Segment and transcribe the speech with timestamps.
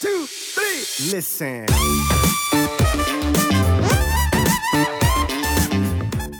[0.00, 0.08] two,
[0.54, 1.16] three.
[1.16, 1.66] Listen.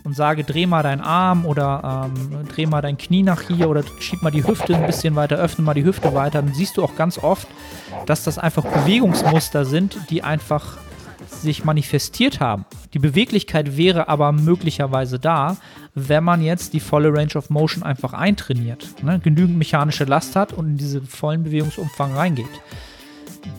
[0.09, 3.85] und sage, dreh mal deinen Arm oder ähm, dreh mal dein Knie nach hier oder
[4.01, 6.83] schieb mal die Hüfte ein bisschen weiter, öffne mal die Hüfte weiter, dann siehst du
[6.83, 7.47] auch ganz oft,
[8.07, 10.79] dass das einfach Bewegungsmuster sind, die einfach
[11.29, 12.65] sich manifestiert haben.
[12.95, 15.59] Die Beweglichkeit wäre aber möglicherweise da,
[15.95, 19.21] wenn man jetzt die volle Range of Motion einfach eintrainiert, ne?
[19.23, 22.47] genügend mechanische Last hat und in diesen vollen Bewegungsumfang reingeht.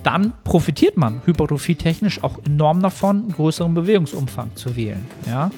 [0.04, 5.06] Dann profitiert man hypertrophie-technisch auch enorm davon, einen größeren Bewegungsumfang zu wählen.
[5.28, 5.52] Ja?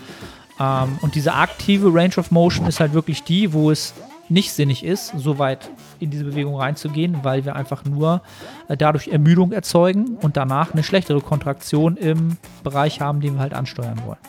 [0.60, 3.94] Ähm, und diese aktive Range of Motion ist halt wirklich die, wo es
[4.30, 8.22] nicht sinnig ist, so weit in diese Bewegung reinzugehen, weil wir einfach nur
[8.70, 13.54] äh, dadurch Ermüdung erzeugen und danach eine schlechtere Kontraktion im Bereich haben, den wir halt
[13.54, 14.20] ansteuern wollen.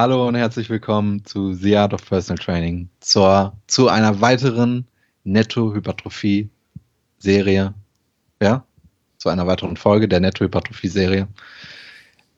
[0.00, 4.86] Hallo und herzlich willkommen zu The Art of Personal Training, zur, zu einer weiteren
[5.24, 7.74] Netto-Hypertrophie-Serie.
[8.40, 8.64] Ja,
[9.16, 11.26] zu einer weiteren Folge der Netto-Hypertrophie-Serie.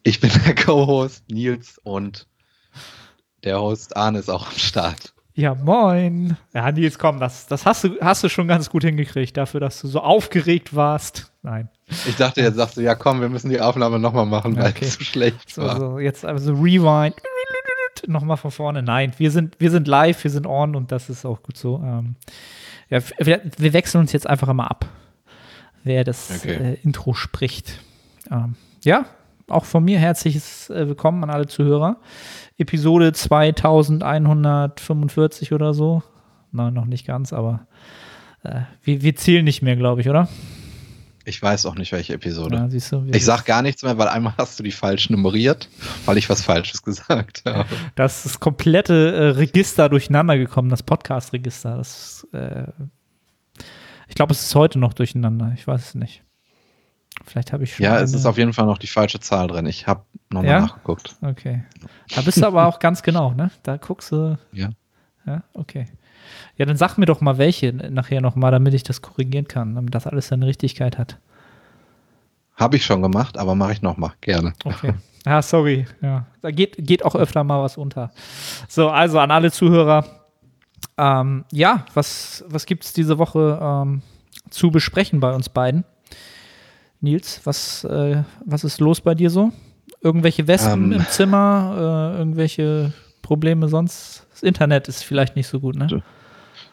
[0.05, 2.27] Ich bin der Co-Host Nils und
[3.45, 5.12] der Host Arne ist auch am Start.
[5.34, 6.39] Ja, moin.
[6.55, 9.83] Ja, Nils, komm, das, das hast, du, hast du schon ganz gut hingekriegt, dafür, dass
[9.83, 11.31] du so aufgeregt warst.
[11.43, 11.69] Nein.
[12.09, 14.87] Ich dachte, jetzt sagst du, ja komm, wir müssen die Aufnahme nochmal machen, weil okay.
[14.87, 15.79] es so schlecht war.
[15.79, 17.17] So, jetzt also Rewind.
[18.06, 18.83] Nochmal von vorne.
[18.83, 21.83] Nein, wir sind, wir sind live, wir sind on und das ist auch gut so.
[21.84, 22.17] Ähm,
[22.89, 24.87] ja, wir, wir, wechseln uns jetzt einfach immer ab,
[25.84, 26.55] wer das okay.
[26.55, 27.81] äh, Intro spricht.
[28.31, 29.06] Ähm, ja,
[29.48, 31.97] auch von mir herzliches äh, Willkommen an alle Zuhörer.
[32.59, 36.03] Episode 2145 oder so.
[36.53, 37.67] Nein, noch nicht ganz, aber
[38.43, 40.28] äh, wir, wir zählen nicht mehr, glaube ich, oder?
[41.25, 42.57] Ich weiß auch nicht, welche Episode.
[42.57, 45.69] Ja, du, ich sag gar nichts mehr, weil einmal hast du die falsch nummeriert,
[46.07, 47.67] weil ich was Falsches gesagt habe.
[47.95, 51.77] Das ist das komplette äh, Register durcheinander gekommen, das Podcast-Register.
[51.77, 52.65] Das, äh,
[54.09, 55.53] ich glaube, es ist heute noch durcheinander.
[55.55, 56.22] Ich weiß es nicht.
[57.27, 57.84] Vielleicht habe ich schon.
[57.84, 59.67] Ja, es ist auf jeden Fall noch die falsche Zahl drin.
[59.67, 60.61] Ich habe nochmal ja?
[60.61, 61.17] nachgeguckt.
[61.21, 61.65] Okay.
[62.15, 63.50] Da bist du aber auch ganz genau, ne?
[63.62, 64.39] Da guckst du.
[64.53, 64.71] Ja.
[65.27, 65.87] Ja, okay.
[66.57, 69.95] Ja, dann sag mir doch mal welche nachher nochmal, damit ich das korrigieren kann, damit
[69.95, 71.19] das alles seine Richtigkeit hat.
[72.57, 74.53] Habe ich schon gemacht, aber mache ich nochmal, gerne.
[74.65, 74.95] Okay.
[75.27, 75.87] Ah, sorry.
[76.01, 78.11] Ja, da geht, geht auch öfter mal was unter.
[78.69, 80.07] So, also an alle Zuhörer.
[80.97, 84.01] Ähm, ja, was, was gibt es diese Woche ähm,
[84.49, 85.85] zu besprechen bei uns beiden?
[87.01, 89.53] Nils, was, äh, was ist los bei dir so?
[90.01, 92.12] Irgendwelche Wespen ähm, im Zimmer?
[92.15, 92.93] Äh, irgendwelche
[93.23, 94.27] Probleme sonst?
[94.31, 96.03] Das Internet ist vielleicht nicht so gut, ne?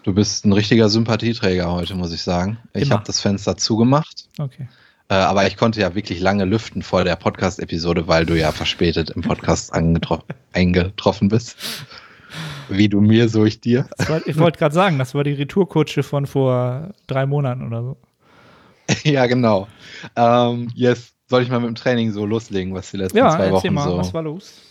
[0.04, 2.58] Du bist ein richtiger Sympathieträger heute, muss ich sagen.
[2.74, 4.30] Ich habe das Fenster zugemacht.
[4.40, 4.68] Okay.
[5.10, 9.10] Äh, aber ich konnte ja wirklich lange lüften vor der Podcast-Episode, weil du ja verspätet
[9.10, 9.74] im Podcast
[10.54, 11.58] eingetroffen bist.
[12.70, 13.88] Wie du mir, so ich dir.
[14.08, 17.98] War, ich wollte gerade sagen, das war die Retourkutsche von vor drei Monaten oder so.
[19.04, 19.68] ja, genau.
[20.16, 21.14] Ähm, yes.
[21.30, 23.84] Soll ich mal mit dem Training so loslegen, was die letzten ja, zwei Wochen mal,
[23.90, 23.98] so.
[23.98, 24.62] Was war los?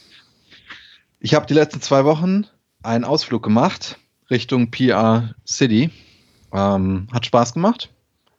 [1.20, 2.46] Ich habe die letzten zwei Wochen
[2.82, 3.98] einen Ausflug gemacht
[4.30, 5.90] Richtung PR City.
[6.52, 7.90] Ähm, hat Spaß gemacht.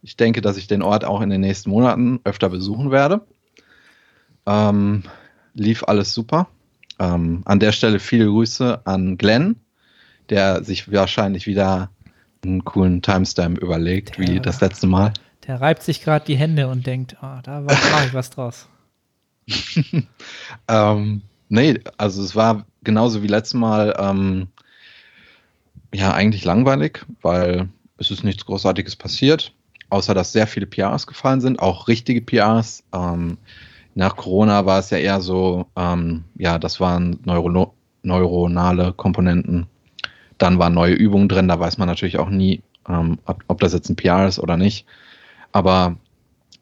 [0.01, 3.21] Ich denke, dass ich den Ort auch in den nächsten Monaten öfter besuchen werde.
[4.45, 5.03] Ähm,
[5.53, 6.47] lief alles super.
[6.99, 9.57] Ähm, an der Stelle viele Grüße an Glenn,
[10.29, 11.89] der sich wahrscheinlich wieder
[12.43, 15.13] einen coolen Timestamp überlegt, der, wie das letzte Mal.
[15.45, 17.61] Der reibt sich gerade die Hände und denkt, oh, da
[17.91, 18.67] mache ich was draus.
[20.67, 24.47] ähm, nee, also es war genauso wie letztes Mal ähm,
[25.93, 29.53] ja, eigentlich langweilig, weil es ist nichts Großartiges passiert,
[29.89, 32.83] außer dass sehr viele PRs gefallen sind, auch richtige PRs.
[32.93, 33.37] Ähm,
[33.95, 39.67] nach Corona war es ja eher so, ähm, ja, das waren Neuro neuronale Komponenten.
[40.37, 43.73] Dann waren neue Übungen drin, da weiß man natürlich auch nie, ähm, ob, ob, das
[43.73, 44.85] jetzt ein PR ist oder nicht.
[45.51, 45.97] Aber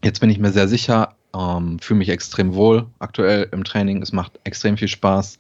[0.04, 4.02] jetzt bin ich mir sehr sicher, ähm, fühle mich extrem wohl aktuell im Training.
[4.02, 5.38] Es macht extrem viel Spaß.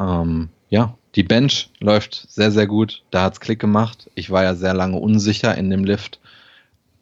[0.00, 3.02] Ähm, ja, die Bench läuft sehr, sehr gut.
[3.10, 4.10] Da hat es Klick gemacht.
[4.14, 6.20] Ich war ja sehr lange unsicher in dem Lift.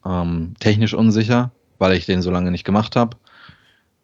[0.04, 3.16] Ähm, technisch unsicher, weil ich den so lange nicht gemacht habe.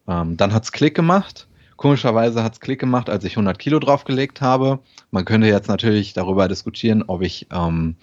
[0.06, 1.46] Ähm, dann hat es Klick gemacht.
[1.76, 4.80] Komischerweise hat es Klick gemacht, als ich 100 Kilo draufgelegt habe.
[5.10, 7.96] Man könnte jetzt natürlich darüber diskutieren, ob ich ähm,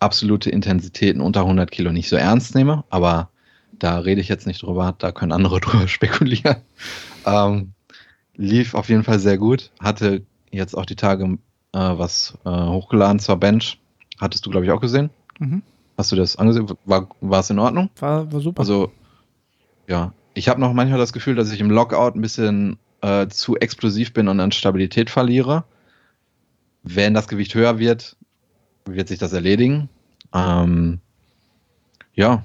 [0.00, 3.30] absolute Intensitäten unter 100 Kilo nicht so ernst nehme, aber
[3.72, 6.56] da rede ich jetzt nicht drüber, da können andere drüber spekulieren.
[7.26, 7.72] Ähm,
[8.36, 11.38] lief auf jeden Fall sehr gut, hatte jetzt auch die Tage
[11.72, 13.78] äh, was äh, hochgeladen zur Bench.
[14.20, 15.10] Hattest du, glaube ich, auch gesehen?
[15.38, 15.62] Mhm.
[15.96, 16.68] Hast du das angesehen?
[16.84, 17.90] War, war es in Ordnung?
[17.98, 18.60] War, war super.
[18.60, 18.92] Also,
[19.86, 20.12] ja.
[20.34, 24.12] Ich habe noch manchmal das Gefühl, dass ich im Lockout ein bisschen äh, zu explosiv
[24.12, 25.64] bin und an Stabilität verliere.
[26.84, 28.16] Wenn das Gewicht höher wird,
[28.84, 29.88] wird sich das erledigen.
[30.32, 31.00] Ähm,
[32.14, 32.44] ja,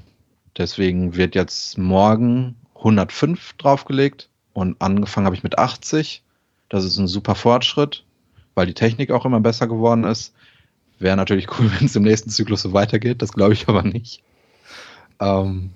[0.57, 6.23] deswegen wird jetzt morgen 105 draufgelegt und angefangen habe ich mit 80.
[6.69, 8.03] Das ist ein super Fortschritt,
[8.55, 10.33] weil die Technik auch immer besser geworden ist.
[10.99, 13.21] Wäre natürlich cool, wenn es im nächsten Zyklus so weitergeht.
[13.21, 14.23] Das glaube ich aber nicht.
[15.19, 15.71] Ähm,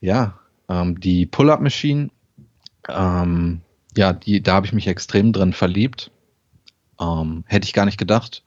[0.00, 2.10] ja, ähm, die Pull-Up-Machine,
[2.88, 3.60] ähm,
[3.96, 6.10] ja, die, da habe ich mich extrem drin verliebt.
[7.00, 8.42] Ähm, hätte ich gar nicht gedacht.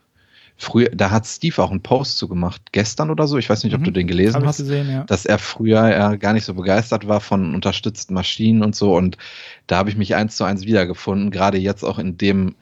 [0.61, 3.73] Früher, da hat Steve auch einen Post zu gemacht, gestern oder so, ich weiß nicht,
[3.73, 3.85] ob mhm.
[3.85, 5.03] du den gelesen hast, gesehen, ja.
[5.05, 8.93] dass er früher ja gar nicht so begeistert war von unterstützten Maschinen und so.
[8.93, 9.17] Und
[9.67, 12.55] da habe ich mich eins zu eins wiedergefunden, gerade jetzt auch in dem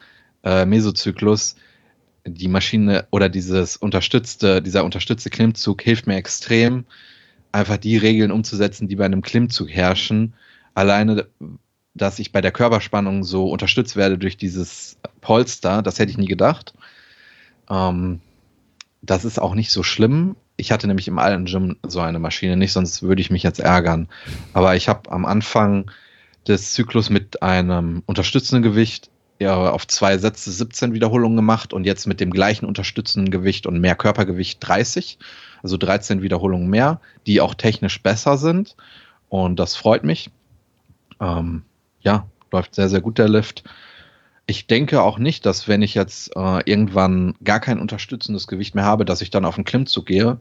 [0.44, 1.56] äh, Mesozyklus.
[2.26, 6.84] Die Maschine oder dieses unterstützte, dieser unterstützte Klimmzug hilft mir extrem,
[7.52, 10.34] einfach die Regeln umzusetzen, die bei einem Klimmzug herrschen.
[10.74, 11.26] Alleine,
[11.94, 16.26] dass ich bei der Körperspannung so unterstützt werde durch dieses Polster, das hätte ich nie
[16.26, 16.74] gedacht.
[17.70, 18.20] Ähm,
[19.00, 20.36] das ist auch nicht so schlimm.
[20.56, 23.60] Ich hatte nämlich im alten Gym so eine Maschine nicht, sonst würde ich mich jetzt
[23.60, 24.08] ärgern.
[24.52, 25.90] Aber ich habe am Anfang
[26.46, 32.06] des Zyklus mit einem unterstützenden Gewicht ja, auf zwei Sätze 17 Wiederholungen gemacht und jetzt
[32.06, 35.18] mit dem gleichen unterstützenden Gewicht und mehr Körpergewicht 30,
[35.62, 38.76] also 13 Wiederholungen mehr, die auch technisch besser sind.
[39.28, 40.30] Und das freut mich.
[41.20, 41.62] Ähm,
[42.00, 43.64] ja, läuft sehr, sehr gut der Lift
[44.48, 48.86] ich denke auch nicht, dass wenn ich jetzt äh, irgendwann gar kein unterstützendes Gewicht mehr
[48.86, 50.38] habe, dass ich dann auf den Klimmzug gehe,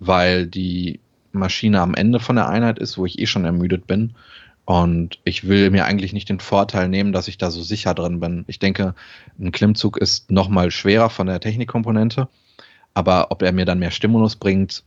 [0.00, 1.00] weil die
[1.32, 4.14] Maschine am Ende von der Einheit ist, wo ich eh schon ermüdet bin.
[4.64, 8.20] Und ich will mir eigentlich nicht den Vorteil nehmen, dass ich da so sicher drin
[8.20, 8.44] bin.
[8.46, 8.94] Ich denke,
[9.38, 12.28] ein Klimmzug ist nochmal schwerer von der Technikkomponente.
[12.94, 14.84] Aber ob er mir dann mehr Stimulus bringt,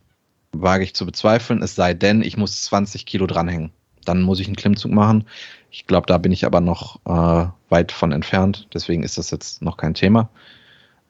[0.53, 1.61] wage ich zu bezweifeln.
[1.61, 3.71] Es sei denn, ich muss 20 Kilo dranhängen.
[4.05, 5.25] Dann muss ich einen Klimmzug machen.
[5.71, 8.67] Ich glaube, da bin ich aber noch äh, weit von entfernt.
[8.73, 10.29] Deswegen ist das jetzt noch kein Thema.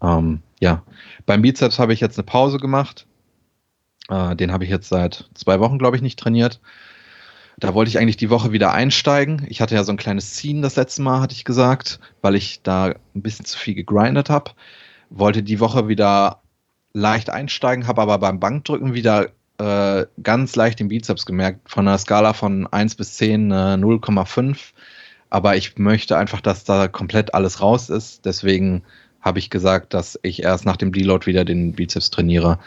[0.02, 0.84] Ähm, ja,
[1.26, 3.06] beim Bizeps habe ich jetzt eine Pause gemacht.
[4.10, 6.62] Äh, den habe ich jetzt seit zwei Wochen, glaube ich, nicht trainiert.
[7.58, 9.46] Da wollte ich eigentlich die Woche wieder einsteigen.
[9.50, 12.62] Ich hatte ja so ein kleines Ziehen das letzte Mal, hatte ich gesagt, weil ich
[12.64, 14.52] da ein bisschen zu viel gegrindet habe.
[15.10, 16.42] Wollte die Woche wieder
[16.94, 21.70] leicht einsteigen, habe aber beim Bankdrücken wieder äh, ganz leicht den Bizeps gemerkt.
[21.70, 24.58] Von einer Skala von 1 bis 10 äh, 0,5.
[25.30, 28.26] Aber ich möchte einfach, dass da komplett alles raus ist.
[28.26, 28.84] Deswegen
[29.22, 32.60] habe ich gesagt, dass ich erst nach dem Deload wieder den Bizeps trainiere.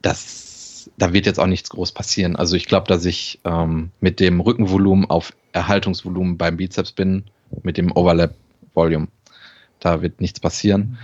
[0.00, 0.51] Das,
[0.96, 2.36] da wird jetzt auch nichts groß passieren.
[2.36, 7.24] Also ich glaube, dass ich ähm, mit dem Rückenvolumen auf Erhaltungsvolumen beim Bizeps bin,
[7.62, 9.08] mit dem Overlap-Volume.
[9.80, 10.98] Da wird nichts passieren.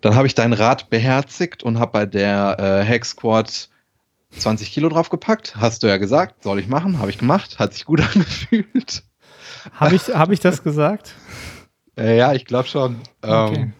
[0.00, 3.68] Dann habe ich dein Rad beherzigt und habe bei der äh, Hack Squad
[4.36, 7.84] 20 Kilo draufgepackt, hast du ja gesagt, soll ich machen, habe ich gemacht, hat sich
[7.84, 9.02] gut angefühlt.
[9.72, 11.14] Habe ich, hab ich das gesagt?
[11.96, 13.00] Äh, ja, ich glaube schon.
[13.22, 13.54] Okay.
[13.54, 13.72] Ähm,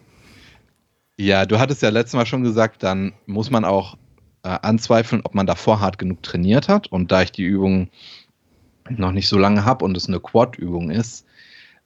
[1.17, 3.97] ja, du hattest ja letztes Mal schon gesagt, dann muss man auch
[4.45, 6.87] äh, anzweifeln, ob man davor hart genug trainiert hat.
[6.87, 7.89] Und da ich die Übung
[8.89, 11.25] noch nicht so lange habe und es eine Quad-Übung ist,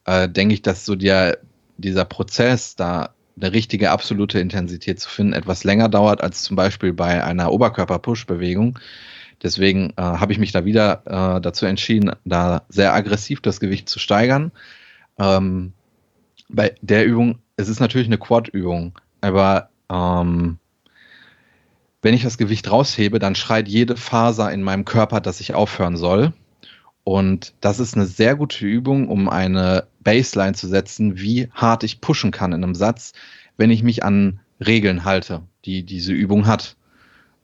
[0.05, 1.39] äh, denke ich, dass so der,
[1.77, 6.91] dieser Prozess da eine richtige absolute Intensität zu finden, etwas länger dauert als zum Beispiel
[6.91, 8.77] bei einer Oberkörper-Push-Bewegung.
[9.41, 13.87] Deswegen äh, habe ich mich da wieder äh, dazu entschieden, da sehr aggressiv das Gewicht
[13.87, 14.51] zu steigern.
[15.17, 15.71] Ähm,
[16.49, 20.57] bei der Übung, es ist natürlich eine Quad-Übung, aber ähm,
[22.01, 25.97] wenn ich das Gewicht raushebe, dann schreit jede Faser in meinem Körper, dass ich aufhören
[25.97, 26.33] soll.
[27.03, 32.01] Und das ist eine sehr gute Übung, um eine Baseline zu setzen, wie hart ich
[32.01, 33.13] pushen kann in einem Satz,
[33.57, 36.75] wenn ich mich an Regeln halte, die diese Übung hat.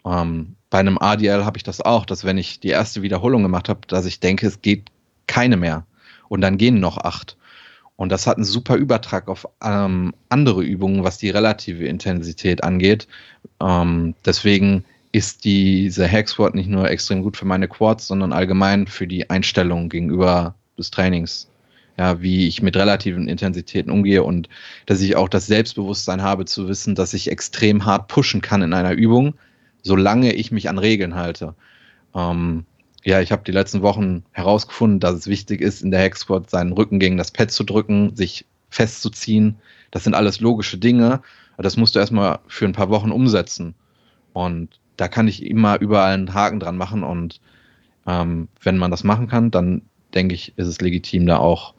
[0.05, 3.69] Ähm, bei einem ADL habe ich das auch, dass wenn ich die erste Wiederholung gemacht
[3.69, 4.89] habe, dass ich denke, es geht
[5.27, 5.85] keine mehr.
[6.27, 7.37] Und dann gehen noch acht.
[7.97, 13.07] Und das hat einen super Übertrag auf ähm, andere Übungen, was die relative Intensität angeht.
[13.61, 19.07] Ähm, deswegen ist diese Hack nicht nur extrem gut für meine Quads, sondern allgemein für
[19.07, 21.47] die Einstellung gegenüber des Trainings.
[21.97, 24.49] Ja, wie ich mit relativen Intensitäten umgehe und
[24.85, 28.73] dass ich auch das Selbstbewusstsein habe zu wissen, dass ich extrem hart pushen kann in
[28.73, 29.35] einer Übung,
[29.81, 31.55] solange ich mich an Regeln halte.
[32.13, 32.65] Ähm,
[33.05, 36.73] ja, ich habe die letzten Wochen herausgefunden, dass es wichtig ist, in der Squat seinen
[36.73, 39.57] Rücken gegen das Pad zu drücken, sich festzuziehen.
[39.91, 41.21] Das sind alles logische Dinge.
[41.57, 43.75] Das musst du erstmal für ein paar Wochen umsetzen.
[44.33, 47.41] Und da kann ich immer überall einen Haken dran machen und
[48.07, 49.83] ähm, wenn man das machen kann, dann
[50.15, 51.75] denke ich, ist es legitim, da auch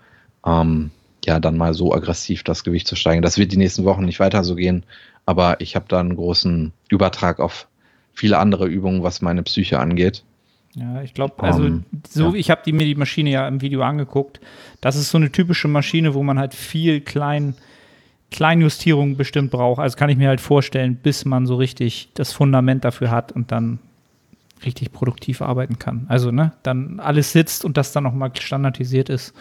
[0.46, 0.90] ähm,
[1.24, 3.22] ja dann mal so aggressiv das Gewicht zu steigen.
[3.22, 4.84] Das wird die nächsten Wochen nicht weiter so gehen,
[5.24, 7.66] aber ich habe da einen großen Übertrag auf
[8.12, 10.24] viele andere Übungen, was meine Psyche angeht.
[10.76, 12.34] Ja, ich glaube, also um, so, ja.
[12.34, 14.40] ich habe mir die Maschine ja im Video angeguckt.
[14.82, 17.54] Das ist so eine typische Maschine, wo man halt viel klein,
[18.30, 19.80] Kleinjustierungen bestimmt braucht.
[19.80, 23.52] Also kann ich mir halt vorstellen, bis man so richtig das Fundament dafür hat und
[23.52, 23.78] dann
[24.66, 26.04] richtig produktiv arbeiten kann.
[26.08, 29.34] Also, ne, dann alles sitzt und das dann nochmal standardisiert ist.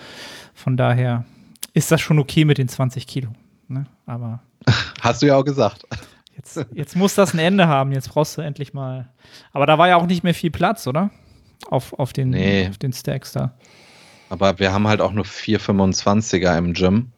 [0.54, 1.26] Von daher
[1.74, 3.30] ist das schon okay mit den 20 Kilo.
[3.68, 3.86] Ne?
[4.06, 4.40] Aber.
[5.02, 5.86] Hast du ja auch gesagt.
[6.36, 7.92] Jetzt, jetzt muss das ein Ende haben.
[7.92, 9.10] Jetzt brauchst du endlich mal.
[9.52, 11.12] Aber da war ja auch nicht mehr viel Platz, oder?
[11.70, 12.68] Auf, auf, den, nee.
[12.70, 13.54] auf den Stacks da.
[14.30, 17.12] Aber wir haben halt auch nur 425er im Gym.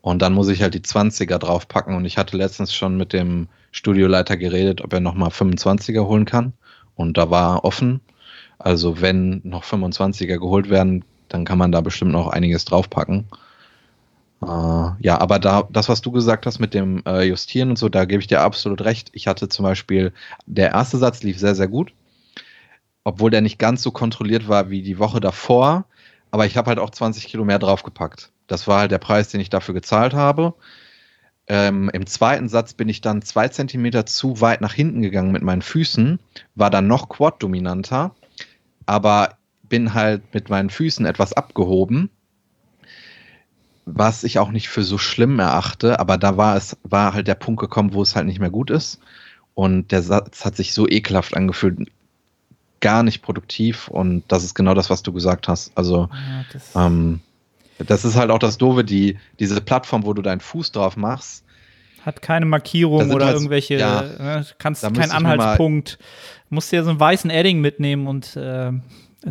[0.00, 1.94] Und dann muss ich halt die 20er draufpacken.
[1.94, 6.52] Und ich hatte letztens schon mit dem Studioleiter geredet, ob er nochmal 25er holen kann.
[6.94, 8.00] Und da war offen.
[8.58, 13.26] Also wenn noch 25er geholt werden, dann kann man da bestimmt noch einiges draufpacken.
[14.42, 17.88] Äh, ja, aber da, das, was du gesagt hast mit dem äh, Justieren und so,
[17.88, 19.10] da gebe ich dir absolut recht.
[19.12, 20.12] Ich hatte zum Beispiel,
[20.46, 21.92] der erste Satz lief sehr, sehr gut,
[23.04, 25.84] obwohl der nicht ganz so kontrolliert war wie die Woche davor.
[26.30, 28.32] Aber ich habe halt auch 20 Kilo mehr draufgepackt.
[28.46, 30.54] Das war halt der Preis, den ich dafür gezahlt habe.
[31.46, 35.42] Ähm, Im zweiten Satz bin ich dann zwei Zentimeter zu weit nach hinten gegangen mit
[35.42, 36.20] meinen Füßen,
[36.54, 38.14] war dann noch Quad-dominanter,
[38.86, 42.10] aber bin halt mit meinen Füßen etwas abgehoben,
[43.84, 47.34] was ich auch nicht für so schlimm erachte, aber da war es, war halt der
[47.34, 49.00] Punkt gekommen, wo es halt nicht mehr gut ist.
[49.54, 51.90] Und der Satz hat sich so ekelhaft angefühlt,
[52.82, 55.72] gar nicht produktiv und das ist genau das, was du gesagt hast.
[55.74, 57.20] Also ja, das ähm,
[57.78, 61.44] das ist halt auch das Doofe, die, diese Plattform, wo du deinen Fuß drauf machst.
[62.04, 65.98] Hat keine Markierung oder halt, irgendwelche, ja, ne, kannst keinen Anhaltspunkt.
[66.50, 68.72] Musst dir so einen weißen Edding mitnehmen und äh,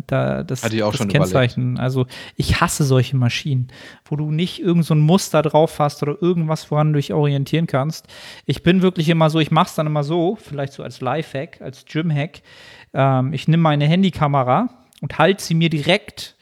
[0.06, 1.62] da das, Hatte ich auch das schon Kennzeichen.
[1.62, 1.80] Überlegt.
[1.80, 2.06] Also
[2.36, 3.68] ich hasse solche Maschinen,
[4.04, 7.66] wo du nicht irgend so ein Muster drauf hast oder irgendwas, woran du dich orientieren
[7.66, 8.06] kannst.
[8.46, 11.60] Ich bin wirklich immer so, ich mache es dann immer so, vielleicht so als Lifehack,
[11.60, 12.42] als Gym-Hack.
[12.94, 14.70] Ähm, ich nehme meine Handykamera
[15.00, 16.36] und halte sie mir direkt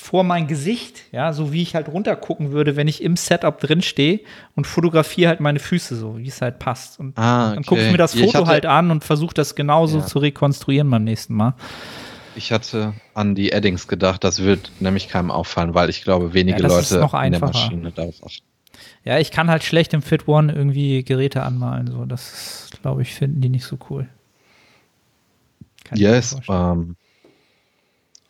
[0.00, 3.82] vor mein Gesicht, ja, so wie ich halt runtergucken würde, wenn ich im Setup drin
[3.82, 4.20] stehe
[4.56, 6.98] und fotografiere halt meine Füße so, wie es halt passt.
[6.98, 7.54] Und ah, okay.
[7.54, 10.06] dann gucke ich mir das Foto halt an und versuche das genauso ja.
[10.06, 11.54] zu rekonstruieren beim nächsten Mal.
[12.36, 16.62] Ich hatte an die Addings gedacht, das wird nämlich keinem auffallen, weil ich glaube, wenige
[16.62, 18.44] ja, Leute in der Maschine darauf achten.
[19.04, 23.14] Ja, ich kann halt schlecht im Fit One irgendwie Geräte anmalen, so das glaube ich
[23.14, 24.08] finden die nicht so cool.
[25.84, 26.96] Kann yes, ähm,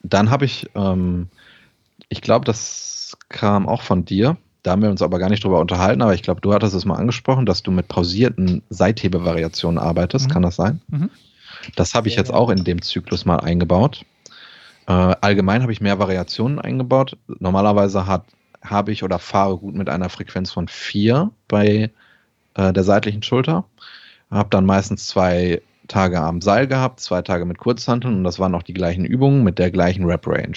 [0.02, 1.28] dann habe ich ähm,
[2.08, 4.36] ich glaube, das kam auch von dir.
[4.62, 6.84] Da haben wir uns aber gar nicht drüber unterhalten, aber ich glaube, du hattest es
[6.84, 10.28] mal angesprochen, dass du mit pausierten Seithebevariationen arbeitest.
[10.28, 10.32] Mhm.
[10.32, 10.82] Kann das sein?
[10.88, 11.10] Mhm.
[11.76, 14.04] Das habe ich jetzt auch in dem Zyklus mal eingebaut.
[14.86, 17.16] Äh, allgemein habe ich mehr Variationen eingebaut.
[17.38, 21.90] Normalerweise habe ich oder fahre gut mit einer Frequenz von 4 bei
[22.54, 23.64] äh, der seitlichen Schulter.
[24.30, 28.54] Habe dann meistens zwei Tage am Seil gehabt, zwei Tage mit Kurzhanteln und das waren
[28.54, 30.56] auch die gleichen Übungen mit der gleichen Rep-Range.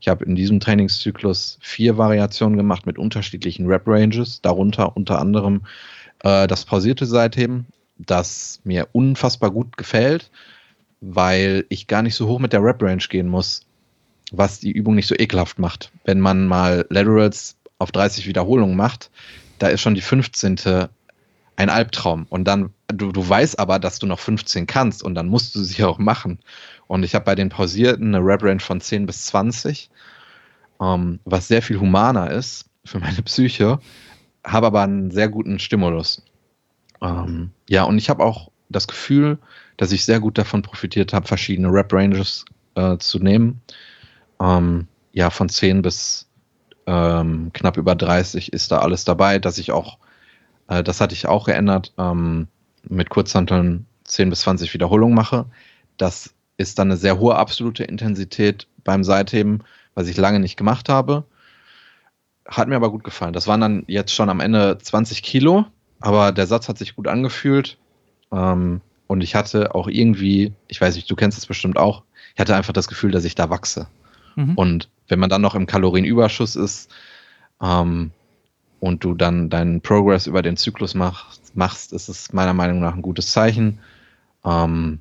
[0.00, 5.62] Ich habe in diesem Trainingszyklus vier Variationen gemacht mit unterschiedlichen Rep-Ranges, darunter unter anderem
[6.20, 7.66] äh, das pausierte Seitheben,
[7.98, 10.30] das mir unfassbar gut gefällt,
[11.00, 13.66] weil ich gar nicht so hoch mit der Rep-Range gehen muss,
[14.32, 15.90] was die Übung nicht so ekelhaft macht.
[16.04, 19.10] Wenn man mal Laterals auf 30 Wiederholungen macht,
[19.58, 20.88] da ist schon die 15
[21.58, 22.26] ein Albtraum.
[22.28, 25.62] Und dann, du, du weißt aber, dass du noch 15 kannst und dann musst du
[25.62, 26.38] sie auch machen.
[26.86, 29.90] Und ich habe bei den Pausierten eine Rep-Range von 10 bis 20,
[30.80, 33.80] ähm, was sehr viel humaner ist für meine Psyche,
[34.44, 36.22] habe aber einen sehr guten Stimulus.
[37.02, 39.38] Ähm, ja, und ich habe auch das Gefühl,
[39.76, 43.60] dass ich sehr gut davon profitiert habe, verschiedene Rep-Ranges äh, zu nehmen.
[44.40, 46.28] Ähm, ja, von 10 bis
[46.86, 49.98] ähm, knapp über 30 ist da alles dabei, dass ich auch
[50.68, 52.46] äh, das hatte ich auch geändert, ähm,
[52.88, 55.46] mit Kurzhanteln 10 bis 20 Wiederholungen mache.
[55.96, 59.64] Das ist dann eine sehr hohe absolute Intensität beim Seitheben,
[59.94, 61.24] was ich lange nicht gemacht habe.
[62.46, 63.32] Hat mir aber gut gefallen.
[63.32, 65.66] Das waren dann jetzt schon am Ende 20 Kilo,
[66.00, 67.78] aber der Satz hat sich gut angefühlt.
[68.32, 72.02] Ähm, und ich hatte auch irgendwie, ich weiß nicht, du kennst es bestimmt auch,
[72.34, 73.88] ich hatte einfach das Gefühl, dass ich da wachse.
[74.36, 74.54] Mhm.
[74.54, 76.90] Und wenn man dann noch im Kalorienüberschuss ist,
[77.62, 78.12] ähm,
[78.80, 82.94] und du dann deinen Progress über den Zyklus machst, machst ist es meiner Meinung nach
[82.94, 83.80] ein gutes Zeichen.
[84.44, 85.00] Ähm,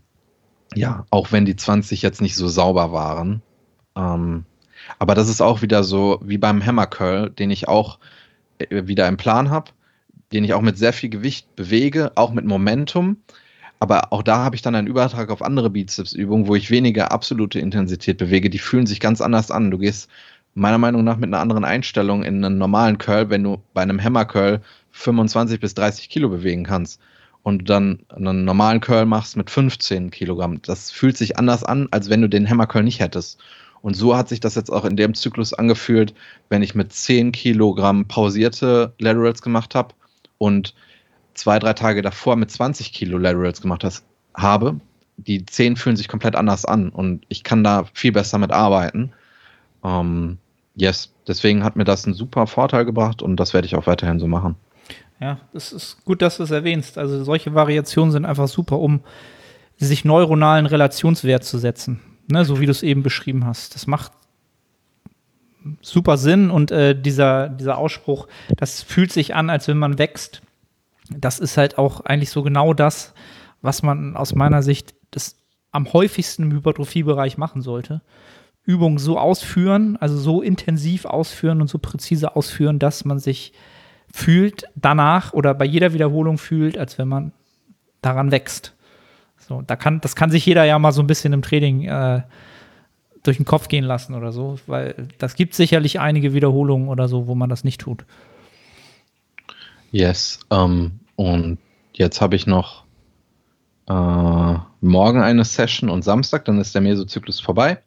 [0.73, 3.41] ja, auch wenn die 20 jetzt nicht so sauber waren.
[3.95, 4.45] Ähm,
[4.99, 7.99] aber das ist auch wieder so wie beim Hammer Curl, den ich auch
[8.57, 9.71] äh, wieder im Plan habe,
[10.33, 13.17] den ich auch mit sehr viel Gewicht bewege, auch mit Momentum.
[13.79, 17.59] Aber auch da habe ich dann einen Übertrag auf andere Bizepsübungen, wo ich weniger absolute
[17.59, 18.49] Intensität bewege.
[18.49, 19.71] Die fühlen sich ganz anders an.
[19.71, 20.09] Du gehst
[20.55, 24.03] meiner Meinung nach mit einer anderen Einstellung in einen normalen Curl, wenn du bei einem
[24.03, 26.99] Hammer Curl 25 bis 30 Kilo bewegen kannst.
[27.43, 32.09] und dann einen normalen Curl machst mit 15 Kilogramm, das fühlt sich anders an, als
[32.09, 33.39] wenn du den Hammer Curl nicht hättest.
[33.81, 36.13] Und so hat sich das jetzt auch in dem Zyklus angefühlt,
[36.49, 39.93] wenn ich mit 10 Kilogramm pausierte Laterals gemacht habe
[40.37, 40.73] und
[41.33, 44.03] zwei, drei Tage davor mit 20 Kilo Laterals gemacht has,
[44.33, 44.79] habe.
[45.17, 49.11] Die 10 fühlen sich komplett anders an und ich kann da viel besser mit arbeiten.
[49.83, 50.37] Ähm,
[50.75, 54.19] yes, deswegen hat mir das einen super Vorteil gebracht und das werde ich auch weiterhin
[54.19, 54.55] so machen.
[55.19, 56.97] Ja, es ist gut, dass du es erwähnst.
[56.97, 59.01] Also solche Variationen sind einfach super, um
[59.77, 61.99] sich neuronalen Relationswert zu setzen.
[62.29, 63.73] Ne, so wie du es eben beschrieben hast.
[63.73, 64.11] Das macht
[65.81, 70.41] super Sinn und äh, dieser, dieser Ausspruch, das fühlt sich an, als wenn man wächst.
[71.09, 73.13] Das ist halt auch eigentlich so genau das,
[73.61, 75.35] was man aus meiner Sicht das
[75.71, 78.01] am häufigsten im Hypertrophiebereich machen sollte.
[78.63, 83.53] Übungen so ausführen, also so intensiv ausführen und so präzise ausführen, dass man sich
[84.13, 87.31] fühlt danach oder bei jeder Wiederholung fühlt, als wenn man
[88.01, 88.73] daran wächst.
[89.37, 92.23] So, da kann, das kann sich jeder ja mal so ein bisschen im Training äh,
[93.27, 97.27] durch den Kopf gehen lassen oder so, weil das gibt sicherlich einige Wiederholungen oder so,
[97.27, 98.05] wo man das nicht tut.
[99.91, 101.57] Yes, um, ähm, und
[101.93, 102.83] jetzt habe ich noch
[103.87, 107.81] äh, morgen eine Session und Samstag, dann ist der Mesozyklus vorbei.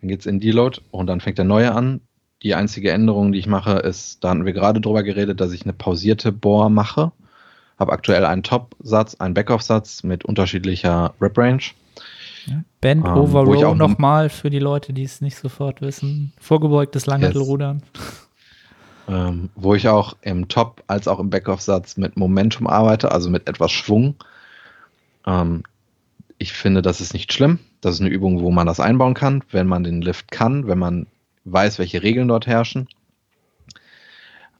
[0.00, 2.00] Dann geht es in Deload und dann fängt der neue an.
[2.42, 5.62] Die einzige Änderung, die ich mache, ist, da hatten wir gerade drüber geredet, dass ich
[5.62, 7.12] eine pausierte Bohr mache.
[7.78, 11.62] Habe aktuell einen Top-Satz, einen Backoff-Satz mit unterschiedlicher Rep-Range.
[12.46, 12.64] Ja.
[12.80, 16.32] Bend ähm, over Row nochmal für die Leute, die es nicht sofort wissen.
[16.40, 17.82] Vorgebeugtes Langhantelrudern.
[17.94, 18.28] Yes.
[19.08, 23.48] Ähm, wo ich auch im Top als auch im Backoff-Satz mit Momentum arbeite, also mit
[23.48, 24.14] etwas Schwung.
[25.26, 25.64] Ähm,
[26.38, 27.58] ich finde, das ist nicht schlimm.
[27.80, 30.78] Das ist eine Übung, wo man das einbauen kann, wenn man den Lift kann, wenn
[30.78, 31.06] man
[31.44, 32.88] weiß, welche Regeln dort herrschen.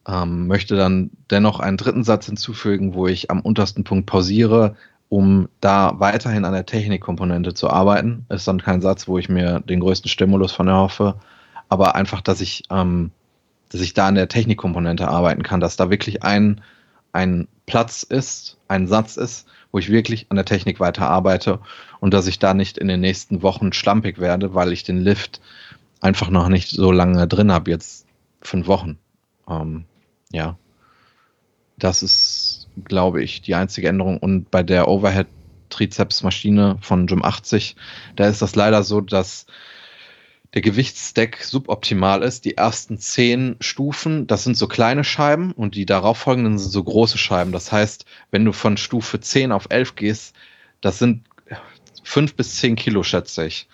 [0.06, 4.76] Ähm, möchte dann dennoch einen dritten Satz hinzufügen, wo ich am untersten Punkt pausiere,
[5.12, 8.24] um da weiterhin an der Technikkomponente zu arbeiten.
[8.30, 11.16] Ist dann kein Satz, wo ich mir den größten Stimulus von erhoffe,
[11.68, 13.10] aber einfach, dass ich, ähm,
[13.68, 16.62] dass ich da an der Technikkomponente arbeiten kann, dass da wirklich ein,
[17.12, 21.58] ein Platz ist, ein Satz ist, wo ich wirklich an der Technik weiter arbeite
[22.00, 25.42] und dass ich da nicht in den nächsten Wochen schlampig werde, weil ich den Lift
[26.00, 28.06] einfach noch nicht so lange drin habe, jetzt
[28.40, 28.96] fünf Wochen.
[29.46, 29.84] Ähm,
[30.30, 30.56] ja,
[31.76, 32.41] das ist,
[32.84, 34.18] glaube ich, die einzige Änderung.
[34.18, 35.26] Und bei der Overhead
[35.70, 37.76] Trizeps-Maschine von Gym 80,
[38.16, 39.46] da ist das leider so, dass
[40.54, 42.44] der Gewichtsstack suboptimal ist.
[42.44, 47.16] Die ersten zehn Stufen, das sind so kleine Scheiben und die darauffolgenden sind so große
[47.16, 47.52] Scheiben.
[47.52, 50.36] Das heißt, wenn du von Stufe 10 auf 11 gehst,
[50.82, 51.24] das sind
[52.02, 53.68] fünf bis zehn Kilo, schätze ich.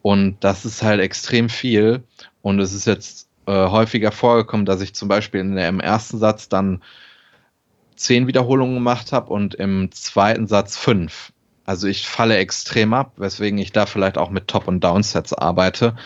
[0.00, 2.04] Und das ist halt extrem viel.
[2.40, 6.18] Und es ist jetzt äh, häufiger vorgekommen, dass ich zum Beispiel in der, im ersten
[6.18, 6.82] Satz dann
[7.96, 11.32] zehn Wiederholungen gemacht habe und im zweiten Satz fünf.
[11.64, 15.96] Also ich falle extrem ab, weswegen ich da vielleicht auch mit Top- und Downsets arbeite.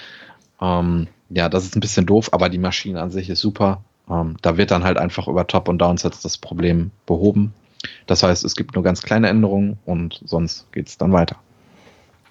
[0.61, 3.85] Ähm, ja, das ist ein bisschen doof, aber die Maschine an sich ist super.
[4.09, 7.53] Ähm, da wird dann halt einfach über Top- und Downsets das Problem behoben.
[8.07, 11.37] Das heißt, es gibt nur ganz kleine Änderungen und sonst geht es dann weiter.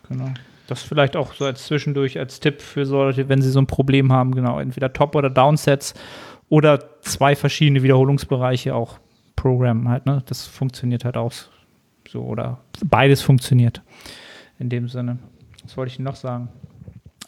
[0.07, 0.31] Genau.
[0.67, 4.11] Das vielleicht auch so als zwischendurch als Tipp für solche, wenn sie so ein Problem
[4.11, 5.95] haben, genau, entweder Top- oder Downsets
[6.47, 8.99] oder zwei verschiedene Wiederholungsbereiche auch
[9.39, 10.21] Programmen halt, ne?
[10.25, 11.31] Das funktioniert halt auch
[12.07, 13.81] so oder beides funktioniert
[14.59, 15.17] in dem Sinne.
[15.63, 16.49] Was wollte ich noch sagen?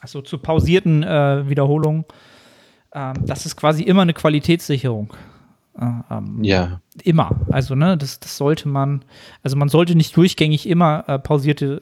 [0.01, 2.03] Achso, zu pausierten äh, Wiederholungen.
[2.93, 5.13] Ähm, das ist quasi immer eine Qualitätssicherung.
[5.79, 6.81] Äh, ähm, ja.
[7.01, 7.31] Immer.
[7.49, 9.05] Also, ne, das, das sollte man,
[9.41, 11.81] also man sollte nicht durchgängig immer äh, pausierte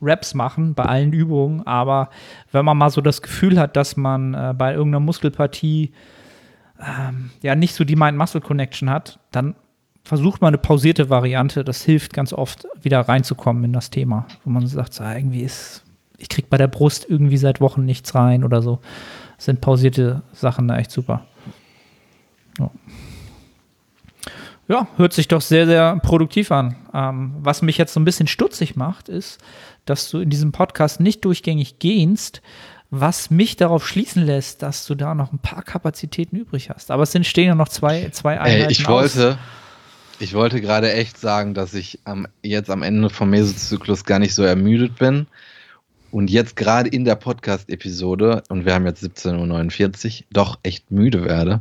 [0.00, 2.10] Raps machen bei allen Übungen, aber
[2.52, 5.92] wenn man mal so das Gefühl hat, dass man äh, bei irgendeiner Muskelpartie
[6.80, 9.54] ähm, ja nicht so die Mind-Muscle-Connection hat, dann
[10.04, 11.64] versucht man eine pausierte Variante.
[11.64, 15.84] Das hilft ganz oft, wieder reinzukommen in das Thema, wo man sagt, so, irgendwie ist,
[16.16, 18.80] ich krieg bei der Brust irgendwie seit Wochen nichts rein oder so.
[19.36, 21.26] Das sind pausierte Sachen da echt super.
[22.58, 22.70] Ja.
[24.68, 26.76] Ja, hört sich doch sehr, sehr produktiv an.
[26.92, 29.40] Ähm, was mich jetzt so ein bisschen stutzig macht, ist,
[29.86, 32.42] dass du in diesem Podcast nicht durchgängig gehst,
[32.90, 36.90] was mich darauf schließen lässt, dass du da noch ein paar Kapazitäten übrig hast.
[36.90, 39.36] Aber es stehen ja noch zwei, zwei Einheiten Ey, ich wollte, aus.
[40.18, 44.34] ich wollte gerade echt sagen, dass ich am, jetzt am Ende vom Mesozyklus gar nicht
[44.34, 45.26] so ermüdet bin.
[46.10, 51.24] Und jetzt gerade in der Podcast-Episode, und wir haben jetzt 17.49 Uhr, doch echt müde
[51.24, 51.60] werde.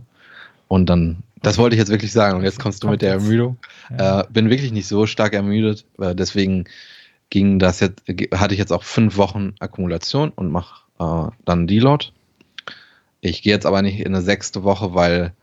[0.70, 2.38] Und dann das wollte ich jetzt wirklich sagen.
[2.38, 3.58] Und jetzt kommst du mit der Ermüdung.
[3.98, 4.22] Ja.
[4.22, 5.86] Äh, bin wirklich nicht so stark ermüdet.
[5.98, 6.66] Deswegen
[7.30, 12.08] ging das jetzt, hatte ich jetzt auch fünf Wochen Akkumulation und mache äh, dann Deload.
[13.22, 15.34] Ich gehe jetzt aber nicht in eine sechste Woche, weil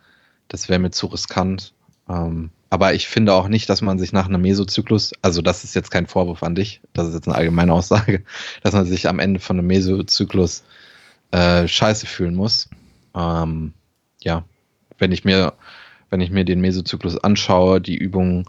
[0.49, 1.75] das wäre mir zu riskant.
[2.09, 5.75] Ähm, aber ich finde auch nicht, dass man sich nach einem Mesozyklus, also das ist
[5.75, 8.25] jetzt kein Vorwurf an dich, das ist jetzt eine allgemeine Aussage,
[8.63, 10.65] dass man sich am Ende von einem Mesozyklus
[11.31, 12.69] äh, scheiße fühlen muss.
[13.15, 13.75] Ähm,
[14.23, 14.45] ja,
[14.99, 15.55] wenn ich mir,
[16.11, 18.47] wenn ich mir den Mesozyklus anschaue, die Übungen,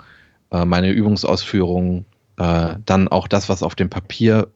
[0.51, 2.05] äh, meine Übungsausführungen,
[2.37, 4.47] äh, dann auch das, was auf dem Papier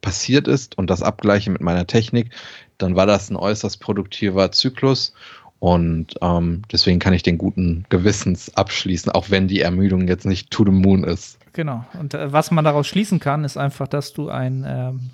[0.00, 2.30] passiert ist und das abgleiche mit meiner Technik,
[2.78, 5.14] dann war das ein äußerst produktiver Zyklus
[5.58, 10.50] und ähm, deswegen kann ich den guten Gewissens abschließen, auch wenn die Ermüdung jetzt nicht
[10.50, 11.38] to the moon ist.
[11.54, 11.84] Genau.
[11.98, 15.10] Und äh, was man daraus schließen kann, ist einfach, dass du ein ähm,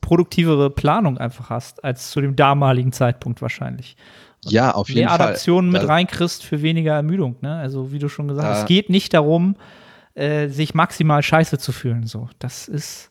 [0.00, 3.96] produktivere Planung einfach hast, als zu dem damaligen Zeitpunkt wahrscheinlich.
[4.44, 5.18] Und ja, auf jeden Fall.
[5.18, 7.36] Mehr Adaptionen mit reinkriegst für weniger Ermüdung.
[7.42, 7.54] Ne?
[7.54, 9.56] Also wie du schon gesagt hast, es geht nicht darum,
[10.14, 12.06] äh, sich maximal scheiße zu fühlen.
[12.06, 13.10] So, das ist,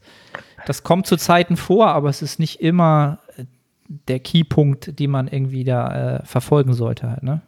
[0.65, 3.45] das kommt zu Zeiten vor, aber es ist nicht immer äh,
[4.07, 7.09] der Keypunkt, den man irgendwie da äh, verfolgen sollte.
[7.09, 7.41] Halt, ne?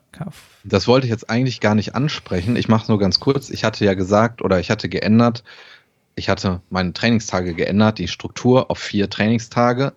[0.63, 2.55] Das wollte ich jetzt eigentlich gar nicht ansprechen.
[2.55, 3.49] Ich mache es nur ganz kurz.
[3.49, 5.43] Ich hatte ja gesagt oder ich hatte geändert,
[6.15, 9.93] ich hatte meine Trainingstage geändert, die Struktur auf vier Trainingstage.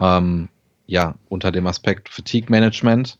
[0.00, 0.48] Ähm,
[0.86, 3.18] ja, unter dem Aspekt Fatigue Management.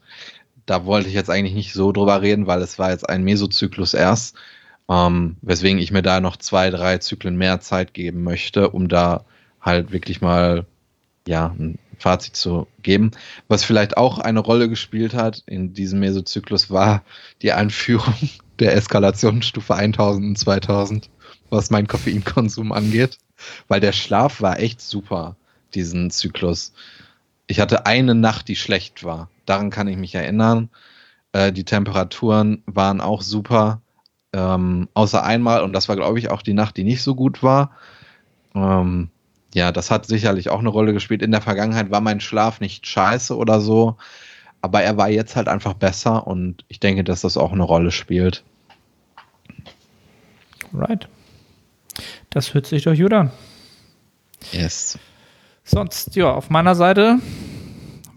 [0.65, 3.95] Da wollte ich jetzt eigentlich nicht so drüber reden, weil es war jetzt ein Mesozyklus
[3.95, 4.37] erst.
[4.91, 9.25] Ähm, weswegen ich mir da noch zwei, drei Zyklen mehr Zeit geben möchte, um da
[9.61, 10.67] halt wirklich mal
[11.27, 13.11] ja, ein Fazit zu geben.
[13.49, 17.03] Was vielleicht auch eine Rolle gespielt hat in diesem Mesozyklus war
[17.43, 18.15] die Einführung
[18.59, 21.11] der Eskalationsstufe 1000 und 2000,
[21.51, 23.19] was mein Koffeinkonsum angeht,
[23.69, 25.37] weil der Schlaf war echt super,
[25.75, 26.73] diesen Zyklus.
[27.47, 29.31] Ich hatte eine Nacht, die schlecht war.
[29.47, 30.71] Daran kann ich mich erinnern.
[31.33, 33.81] Äh, die Temperaturen waren auch super.
[34.33, 37.43] Ähm, außer einmal, und das war, glaube ich, auch die Nacht, die nicht so gut
[37.43, 37.71] war.
[38.55, 39.11] Ähm,
[39.55, 41.23] ja, das hat sicherlich auch eine Rolle gespielt.
[41.23, 43.97] In der Vergangenheit war mein Schlaf nicht scheiße oder so,
[44.61, 47.91] aber er war jetzt halt einfach besser und ich denke, dass das auch eine Rolle
[47.91, 48.45] spielt.
[50.73, 51.09] Right.
[52.31, 53.31] Das hört sich doch gut an.
[54.53, 54.99] Yes.
[55.65, 57.19] Sonst, ja, auf meiner Seite,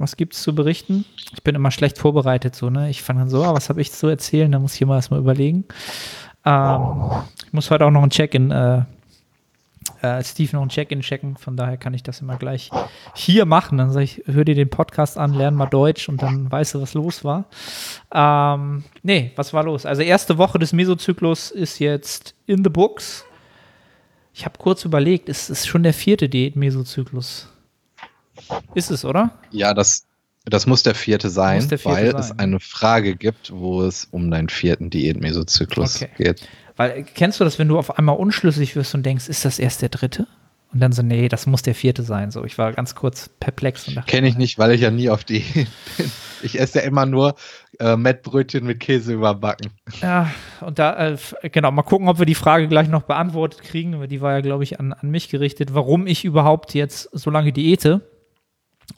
[0.02, 1.06] was gibt es zu berichten?
[1.34, 2.90] Ich bin immer schlecht vorbereitet, so, ne?
[2.90, 4.52] Ich fange dann so, ah, was habe ich zu erzählen?
[4.52, 5.66] Da muss ich immer erstmal überlegen.
[6.46, 7.12] Ähm,
[7.46, 8.84] ich muss heute auch noch ein Check-in äh,
[10.02, 11.38] äh, Steve noch ein Check-in checken.
[11.38, 12.70] Von daher kann ich das immer gleich
[13.16, 13.78] hier machen.
[13.78, 16.82] Dann sage ich, hör dir den Podcast an, lern mal Deutsch und dann weißt du,
[16.82, 17.46] was los war.
[18.14, 19.86] Ähm, nee, was war los?
[19.86, 23.26] Also erste Woche des Mesozyklus ist jetzt in the books.
[24.34, 27.51] Ich habe kurz überlegt, ist es schon der vierte Diät-Mesozyklus?
[28.76, 29.32] Ist es, oder?
[29.52, 30.06] Ja, das,
[30.46, 32.20] das muss der vierte sein, der vierte weil sein.
[32.20, 36.10] es eine Frage gibt, wo es um deinen vierten Diät-Mesozyklus okay.
[36.18, 36.48] geht.
[36.78, 39.82] Weil kennst du das, wenn du auf einmal unschlüssig wirst und denkst, ist das erst
[39.82, 40.28] der dritte?
[40.74, 42.32] Und dann so, nee, das muss der vierte sein.
[42.32, 44.10] So, ich war ganz kurz perplex und dachte.
[44.10, 45.40] Kenne ich nicht, weil ich ja nie auf die
[45.98, 46.12] bin.
[46.44, 47.36] Ich esse ja immer nur
[47.80, 49.72] äh, Mettbrötchen mit Käse überbacken.
[50.02, 51.18] Ja, und da, äh,
[51.52, 54.08] genau, mal gucken, ob wir die Frage gleich noch beantwortet kriegen.
[54.08, 57.52] Die war ja, glaube ich, an, an mich gerichtet, warum ich überhaupt jetzt so lange
[57.52, 58.02] diete.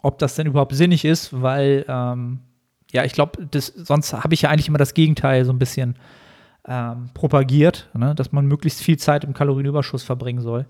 [0.02, 2.40] Ob das denn überhaupt sinnig ist, weil, ähm,
[2.92, 5.96] ja, ich glaube, sonst habe ich ja eigentlich immer das Gegenteil so ein bisschen
[6.68, 10.66] ähm, propagiert, ne, dass man möglichst viel Zeit im Kalorienüberschuss verbringen soll.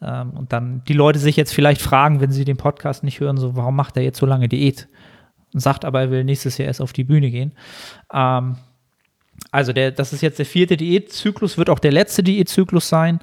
[0.00, 3.36] Ähm, und dann die Leute sich jetzt vielleicht fragen, wenn sie den Podcast nicht hören,
[3.36, 4.88] so, warum macht er jetzt so lange Diät?
[5.52, 7.52] Und sagt aber, er will nächstes Jahr erst auf die Bühne gehen.
[8.12, 8.56] Ähm,
[9.50, 13.20] also der, das ist jetzt der vierte Diätzyklus, wird auch der letzte Diätzyklus sein.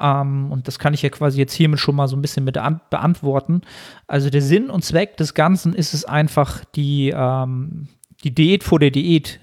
[0.00, 2.58] Ähm, und das kann ich ja quasi jetzt hiermit schon mal so ein bisschen mit
[2.90, 3.62] beantworten.
[4.06, 7.88] Also der Sinn und Zweck des Ganzen ist es einfach, die, ähm,
[8.24, 9.40] die Diät vor der Diät,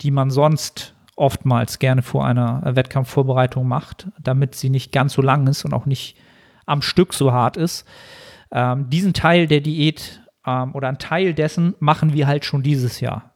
[0.00, 5.46] die man sonst oftmals gerne vor einer Wettkampfvorbereitung macht, damit sie nicht ganz so lang
[5.46, 6.16] ist und auch nicht
[6.66, 7.86] am Stück so hart ist.
[8.50, 13.00] Ähm, diesen Teil der Diät ähm, oder einen Teil dessen machen wir halt schon dieses
[13.00, 13.34] Jahr,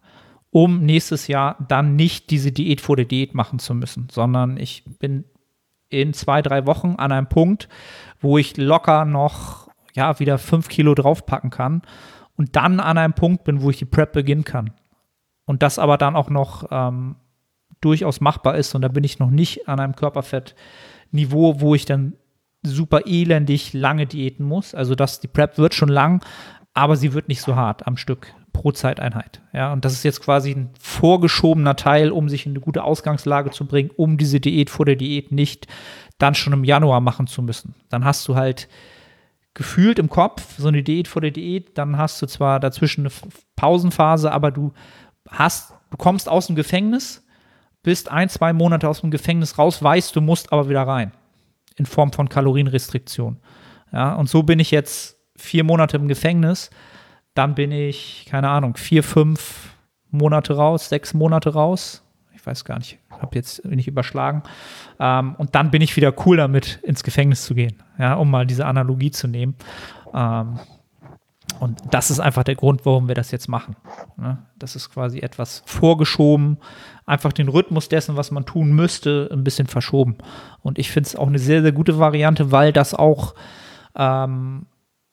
[0.50, 4.84] um nächstes Jahr dann nicht diese Diät vor der Diät machen zu müssen, sondern ich
[5.00, 5.24] bin
[5.92, 7.68] in zwei, drei Wochen an einem Punkt,
[8.20, 11.82] wo ich locker noch ja, wieder fünf Kilo draufpacken kann
[12.36, 14.72] und dann an einem Punkt bin, wo ich die Prep beginnen kann.
[15.44, 17.16] Und das aber dann auch noch ähm,
[17.80, 18.74] durchaus machbar ist.
[18.74, 22.14] Und da bin ich noch nicht an einem Körperfettniveau, wo ich dann
[22.62, 24.74] super elendig lange diäten muss.
[24.74, 26.24] Also das, die Prep wird schon lang,
[26.74, 29.40] aber sie wird nicht so hart am Stück pro Zeiteinheit.
[29.52, 33.50] Ja, und das ist jetzt quasi ein vorgeschobener Teil, um sich in eine gute Ausgangslage
[33.50, 35.66] zu bringen, um diese Diät vor der Diät nicht
[36.18, 37.74] dann schon im Januar machen zu müssen.
[37.88, 38.68] Dann hast du halt
[39.54, 43.12] gefühlt im Kopf so eine Diät vor der Diät, dann hast du zwar dazwischen eine
[43.56, 44.72] Pausenphase, aber du
[45.28, 47.26] hast, du kommst aus dem Gefängnis,
[47.82, 51.12] bist ein, zwei Monate aus dem Gefängnis raus, weißt, du musst aber wieder rein.
[51.76, 53.38] In Form von Kalorienrestriktion.
[53.92, 56.70] Ja, und so bin ich jetzt vier Monate im Gefängnis.
[57.34, 59.76] Dann bin ich, keine Ahnung, vier, fünf
[60.10, 62.02] Monate raus, sechs Monate raus.
[62.34, 64.42] Ich weiß gar nicht, habe jetzt nicht überschlagen.
[64.98, 68.46] Ähm, und dann bin ich wieder cool damit, ins Gefängnis zu gehen, ja, um mal
[68.46, 69.54] diese Analogie zu nehmen.
[70.12, 70.58] Ähm,
[71.60, 73.76] und das ist einfach der Grund, warum wir das jetzt machen.
[74.16, 74.38] Ne?
[74.58, 76.58] Das ist quasi etwas vorgeschoben,
[77.06, 80.18] einfach den Rhythmus dessen, was man tun müsste, ein bisschen verschoben.
[80.62, 83.34] Und ich finde es auch eine sehr, sehr gute Variante, weil das auch
[83.94, 84.66] ähm,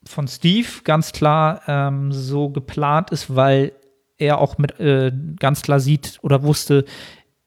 [0.06, 3.74] von Steve ganz klar ähm, so geplant ist, weil
[4.18, 6.86] er auch mit äh, ganz klar sieht oder wusste,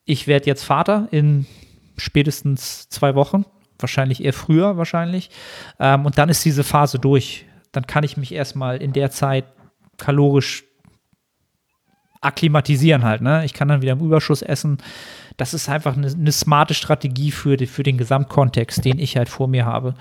[0.05, 1.45] ich werde jetzt Vater in
[1.97, 3.45] spätestens zwei Wochen,
[3.79, 5.29] wahrscheinlich eher früher wahrscheinlich.
[5.79, 7.45] Ähm, und dann ist diese Phase durch.
[7.71, 9.45] Dann kann ich mich erstmal in der Zeit
[9.97, 10.63] kalorisch
[12.21, 13.21] akklimatisieren halt.
[13.21, 13.45] Ne?
[13.45, 14.77] Ich kann dann wieder im Überschuss essen.
[15.37, 19.29] Das ist einfach eine, eine smarte Strategie für, die, für den Gesamtkontext, den ich halt
[19.29, 19.95] vor mir habe.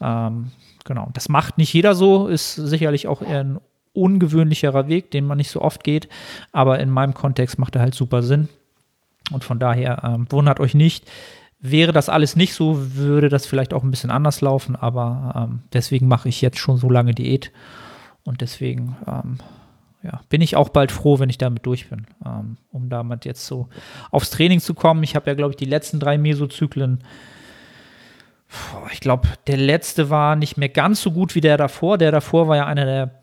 [0.00, 0.52] Ähm,
[0.84, 1.10] genau.
[1.12, 3.58] Das macht nicht jeder so, ist sicherlich auch eher ein
[3.92, 6.08] ungewöhnlicherer Weg, den man nicht so oft geht.
[6.52, 8.48] Aber in meinem Kontext macht er halt super Sinn.
[9.30, 11.10] Und von daher ähm, wundert euch nicht.
[11.60, 14.76] Wäre das alles nicht so, würde das vielleicht auch ein bisschen anders laufen.
[14.76, 17.52] Aber ähm, deswegen mache ich jetzt schon so lange Diät.
[18.24, 19.38] Und deswegen ähm,
[20.02, 23.46] ja, bin ich auch bald froh, wenn ich damit durch bin, ähm, um damit jetzt
[23.46, 23.68] so
[24.10, 25.02] aufs Training zu kommen.
[25.02, 27.02] Ich habe ja, glaube ich, die letzten drei Mesozyklen.
[28.92, 31.98] Ich glaube, der letzte war nicht mehr ganz so gut wie der davor.
[31.98, 33.22] Der davor war ja einer der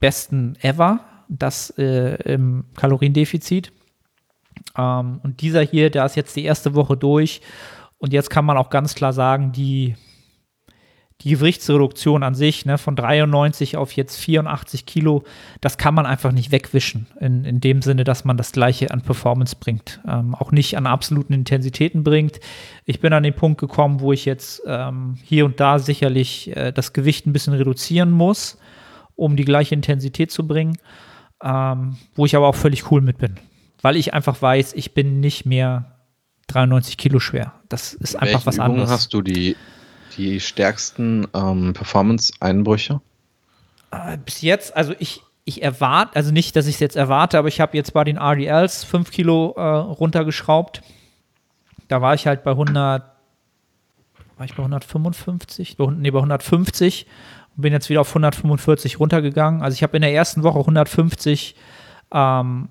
[0.00, 3.72] besten ever, das äh, im Kaloriendefizit.
[4.76, 7.40] Ähm, und dieser hier, da ist jetzt die erste Woche durch.
[7.98, 9.96] Und jetzt kann man auch ganz klar sagen, die
[11.22, 15.24] die Gewichtsreduktion an sich, ne, von 93 auf jetzt 84 Kilo,
[15.60, 17.08] das kann man einfach nicht wegwischen.
[17.18, 20.00] In, in dem Sinne, dass man das Gleiche an Performance bringt.
[20.06, 22.38] Ähm, auch nicht an absoluten Intensitäten bringt.
[22.84, 26.72] Ich bin an den Punkt gekommen, wo ich jetzt ähm, hier und da sicherlich äh,
[26.72, 28.56] das Gewicht ein bisschen reduzieren muss,
[29.16, 30.78] um die gleiche Intensität zu bringen.
[31.42, 33.36] Ähm, wo ich aber auch völlig cool mit bin.
[33.82, 35.98] Weil ich einfach weiß, ich bin nicht mehr
[36.48, 37.54] 93 Kilo schwer.
[37.68, 38.90] Das ist einfach was Übungen anderes.
[38.90, 39.56] hast du die
[40.16, 43.00] die stärksten ähm, Performance-Einbrüche?
[43.90, 47.48] Äh, bis jetzt, also ich, ich erwarte, also nicht, dass ich es jetzt erwarte, aber
[47.48, 50.82] ich habe jetzt bei den RDLs 5 Kilo äh, runtergeschraubt.
[51.88, 53.02] Da war ich halt bei 100,
[54.36, 55.78] war ich bei 155?
[55.78, 57.06] nee, bei 150
[57.56, 59.62] und bin jetzt wieder auf 145 runtergegangen.
[59.62, 61.56] Also ich habe in der ersten Woche 150
[62.12, 62.68] ähm,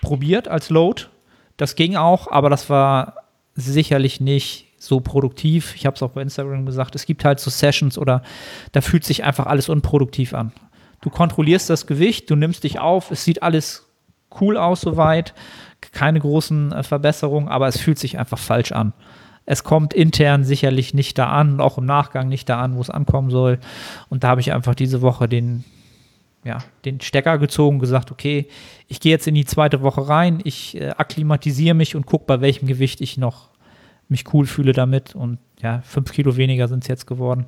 [0.00, 1.04] probiert als Load.
[1.56, 3.16] Das ging auch, aber das war
[3.54, 5.74] sicherlich nicht so produktiv.
[5.76, 8.22] Ich habe es auch bei Instagram gesagt, es gibt halt so Sessions oder
[8.72, 10.52] da fühlt sich einfach alles unproduktiv an.
[11.02, 13.86] Du kontrollierst das Gewicht, du nimmst dich auf, es sieht alles
[14.40, 15.34] cool aus soweit,
[15.92, 18.94] keine großen äh, Verbesserungen, aber es fühlt sich einfach falsch an.
[19.44, 22.90] Es kommt intern sicherlich nicht da an, auch im Nachgang nicht da an, wo es
[22.90, 23.58] ankommen soll.
[24.08, 25.64] Und da habe ich einfach diese Woche den,
[26.44, 28.48] ja, den Stecker gezogen, gesagt, okay,
[28.88, 32.40] ich gehe jetzt in die zweite Woche rein, ich äh, akklimatisiere mich und gucke, bei
[32.40, 33.49] welchem Gewicht ich noch
[34.10, 35.14] mich cool fühle damit.
[35.14, 37.46] Und ja, fünf Kilo weniger sind es jetzt geworden.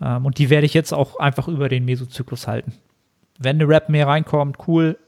[0.00, 2.72] Ähm, und die werde ich jetzt auch einfach über den Mesozyklus halten.
[3.38, 4.98] Wenn eine Rap mehr reinkommt, cool.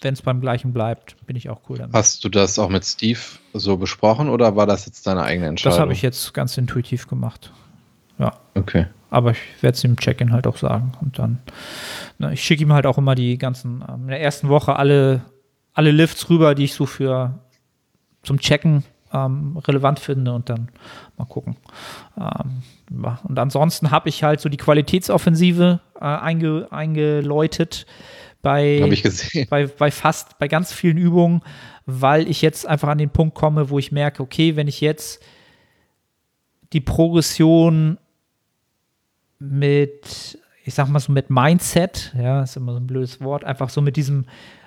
[0.00, 1.94] Wenn es beim gleichen bleibt, bin ich auch cool damit.
[1.94, 3.20] Hast du das auch mit Steve
[3.52, 5.76] so besprochen oder war das jetzt deine eigene Entscheidung?
[5.76, 7.52] Das habe ich jetzt ganz intuitiv gemacht.
[8.18, 8.32] Ja.
[8.54, 8.86] Okay.
[9.10, 10.92] Aber ich werde es im Check-in halt auch sagen.
[11.00, 11.38] Und dann,
[12.18, 15.22] ne, ich schicke ihm halt auch immer die ganzen, ähm, in der ersten Woche alle,
[15.72, 17.38] alle Lifts rüber, die ich so für
[18.22, 20.68] zum Checken ähm, relevant finde und dann
[21.16, 21.56] mal gucken.
[22.18, 22.62] Ähm.
[23.24, 27.86] Und ansonsten habe ich halt so die Qualitätsoffensive äh, einge, eingeläutet
[28.42, 28.92] bei,
[29.48, 31.42] bei, bei fast, bei ganz vielen Übungen,
[31.86, 35.22] weil ich jetzt einfach an den Punkt komme, wo ich merke, okay, wenn ich jetzt
[36.72, 37.98] die Progression
[39.38, 43.70] mit, ich sag mal so mit Mindset, ja, ist immer so ein blödes Wort, einfach
[43.70, 44.26] so mit diesem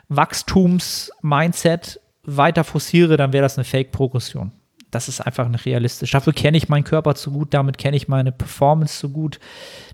[0.10, 4.52] Wachstums-Mindset weiter forciere, dann wäre das eine Fake-Progression.
[4.92, 6.12] Das ist einfach nicht realistisch.
[6.12, 9.40] Dafür kenne ich meinen Körper zu gut, damit kenne ich meine Performance zu gut.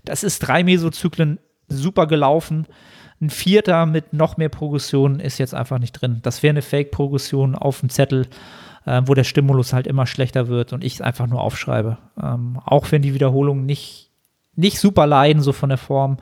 [0.04, 2.66] Das ist drei Mesozyklen super gelaufen.
[3.20, 6.20] Ein vierter mit noch mehr Progression ist jetzt einfach nicht drin.
[6.22, 8.26] Das wäre eine Fake-Progression auf dem Zettel,
[8.84, 11.98] äh, wo der Stimulus halt immer schlechter wird und ich es einfach nur aufschreibe.
[12.20, 14.10] Ähm, auch wenn die Wiederholungen nicht,
[14.54, 16.18] nicht super leiden, so von der Form.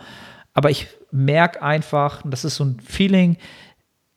[0.52, 3.36] Aber ich merke einfach, das ist so ein Feeling,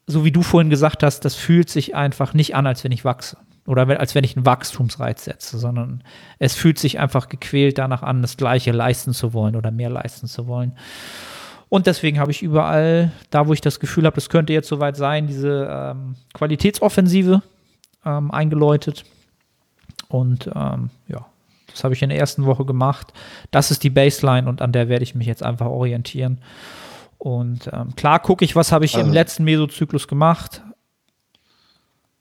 [0.07, 3.05] so wie du vorhin gesagt hast, das fühlt sich einfach nicht an, als wenn ich
[3.05, 3.37] wachse.
[3.65, 6.03] Oder als wenn ich einen Wachstumsreiz setze, sondern
[6.37, 10.27] es fühlt sich einfach gequält danach an, das Gleiche leisten zu wollen oder mehr leisten
[10.27, 10.73] zu wollen.
[11.69, 14.97] Und deswegen habe ich überall, da wo ich das Gefühl habe, das könnte jetzt soweit
[14.97, 17.41] sein, diese ähm, Qualitätsoffensive
[18.05, 19.05] ähm, eingeläutet.
[20.09, 21.25] Und ähm, ja,
[21.71, 23.13] das habe ich in der ersten Woche gemacht.
[23.49, 26.39] Das ist die Baseline und an der werde ich mich jetzt einfach orientieren.
[27.23, 29.07] Und ähm, klar gucke ich, was habe ich also.
[29.07, 30.61] im letzten Mesozyklus gemacht.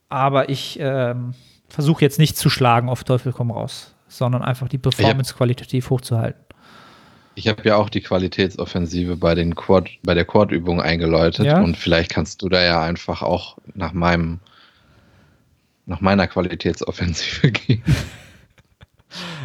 [0.09, 1.35] aber ich ähm,
[1.69, 6.41] versuche jetzt nicht zu schlagen auf Teufel komm raus, sondern einfach die Performance qualitativ hochzuhalten.
[7.35, 11.61] Ich habe ja auch die Qualitätsoffensive bei den Quad, bei der Quad-Übung eingeläutet Ja.
[11.61, 14.39] und vielleicht kannst du da ja einfach auch nach meinem
[15.85, 17.83] nach meiner Qualitätsoffensive gehen.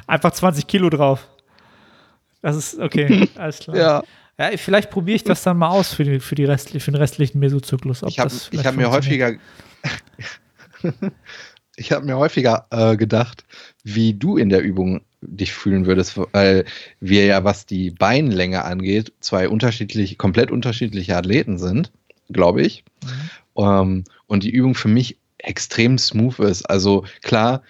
[0.06, 1.28] Einfach 20 Kilo drauf.
[2.44, 3.76] Das ist okay, alles klar.
[3.76, 4.04] Ja,
[4.56, 7.40] vielleicht probiere ich das dann mal aus für, die, für, die restli für den restlichen
[7.40, 8.04] Mesozyklus.
[8.04, 9.34] ob Ich habe hab mir häufiger
[11.76, 13.46] ich habe mir häufiger äh, gedacht,
[13.84, 16.66] wie du in der Übung dich fühlen würdest, weil
[17.00, 21.92] wir ja, was die Beinlänge angeht, zwei unterschiedlich, komplett unterschiedliche Athleten sind,
[22.30, 22.84] glaube ich.
[23.04, 23.64] Mhm.
[23.64, 26.64] Ähm, und die Übung für mich extrem smooth ist.
[26.64, 27.64] Also klar,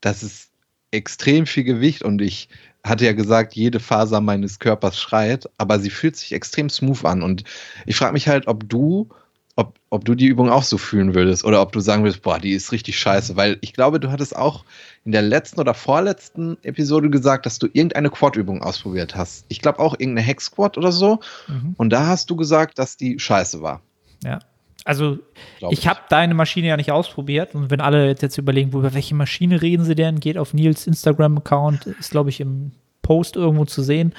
[0.00, 0.50] das ist
[0.90, 2.48] extrem viel Gewicht und ich
[2.84, 7.22] hatte ja gesagt, jede Faser meines Körpers schreit, aber sie fühlt sich extrem smooth an.
[7.22, 7.44] Und
[7.86, 9.08] ich frage mich halt, ob du,
[9.54, 12.40] ob, ob du die Übung auch so fühlen würdest oder ob du sagen würdest, boah,
[12.40, 13.36] die ist richtig scheiße.
[13.36, 14.64] Weil ich glaube, du hattest auch
[15.04, 19.44] in der letzten oder vorletzten Episode gesagt, dass du irgendeine Quad-Übung ausprobiert hast.
[19.48, 21.20] Ich glaube auch irgendeine Hex-Squad oder so.
[21.46, 21.74] Mhm.
[21.76, 23.80] Und da hast du gesagt, dass die scheiße war.
[24.24, 24.40] Ja.
[24.84, 25.18] Also,
[25.58, 27.54] glaub ich habe deine Maschine ja nicht ausprobiert.
[27.54, 30.86] Und wenn alle jetzt, jetzt überlegen, über welche Maschine reden sie denn, geht auf Nils
[30.86, 34.14] Instagram-Account, ist, glaube ich, im Post irgendwo zu sehen.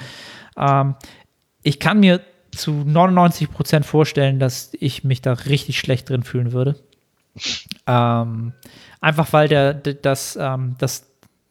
[0.56, 0.94] Ähm,
[1.62, 2.20] ich kann mir
[2.52, 6.76] zu 99 Prozent vorstellen, dass ich mich da richtig schlecht drin fühlen würde.
[7.86, 8.52] Ähm,
[9.00, 11.10] einfach weil der, das, ähm, das,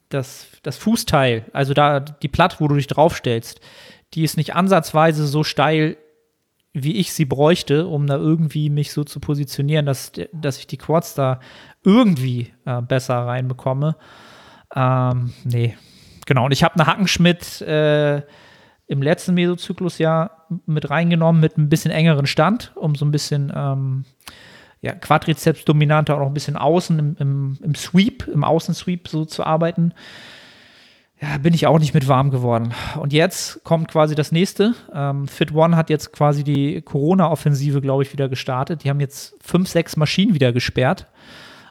[0.10, 3.60] das, das Fußteil, also da die Platte, wo du dich draufstellst,
[4.14, 5.98] die ist nicht ansatzweise so steil,
[6.74, 10.78] wie ich sie bräuchte, um da irgendwie mich so zu positionieren, dass, dass ich die
[10.78, 11.40] Quads da
[11.84, 13.96] irgendwie äh, besser reinbekomme.
[14.76, 15.78] Ähm, nee,
[16.26, 16.46] genau.
[16.46, 18.24] Und ich habe eine Hackenschmidt äh,
[18.88, 20.32] im letzten Mesozyklus ja
[20.66, 24.06] mit reingenommen mit ein bisschen engeren Stand, um so ein bisschen ähm,
[24.82, 29.26] ja, Quadrizeps dominanter auch noch ein bisschen außen im, im, im Sweep, im Außensweep so
[29.26, 29.94] zu arbeiten.
[31.24, 32.74] Ja, bin ich auch nicht mit warm geworden.
[33.00, 34.76] Und jetzt kommt quasi das nächste.
[34.94, 38.84] Ähm, Fit One hat jetzt quasi die Corona-Offensive, glaube ich, wieder gestartet.
[38.84, 41.08] Die haben jetzt fünf, sechs Maschinen wieder gesperrt.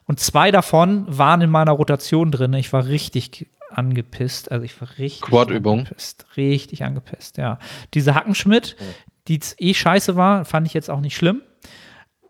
[0.06, 2.54] Und zwei davon waren in meiner Rotation drin.
[2.54, 4.50] Ich war richtig angepisst.
[4.50, 5.80] Also ich war richtig Quad-Übung?
[5.80, 6.24] angepisst.
[6.38, 7.58] Richtig angepisst, ja.
[7.92, 8.76] Diese Hackenschmidt,
[9.28, 11.42] die eh scheiße war, fand ich jetzt auch nicht schlimm.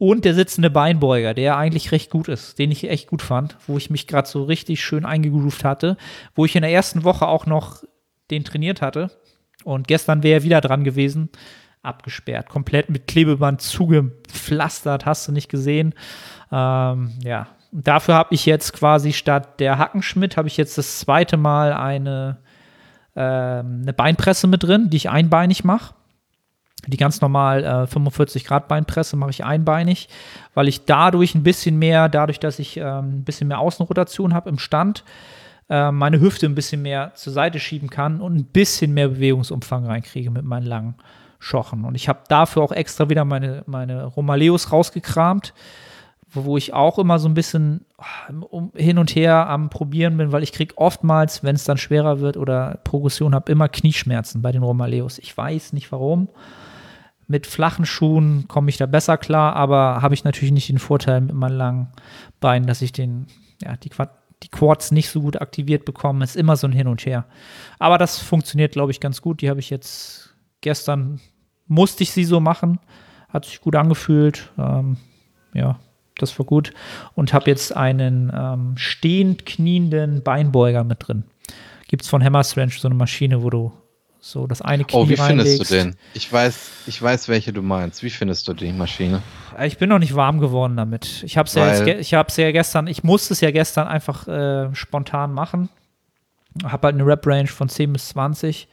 [0.02, 3.76] Und der sitzende Beinbeuger, der eigentlich recht gut ist, den ich echt gut fand, wo
[3.76, 5.96] ich mich gerade so richtig schön eingegroovt hatte,
[6.34, 7.84] wo ich in der ersten Woche auch noch
[8.28, 9.12] den trainiert hatte.
[9.62, 11.28] Und gestern wäre er wieder dran gewesen,
[11.82, 15.94] abgesperrt, komplett mit Klebeband zugepflastert, hast du nicht gesehen.
[16.50, 21.36] Ähm, ja, dafür habe ich jetzt quasi statt der Hackenschmidt, habe ich jetzt das zweite
[21.36, 22.38] Mal eine,
[23.14, 25.94] ähm, eine Beinpresse mit drin, die ich einbeinig mache.
[26.86, 30.08] Die ganz normal äh, 45 Grad Beinpresse mache ich einbeinig,
[30.54, 34.48] weil ich dadurch ein bisschen mehr, dadurch, dass ich ähm, ein bisschen mehr Außenrotation habe
[34.50, 35.04] im Stand,
[35.70, 39.86] äh, meine Hüfte ein bisschen mehr zur Seite schieben kann und ein bisschen mehr Bewegungsumfang
[39.86, 40.94] reinkriege mit meinen langen
[41.38, 41.84] Schochen.
[41.84, 45.54] Und ich habe dafür auch extra wieder meine, meine Romaleos rausgekramt,
[46.34, 47.84] wo ich auch immer so ein bisschen
[48.50, 52.20] um, hin und her am Probieren bin, weil ich kriege oftmals, wenn es dann schwerer
[52.20, 55.18] wird oder Progression habe, immer Knieschmerzen bei den Romaleos.
[55.18, 56.28] Ich weiß nicht warum.
[57.26, 61.20] Mit flachen Schuhen komme ich da besser klar, aber habe ich natürlich nicht den Vorteil
[61.20, 61.88] mit meinen langen
[62.40, 63.26] Beinen, dass ich den,
[63.62, 64.10] ja, die, Quad,
[64.42, 66.24] die Quads nicht so gut aktiviert bekomme.
[66.24, 67.26] Ist immer so ein Hin und Her.
[67.78, 69.40] Aber das funktioniert, glaube ich, ganz gut.
[69.40, 71.20] Die habe ich jetzt gestern,
[71.66, 72.80] musste ich sie so machen.
[73.28, 74.50] Hat sich gut angefühlt.
[74.58, 74.96] Ähm,
[75.54, 75.78] ja,
[76.18, 76.72] das war gut.
[77.14, 81.24] Und habe jetzt einen ähm, stehend knienden Beinbeuger mit drin.
[81.88, 83.72] Gibt es von Hammer Strength so eine Maschine, wo du
[84.24, 85.70] so das eine Knie Oh, wie findest reinlegst.
[85.70, 85.96] du den?
[86.14, 88.04] Ich weiß, ich weiß, welche du meinst.
[88.04, 89.20] Wie findest du die Maschine?
[89.64, 91.24] Ich bin noch nicht warm geworden damit.
[91.24, 94.28] Ich habe es ja, jetzt ich hab's ja gestern, ich musste es ja gestern einfach
[94.28, 95.70] äh, spontan machen.
[96.64, 98.68] Habe halt eine Rep-Range von 10 bis 20.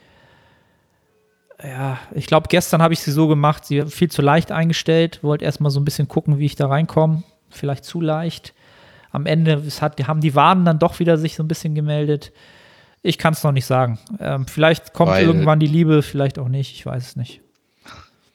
[1.63, 5.23] Ja, ich glaube, gestern habe ich sie so gemacht, sie viel zu leicht eingestellt.
[5.23, 7.23] Wollte erstmal so ein bisschen gucken, wie ich da reinkomme.
[7.49, 8.53] Vielleicht zu leicht.
[9.11, 12.31] Am Ende hat, haben die Waden dann doch wieder sich so ein bisschen gemeldet.
[13.01, 13.97] Ich kann es noch nicht sagen.
[14.19, 16.73] Ähm, vielleicht kommt Weil- irgendwann die Liebe, vielleicht auch nicht.
[16.73, 17.41] Ich weiß es nicht.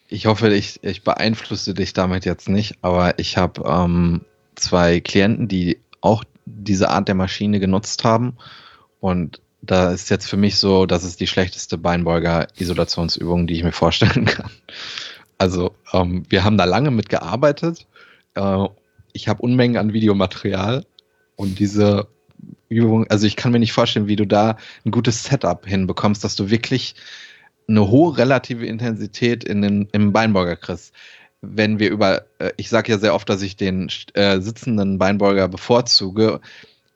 [0.09, 4.21] Ich hoffe, ich, ich beeinflusse dich damit jetzt nicht, aber ich habe ähm,
[4.55, 8.37] zwei Klienten, die auch diese Art der Maschine genutzt haben.
[9.01, 13.73] Und da ist jetzt für mich so, das ist die schlechteste Beinbeuger-Isolationsübung, die ich mir
[13.73, 14.51] vorstellen kann.
[15.39, 17.87] Also, ähm, wir haben da lange mit gearbeitet.
[18.35, 18.67] Äh,
[19.13, 20.85] ich habe Unmengen an Videomaterial
[21.37, 22.07] und diese
[22.69, 26.37] Übung, also ich kann mir nicht vorstellen, wie du da ein gutes Setup hinbekommst, dass
[26.37, 26.95] du wirklich
[27.69, 30.95] eine hohe relative Intensität in den, im Beinbeuger kriegst.
[31.41, 35.47] wenn wir über, äh, ich sage ja sehr oft, dass ich den äh, sitzenden Beinbeuger
[35.49, 36.41] bevorzuge,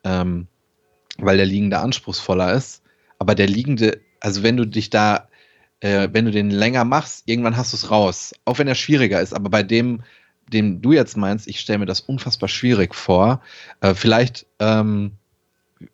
[0.04, 0.46] ähm,
[1.18, 2.82] weil der liegende anspruchsvoller ist.
[3.18, 5.28] Aber der liegende, also wenn du dich da,
[5.80, 8.34] äh, wenn du den länger machst, irgendwann hast du es raus.
[8.46, 9.34] Auch wenn er schwieriger ist.
[9.34, 10.02] Aber bei dem,
[10.52, 13.42] den du jetzt meinst, ich stelle mir das unfassbar schwierig vor.
[13.80, 15.12] Äh, vielleicht, ähm,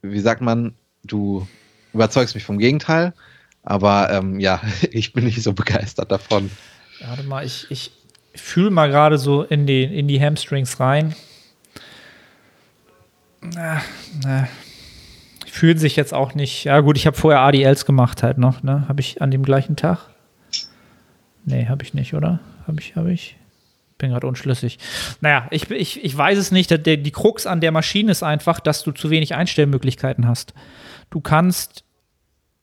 [0.02, 0.74] wie sagt man,
[1.04, 1.46] du
[1.92, 3.12] überzeugst mich vom Gegenteil.
[3.62, 4.60] Aber ähm, ja,
[4.90, 6.50] ich bin nicht so begeistert davon.
[7.06, 7.92] Warte mal, ich, ich
[8.34, 11.14] fühle mal gerade so in die, in die Hamstrings rein.
[13.40, 13.82] Na,
[14.22, 14.48] na.
[15.46, 16.64] Fühlen sich jetzt auch nicht.
[16.64, 18.88] Ja, gut, ich habe vorher ADLs gemacht halt noch, ne?
[18.88, 20.08] Habe ich an dem gleichen Tag?
[21.44, 22.40] Nee, habe ich nicht, oder?
[22.66, 23.36] Habe ich, habe ich?
[23.98, 24.78] Bin gerade unschlüssig.
[25.20, 26.70] Naja, ich, ich, ich weiß es nicht.
[26.70, 30.52] Der, die Krux an der Maschine ist einfach, dass du zu wenig Einstellmöglichkeiten hast.
[31.10, 31.84] Du kannst,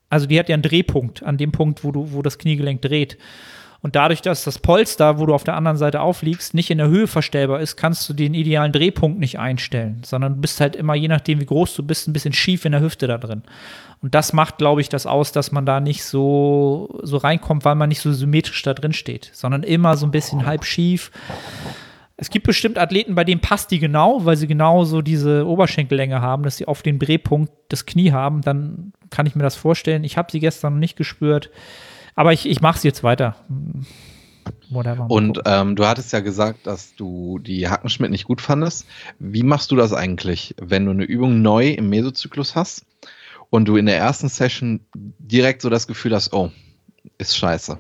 [0.10, 3.18] also die hat ja einen Drehpunkt an dem Punkt, wo, du, wo das Kniegelenk dreht.
[3.84, 6.88] Und dadurch, dass das Polster, wo du auf der anderen Seite aufliegst, nicht in der
[6.88, 10.94] Höhe verstellbar ist, kannst du den idealen Drehpunkt nicht einstellen, sondern du bist halt immer,
[10.94, 13.42] je nachdem, wie groß du bist, ein bisschen schief in der Hüfte da drin.
[14.02, 17.76] Und das macht, glaube ich, das aus, dass man da nicht so, so reinkommt, weil
[17.76, 21.12] man nicht so symmetrisch da drin steht, sondern immer so ein bisschen halb schief.
[22.18, 26.22] Es gibt bestimmt Athleten, bei denen passt die genau, weil sie genau so diese Oberschenkellänge
[26.22, 28.42] haben, dass sie auf den Drehpunkt das Knie haben.
[28.42, 30.04] Dann kann ich mir das vorstellen.
[30.04, 31.50] Ich habe sie gestern noch nicht gespürt.
[32.16, 33.36] Aber ich, ich mache es jetzt weiter.
[34.70, 35.10] Whatever.
[35.10, 38.86] Und ähm, du hattest ja gesagt, dass du die Hackenschmidt nicht gut fandest.
[39.20, 42.86] Wie machst du das eigentlich, wenn du eine Übung neu im Mesozyklus hast
[43.50, 46.52] und du in der ersten Session direkt so das Gefühl hast, oh,
[47.18, 47.78] ist scheiße.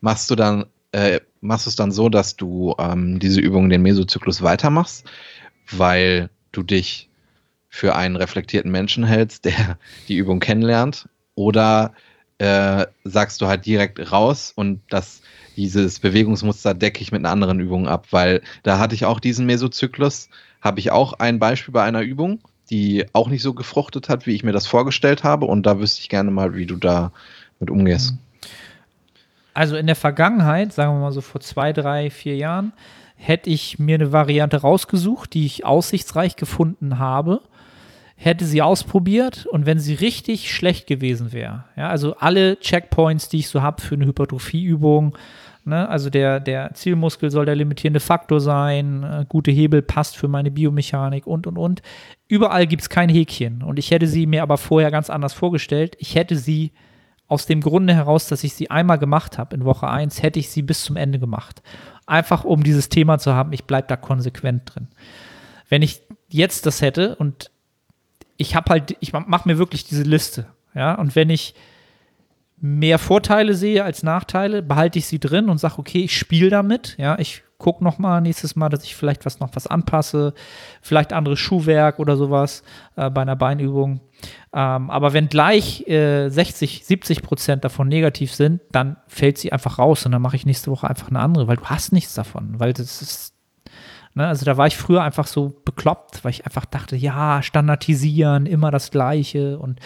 [0.00, 4.42] Machst du dann, äh, machst es dann so, dass du ähm, diese Übung den Mesozyklus
[4.42, 5.04] weitermachst,
[5.70, 7.10] weil du dich
[7.68, 11.08] für einen reflektierten Menschen hältst, der die Übung kennenlernt?
[11.34, 11.94] Oder
[12.38, 15.22] äh, sagst du halt direkt raus und das,
[15.56, 19.46] dieses Bewegungsmuster decke ich mit einer anderen Übung ab, weil da hatte ich auch diesen
[19.46, 20.28] Mesozyklus,
[20.60, 24.34] habe ich auch ein Beispiel bei einer Übung, die auch nicht so gefruchtet hat, wie
[24.34, 27.12] ich mir das vorgestellt habe und da wüsste ich gerne mal, wie du da
[27.58, 28.14] mit umgehst.
[29.54, 32.72] Also in der Vergangenheit, sagen wir mal so vor zwei, drei, vier Jahren,
[33.16, 37.40] hätte ich mir eine Variante rausgesucht, die ich aussichtsreich gefunden habe
[38.20, 43.38] hätte sie ausprobiert und wenn sie richtig schlecht gewesen wäre, ja, also alle Checkpoints, die
[43.38, 45.16] ich so habe für eine Hypertrophieübung,
[45.64, 50.26] ne, also der, der Zielmuskel soll der limitierende Faktor sein, äh, gute Hebel passt für
[50.26, 51.80] meine Biomechanik und und und.
[52.26, 55.94] Überall gibt es kein Häkchen und ich hätte sie mir aber vorher ganz anders vorgestellt.
[56.00, 56.72] Ich hätte sie
[57.28, 60.50] aus dem Grunde heraus, dass ich sie einmal gemacht habe in Woche 1, hätte ich
[60.50, 61.62] sie bis zum Ende gemacht.
[62.04, 64.88] Einfach um dieses Thema zu haben, ich bleibe da konsequent drin.
[65.68, 66.00] Wenn ich
[66.30, 67.52] jetzt das hätte und
[68.38, 70.46] ich habe halt, ich mache mir wirklich diese Liste.
[70.74, 71.54] Ja, und wenn ich
[72.60, 76.96] mehr Vorteile sehe als Nachteile, behalte ich sie drin und sage, okay, ich spiele damit.
[76.98, 80.32] Ja, ich gucke noch mal nächstes Mal, dass ich vielleicht was noch was anpasse,
[80.80, 82.62] vielleicht anderes Schuhwerk oder sowas
[82.96, 84.00] äh, bei einer Beinübung.
[84.52, 89.78] Ähm, aber wenn gleich äh, 60, 70 Prozent davon negativ sind, dann fällt sie einfach
[89.78, 92.60] raus und dann mache ich nächste Woche einfach eine andere, weil du hast nichts davon,
[92.60, 93.34] weil das ist
[94.14, 94.26] Ne?
[94.26, 98.70] Also da war ich früher einfach so bekloppt, weil ich einfach dachte, ja, standardisieren, immer
[98.70, 99.58] das Gleiche.
[99.58, 99.80] Und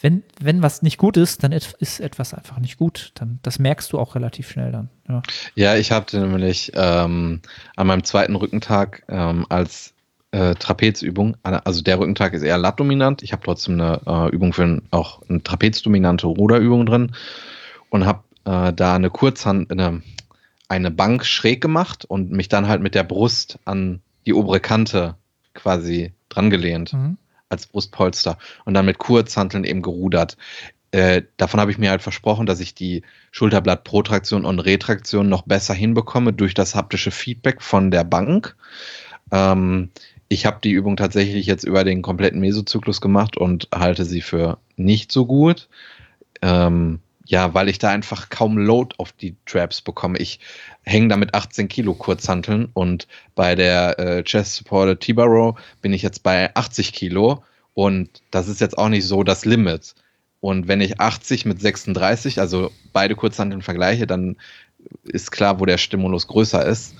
[0.00, 3.12] wenn, wenn was nicht gut ist, dann ist etwas einfach nicht gut.
[3.14, 4.88] Dann, das merkst du auch relativ schnell dann.
[5.08, 5.22] Ja,
[5.54, 7.40] ja ich hatte nämlich ähm,
[7.76, 9.94] an meinem zweiten Rückentag ähm, als
[10.32, 13.22] äh, Trapezübung, also der Rückentag ist eher lat-dominant.
[13.22, 17.12] Ich habe trotzdem eine äh, Übung für ein, auch eine trapezdominante Ruderübung drin
[17.90, 20.02] und habe äh, da eine Kurzhand, eine
[20.72, 25.16] eine Bank schräg gemacht und mich dann halt mit der Brust an die obere Kante
[25.52, 27.18] quasi dran gelehnt mhm.
[27.50, 30.38] als Brustpolster und dann mit Kurzhanteln eben gerudert.
[30.90, 33.02] Äh, davon habe ich mir halt versprochen, dass ich die
[33.32, 38.56] Schulterblattprotraktion und Retraktion noch besser hinbekomme durch das haptische Feedback von der Bank.
[39.30, 39.90] Ähm,
[40.28, 44.56] ich habe die Übung tatsächlich jetzt über den kompletten Mesozyklus gemacht und halte sie für
[44.76, 45.68] nicht so gut.
[46.40, 50.18] Ähm, ja, weil ich da einfach kaum Load auf die Traps bekomme.
[50.18, 50.40] Ich
[50.82, 56.02] hänge da mit 18 Kilo Kurzhanteln und bei der äh, Chest Supported T-Bar bin ich
[56.02, 57.42] jetzt bei 80 Kilo
[57.74, 59.94] und das ist jetzt auch nicht so das Limit.
[60.40, 64.36] Und wenn ich 80 mit 36, also beide Kurzhanteln vergleiche, dann
[65.04, 66.96] ist klar, wo der Stimulus größer ist.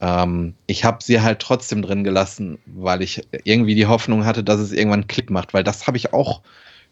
[0.00, 4.60] Ähm, ich habe sie halt trotzdem drin gelassen, weil ich irgendwie die Hoffnung hatte, dass
[4.60, 6.40] es irgendwann Klick macht, weil das habe ich auch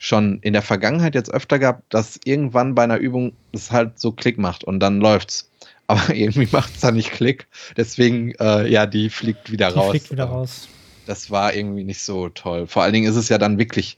[0.02, 4.10] schon in der Vergangenheit jetzt öfter gehabt, dass irgendwann bei einer Übung es halt so
[4.10, 5.48] Klick macht und dann läuft's.
[5.86, 7.46] Aber irgendwie macht es da nicht Klick.
[7.76, 9.90] Deswegen, äh, ja, die fliegt wieder die raus.
[9.90, 10.68] Fliegt wieder raus.
[11.06, 12.66] Das war irgendwie nicht so toll.
[12.66, 13.96] Vor allen Dingen ist es ja dann wirklich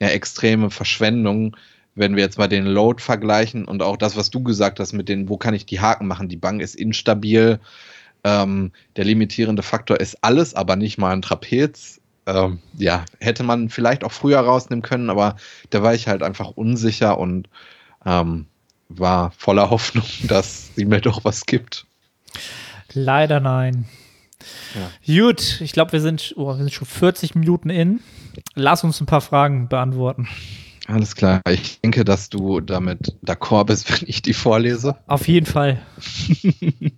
[0.00, 1.56] eine extreme Verschwendung,
[1.94, 5.08] wenn wir jetzt mal den Load vergleichen und auch das, was du gesagt hast mit
[5.08, 6.28] den, wo kann ich die Haken machen?
[6.28, 7.60] Die Bank ist instabil.
[8.24, 12.00] Ähm, der limitierende Faktor ist alles, aber nicht mal ein Trapez.
[12.26, 15.36] Ähm, ja, hätte man vielleicht auch früher rausnehmen können, aber
[15.70, 17.48] da war ich halt einfach unsicher und
[18.06, 18.46] ähm,
[18.88, 21.86] war voller Hoffnung, dass sie mir doch was gibt.
[22.92, 23.86] Leider nein.
[24.74, 25.24] Ja.
[25.26, 28.00] Gut, ich glaube, wir, sind, oh, wir sind schon 40 Minuten in.
[28.54, 30.28] Lass uns ein paar Fragen beantworten.
[30.86, 31.40] Alles klar.
[31.48, 34.96] Ich denke, dass du damit d'accord bist, wenn ich die vorlese.
[35.06, 35.80] Auf jeden Fall.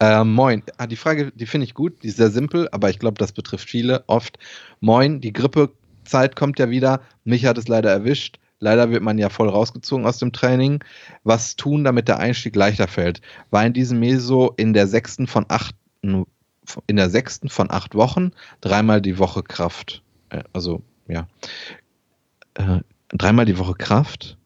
[0.00, 0.62] äh, moin.
[0.78, 2.02] Ah, die Frage, die finde ich gut.
[2.02, 4.38] Die ist sehr simpel, aber ich glaube, das betrifft viele oft.
[4.80, 7.00] Moin, die Grippezeit kommt ja wieder.
[7.24, 8.38] Mich hat es leider erwischt.
[8.58, 10.82] Leider wird man ja voll rausgezogen aus dem Training.
[11.24, 13.20] Was tun, damit der Einstieg leichter fällt?
[13.50, 18.32] War in diesem Meso in der sechsten von acht, in der sechsten von acht Wochen
[18.60, 20.02] dreimal die Woche Kraft.
[20.30, 21.26] Äh, also, ja.
[22.54, 24.38] Äh, dreimal die Woche Kraft,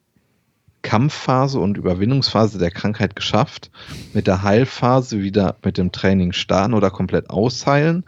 [0.83, 3.71] Kampfphase und Überwindungsphase der Krankheit geschafft,
[4.15, 8.05] mit der Heilphase wieder mit dem Training starten oder komplett ausheilen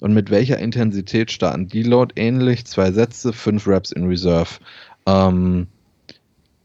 [0.00, 1.68] und mit welcher Intensität starten?
[1.68, 4.58] Deload ähnlich, zwei Sätze, fünf Reps in Reserve.
[5.06, 5.66] Ähm,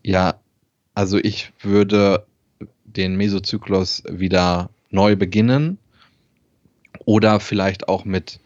[0.04, 0.36] ja,
[0.96, 2.26] also ich würde
[2.86, 5.78] den Mesozyklus wieder neu beginnen
[7.06, 8.40] oder vielleicht auch mit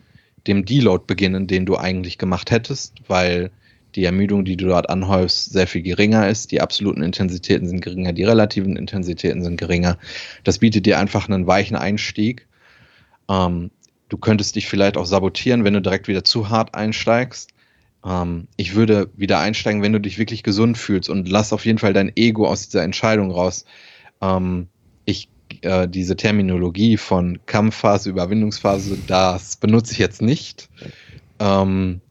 [0.48, 3.52] dem Deload beginnen, den du eigentlich gemacht hättest, weil
[3.96, 6.52] die Ermüdung, die du dort anhäufst, sehr viel geringer ist.
[6.52, 9.98] Die absoluten Intensitäten sind geringer, die relativen Intensitäten sind geringer.
[10.44, 12.48] Das bietet dir einfach einen weichen Einstieg.
[13.30, 13.72] Ähm,
[14.10, 17.52] du könntest dich vielleicht auch sabotieren, wenn du direkt wieder zu hart einsteigst.
[18.06, 21.80] Ähm, ich würde wieder einsteigen, wenn du dich wirklich gesund fühlst und lass auf jeden
[21.80, 23.66] Fall dein Ego aus dieser Entscheidung raus.
[24.22, 24.68] Ähm,
[25.06, 25.30] ich
[25.62, 30.70] äh, diese Terminologie von Kampfphase, Überwindungsphase, das benutze ich jetzt nicht,
[31.40, 32.02] ähm,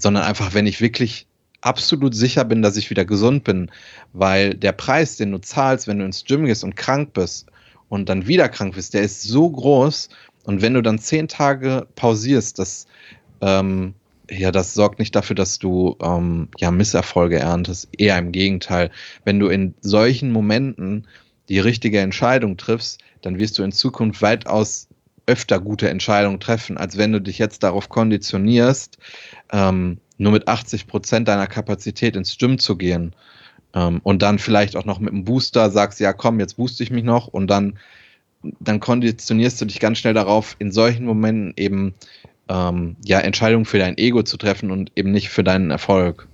[0.00, 1.26] sondern einfach, wenn ich wirklich
[1.60, 3.70] absolut sicher bin, dass ich wieder gesund bin,
[4.12, 7.48] weil der Preis, den du zahlst, wenn du ins Gym gehst und krank bist
[7.88, 10.08] und dann wieder krank bist, der ist so groß
[10.44, 12.86] und wenn du dann zehn Tage pausierst, das
[13.40, 13.94] ähm,
[14.30, 17.88] ja, das sorgt nicht dafür, dass du ähm, ja Misserfolge erntest.
[17.96, 18.90] Eher im Gegenteil.
[19.24, 21.06] Wenn du in solchen Momenten
[21.48, 24.88] die richtige Entscheidung triffst, dann wirst du in Zukunft weitaus
[25.28, 28.98] öfter gute Entscheidungen treffen, als wenn du dich jetzt darauf konditionierst,
[29.52, 33.14] ähm, nur mit 80 Prozent deiner Kapazität ins Gym zu gehen
[33.74, 36.90] ähm, und dann vielleicht auch noch mit einem Booster sagst, ja komm, jetzt booste ich
[36.90, 37.78] mich noch und dann,
[38.58, 41.94] dann konditionierst du dich ganz schnell darauf, in solchen Momenten eben
[42.48, 46.26] ähm, ja, Entscheidungen für dein Ego zu treffen und eben nicht für deinen Erfolg.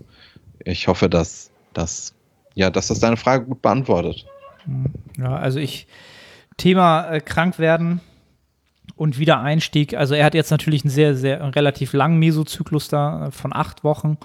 [0.64, 2.14] Ich hoffe, dass, dass,
[2.54, 4.24] ja, dass das deine Frage gut beantwortet.
[5.18, 5.88] Ja, also ich,
[6.56, 8.00] Thema äh, krank werden
[8.96, 9.94] und Wiedereinstieg.
[9.94, 13.84] Also er hat jetzt natürlich einen sehr, sehr relativ langen Mesozyklus da äh, von acht
[13.84, 14.18] Wochen.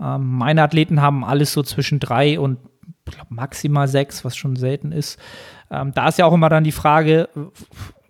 [0.00, 2.58] Ähm, meine Athleten haben alles so zwischen drei und
[3.04, 5.18] glaub, maximal sechs, was schon selten ist.
[5.70, 7.28] Ähm, da ist ja auch immer dann die Frage,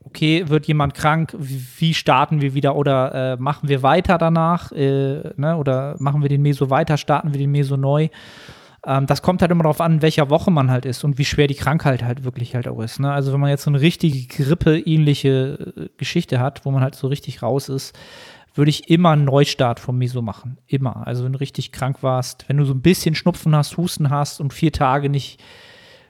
[0.05, 5.33] okay, wird jemand krank, wie starten wir wieder oder äh, machen wir weiter danach äh,
[5.37, 5.57] ne?
[5.57, 8.09] oder machen wir den Meso weiter, starten wir den Meso neu.
[8.87, 11.47] Ähm, das kommt halt immer darauf an, welcher Woche man halt ist und wie schwer
[11.47, 13.01] die Krankheit halt wirklich halt auch ist.
[13.01, 13.13] Ne?
[13.13, 17.09] Also wenn man jetzt so eine richtige Grippe-ähnliche äh, Geschichte hat, wo man halt so
[17.09, 17.97] richtig raus ist,
[18.55, 20.59] würde ich immer einen Neustart vom Meso machen.
[20.67, 21.07] Immer.
[21.07, 24.41] Also wenn du richtig krank warst, wenn du so ein bisschen Schnupfen hast, Husten hast
[24.41, 25.41] und vier Tage nicht,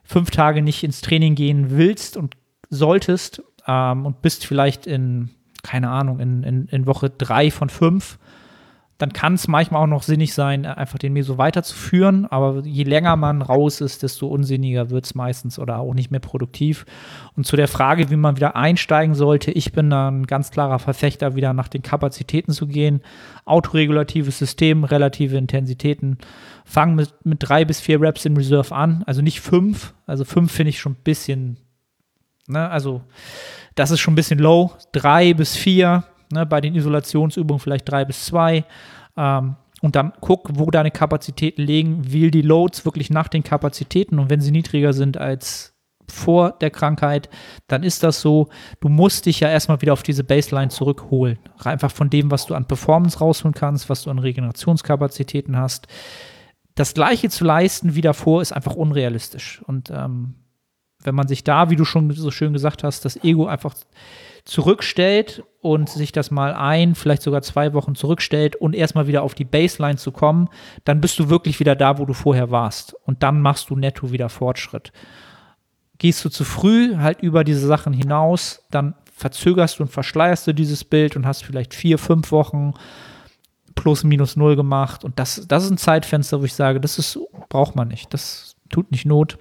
[0.05, 2.37] fünf Tage nicht ins Training gehen willst und
[2.71, 5.31] solltest ähm, und bist vielleicht in,
[5.63, 8.19] keine Ahnung, in, in, in Woche drei von fünf,
[9.01, 12.27] dann kann es manchmal auch noch sinnig sein, einfach den Meso weiterzuführen.
[12.27, 16.21] Aber je länger man raus ist, desto unsinniger wird es meistens oder auch nicht mehr
[16.21, 16.85] produktiv.
[17.35, 20.79] Und zu der Frage, wie man wieder einsteigen sollte, ich bin da ein ganz klarer
[20.79, 23.01] Verfechter, wieder nach den Kapazitäten zu gehen.
[23.47, 26.19] Autoregulatives System, relative Intensitäten.
[26.67, 29.03] Fangen mit, mit drei bis vier Reps in Reserve an.
[29.07, 29.95] Also nicht fünf.
[30.07, 31.57] Also fünf finde ich schon ein bisschen,
[32.49, 33.01] ne, also
[33.77, 34.73] das ist schon ein bisschen low.
[34.93, 38.65] Drei bis vier Ne, bei den Isolationsübungen vielleicht drei bis zwei.
[39.17, 44.19] Ähm, und dann guck, wo deine Kapazitäten liegen, wähl die Loads wirklich nach den Kapazitäten
[44.19, 45.75] und wenn sie niedriger sind als
[46.11, 47.31] vor der Krankheit,
[47.69, 48.49] dann ist das so.
[48.81, 51.39] Du musst dich ja erstmal wieder auf diese Baseline zurückholen.
[51.63, 55.87] Einfach von dem, was du an Performance rausholen kannst, was du an Regenerationskapazitäten hast.
[56.75, 59.63] Das Gleiche zu leisten wie davor ist einfach unrealistisch.
[59.67, 60.35] Und ähm,
[61.03, 63.75] wenn man sich da, wie du schon so schön gesagt hast, das Ego einfach
[64.45, 69.35] zurückstellt und sich das mal ein, vielleicht sogar zwei Wochen zurückstellt und erstmal wieder auf
[69.35, 70.49] die Baseline zu kommen,
[70.85, 72.95] dann bist du wirklich wieder da, wo du vorher warst.
[73.05, 74.93] Und dann machst du netto wieder Fortschritt.
[75.99, 80.55] Gehst du zu früh halt über diese Sachen hinaus, dann verzögerst du und verschleierst du
[80.55, 82.73] dieses Bild und hast vielleicht vier, fünf Wochen
[83.75, 85.05] plus minus null gemacht.
[85.05, 87.19] Und das, das ist ein Zeitfenster, wo ich sage, das ist,
[87.51, 88.13] braucht man nicht.
[88.15, 89.39] Das tut nicht Not.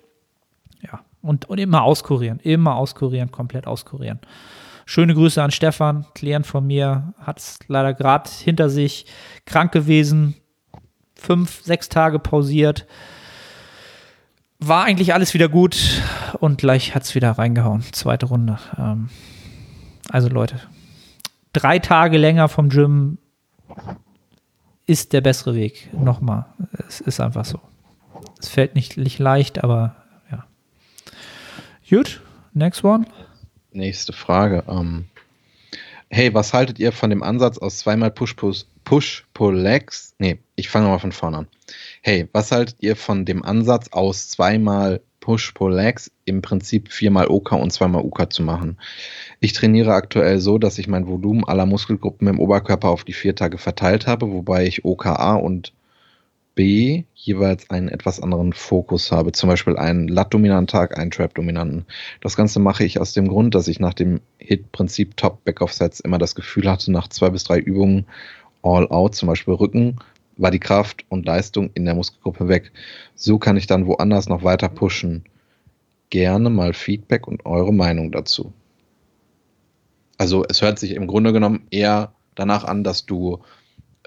[0.82, 1.02] Ja.
[1.22, 4.20] Und, und immer auskurieren, immer auskurieren, komplett auskurieren.
[4.90, 9.06] Schöne Grüße an Stefan, Klient von mir, hat es leider gerade hinter sich,
[9.46, 10.34] krank gewesen,
[11.14, 12.88] fünf, sechs Tage pausiert.
[14.58, 16.02] War eigentlich alles wieder gut
[16.40, 17.84] und gleich hat es wieder reingehauen.
[17.92, 18.58] Zweite Runde.
[18.80, 19.10] Ähm,
[20.10, 20.60] also Leute,
[21.54, 23.20] drei Tage länger vom Gym
[24.88, 25.94] ist der bessere Weg.
[25.94, 26.48] Nochmal,
[26.88, 27.60] es ist einfach so.
[28.40, 29.98] Es fällt nicht, nicht leicht, aber
[30.32, 30.46] ja.
[31.88, 32.24] Gut,
[32.56, 33.06] next one.
[33.72, 34.63] Nächste Frage.
[34.67, 35.05] Ähm,
[36.09, 40.15] hey, was haltet ihr von dem Ansatz aus zweimal Push-Pull-Legs?
[40.17, 41.47] nee, ich fange mal von vorne an.
[42.01, 47.72] Hey, was haltet ihr von dem Ansatz aus zweimal Push-Pull-Legs im Prinzip viermal OK und
[47.72, 48.80] zweimal UK zu machen?
[49.39, 53.36] Ich trainiere aktuell so, dass ich mein Volumen aller Muskelgruppen im Oberkörper auf die vier
[53.36, 55.74] Tage verteilt habe, wobei ich OKA und
[56.66, 59.32] Jeweils einen etwas anderen Fokus habe.
[59.32, 61.86] Zum Beispiel einen Lat-dominanten Tag, einen Trap-dominanten.
[62.22, 66.18] Das Ganze mache ich aus dem Grund, dass ich nach dem Hit-Prinzip Top Backoff-Sets immer
[66.18, 68.05] das Gefühl hatte, nach zwei bis drei Übungen
[68.62, 69.97] All-Out, zum Beispiel Rücken,
[70.38, 72.72] war die Kraft und Leistung in der Muskelgruppe weg.
[73.16, 75.24] So kann ich dann woanders noch weiter pushen.
[76.10, 78.53] Gerne mal Feedback und eure Meinung dazu.
[80.18, 83.39] Also es hört sich im Grunde genommen eher danach an, dass du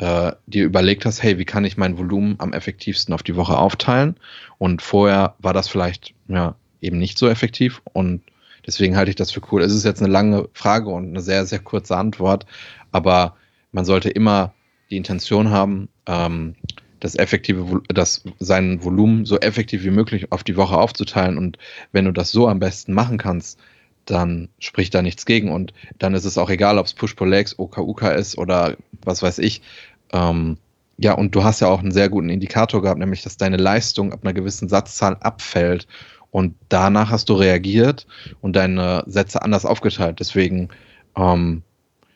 [0.03, 3.57] äh, dir überlegt hast, hey, wie kann ich mein Volumen am effektivsten auf die Woche
[3.57, 4.17] aufteilen?
[4.59, 8.21] Und vorher war das vielleicht ja eben nicht so effektiv und
[8.67, 9.63] deswegen halte ich das für cool.
[9.63, 12.47] Es ist jetzt eine lange Frage und eine sehr, sehr kurze Antwort,
[12.91, 13.37] aber
[13.71, 14.53] man sollte immer
[14.91, 16.57] die Intention haben, ähm,
[16.99, 21.39] das effektive, das sein Volumen so effektiv wie möglich auf die Woche aufzuteilen.
[21.39, 21.59] Und
[21.93, 23.61] wenn du das so am besten machen kannst,
[24.05, 28.03] dann spricht da nichts gegen und dann ist es auch egal, ob es Push-Pull-Legs, OKUK
[28.17, 29.63] ist oder was weiß ich.
[30.13, 30.59] Ähm,
[30.99, 34.13] ja, und du hast ja auch einen sehr guten Indikator gehabt, nämlich dass deine Leistung
[34.13, 35.87] ab einer gewissen Satzzahl abfällt
[36.31, 38.07] und danach hast du reagiert
[38.41, 40.21] und deine Sätze anders aufgeteilt.
[40.21, 40.69] Deswegen,
[41.17, 41.63] ähm,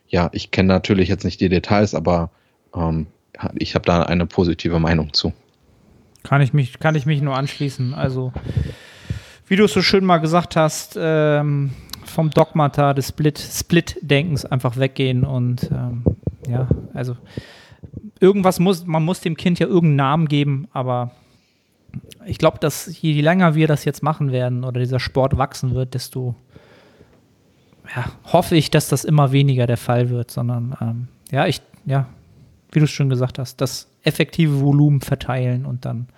[0.09, 2.31] ja, ich kenne natürlich jetzt nicht die Details, aber
[2.75, 3.07] ähm,
[3.55, 5.33] ich habe da eine positive Meinung zu.
[6.23, 7.93] Kann ich mich, kann ich mich nur anschließen.
[7.93, 8.33] Also
[9.47, 11.73] wie du es so schön mal gesagt hast, ähm,
[12.05, 16.05] vom Dogmata des Split, Split-Denkens einfach weggehen und ähm,
[16.49, 17.17] ja, also
[18.21, 21.11] irgendwas muss, man muss dem Kind ja irgendeinen Namen geben, aber
[22.27, 25.95] ich glaube, dass je länger wir das jetzt machen werden oder dieser Sport wachsen wird,
[25.95, 26.35] desto
[27.95, 32.07] ja, hoffe ich, dass das immer weniger der Fall wird, sondern ähm, ja, ich, ja,
[32.73, 36.09] wie du es schon gesagt hast, das effektive Volumen verteilen und dann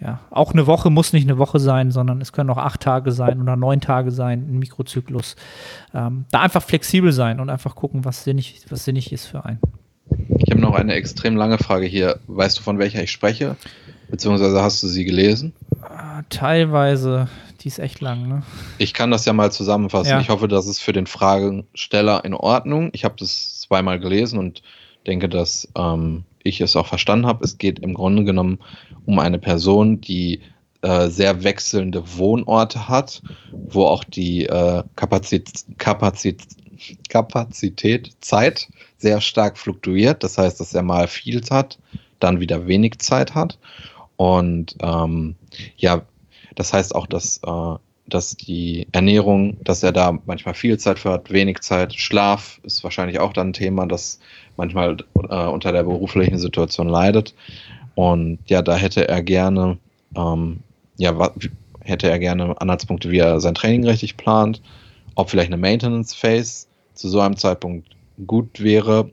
[0.00, 3.12] ja, auch eine Woche muss nicht eine Woche sein, sondern es können auch acht Tage
[3.12, 5.36] sein oder neun Tage sein, ein Mikrozyklus.
[5.94, 9.60] Ähm, da einfach flexibel sein und einfach gucken, was sinnig, was sinnig ist für einen.
[10.38, 12.20] Ich habe noch eine extrem lange Frage hier.
[12.26, 13.56] Weißt du, von welcher ich spreche?
[14.08, 15.52] Beziehungsweise hast du sie gelesen?
[15.82, 17.28] Äh, teilweise.
[17.60, 18.42] Die ist echt lang, ne?
[18.78, 20.10] Ich kann das ja mal zusammenfassen.
[20.10, 20.20] Ja.
[20.20, 22.90] Ich hoffe, das ist für den Fragensteller in Ordnung.
[22.92, 24.62] Ich habe das zweimal gelesen und
[25.06, 27.44] denke, dass ähm, ich es auch verstanden habe.
[27.44, 28.58] Es geht im Grunde genommen
[29.04, 30.42] um eine Person, die
[30.82, 36.46] äh, sehr wechselnde Wohnorte hat, wo auch die äh, Kapazität, Kapazität,
[37.08, 38.68] Kapazität, Zeit
[38.98, 40.22] sehr stark fluktuiert.
[40.22, 41.78] Das heißt, dass er mal viel hat,
[42.20, 43.58] dann wieder wenig Zeit hat.
[44.16, 45.36] Und ähm,
[45.76, 46.02] ja,
[46.54, 47.74] das heißt auch, dass, äh,
[48.06, 51.94] dass die Ernährung, dass er da manchmal viel Zeit für hat, wenig Zeit.
[51.94, 54.18] Schlaf ist wahrscheinlich auch dann ein Thema, das
[54.56, 54.96] manchmal
[55.28, 57.34] äh, unter der beruflichen Situation leidet.
[57.94, 59.78] Und ja, da hätte er gerne,
[60.16, 60.60] ähm,
[60.96, 61.30] ja,
[61.80, 64.62] hätte er gerne Anhaltspunkte, wie er sein Training richtig plant,
[65.14, 67.95] ob vielleicht eine Maintenance Phase zu so einem Zeitpunkt
[68.26, 69.10] gut wäre,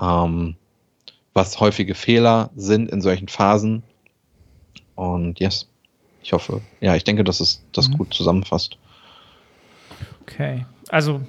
[0.00, 0.56] ähm,
[1.34, 3.82] was häufige Fehler sind in solchen Phasen.
[4.94, 5.68] Und yes,
[6.22, 7.98] ich hoffe, ja, ich denke, dass es das mhm.
[7.98, 8.76] gut zusammenfasst.
[10.22, 11.20] Okay, also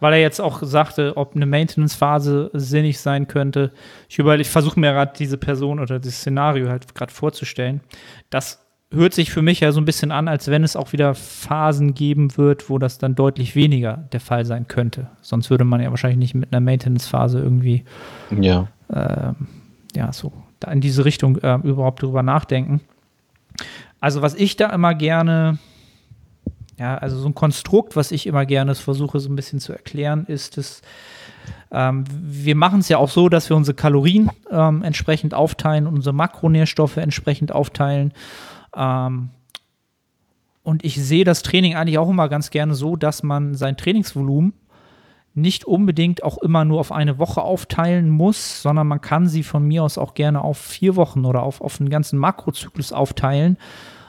[0.00, 3.70] weil er jetzt auch sagte, ob eine Maintenance-Phase sinnig sein könnte.
[4.08, 7.82] Ich, ich versuche mir gerade diese Person oder das Szenario halt gerade vorzustellen.
[8.30, 11.14] Das hört sich für mich ja so ein bisschen an, als wenn es auch wieder
[11.14, 15.08] Phasen geben wird, wo das dann deutlich weniger der Fall sein könnte.
[15.22, 17.84] Sonst würde man ja wahrscheinlich nicht mit einer Maintenance-Phase irgendwie
[18.38, 18.68] ja.
[18.88, 19.32] Äh,
[19.94, 20.32] ja, so
[20.70, 22.80] in diese Richtung äh, überhaupt drüber nachdenken.
[24.00, 25.58] Also, was ich da immer gerne
[26.80, 30.24] ja, also so ein Konstrukt, was ich immer gerne versuche, so ein bisschen zu erklären,
[30.24, 30.80] ist es,
[31.70, 36.14] ähm, wir machen es ja auch so, dass wir unsere Kalorien ähm, entsprechend aufteilen, unsere
[36.14, 38.14] Makronährstoffe entsprechend aufteilen.
[38.74, 39.30] Ähm,
[40.62, 44.52] und ich sehe das Training eigentlich auch immer ganz gerne so, dass man sein Trainingsvolumen
[45.34, 49.66] nicht unbedingt auch immer nur auf eine Woche aufteilen muss, sondern man kann sie von
[49.66, 53.56] mir aus auch gerne auf vier Wochen oder auf, auf einen ganzen Makrozyklus aufteilen.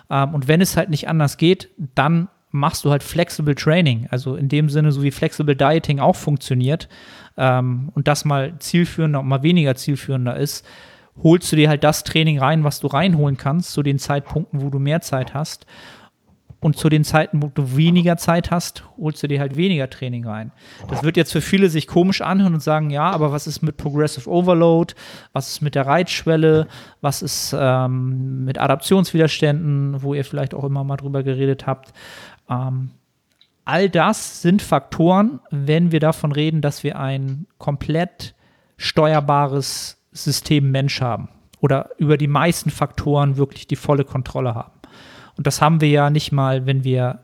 [0.09, 4.07] Ähm, und wenn es halt nicht anders geht, dann machst du halt Flexible Training.
[4.09, 6.89] Also in dem Sinne, so wie Flexible Dieting auch funktioniert
[7.37, 10.65] ähm, und das mal zielführender und mal weniger zielführender ist,
[11.21, 14.69] holst du dir halt das Training rein, was du reinholen kannst, zu den Zeitpunkten, wo
[14.69, 15.65] du mehr Zeit hast.
[16.63, 20.27] Und zu den Zeiten, wo du weniger Zeit hast, holst du dir halt weniger Training
[20.27, 20.51] rein.
[20.89, 23.77] Das wird jetzt für viele sich komisch anhören und sagen, ja, aber was ist mit
[23.77, 24.93] Progressive Overload?
[25.33, 26.67] Was ist mit der Reitschwelle?
[27.01, 31.93] Was ist ähm, mit Adaptionswiderständen, wo ihr vielleicht auch immer mal drüber geredet habt?
[32.47, 32.91] Ähm,
[33.65, 38.35] all das sind Faktoren, wenn wir davon reden, dass wir ein komplett
[38.77, 44.73] steuerbares System Mensch haben oder über die meisten Faktoren wirklich die volle Kontrolle haben.
[45.37, 47.19] Und das haben wir ja nicht mal, wenn wir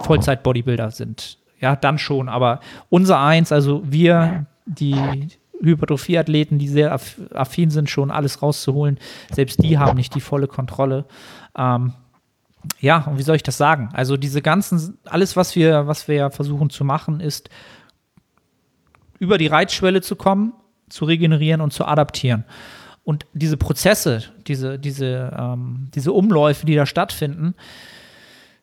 [0.00, 1.38] Vollzeit-Bodybuilder sind.
[1.60, 2.28] Ja, dann schon.
[2.28, 2.60] Aber
[2.90, 5.28] unser Eins, also wir, die
[5.60, 6.98] Hypertrophie-Athleten, die sehr
[7.32, 8.98] affin sind, schon alles rauszuholen,
[9.32, 11.06] selbst die haben nicht die volle Kontrolle.
[11.56, 11.94] Ähm,
[12.80, 13.88] ja, und wie soll ich das sagen?
[13.92, 17.50] Also diese ganzen, alles, was wir, was wir versuchen zu machen, ist
[19.18, 20.52] über die Reizschwelle zu kommen,
[20.88, 22.44] zu regenerieren und zu adaptieren.
[23.04, 27.54] Und diese Prozesse, diese, diese, ähm, diese Umläufe, die da stattfinden,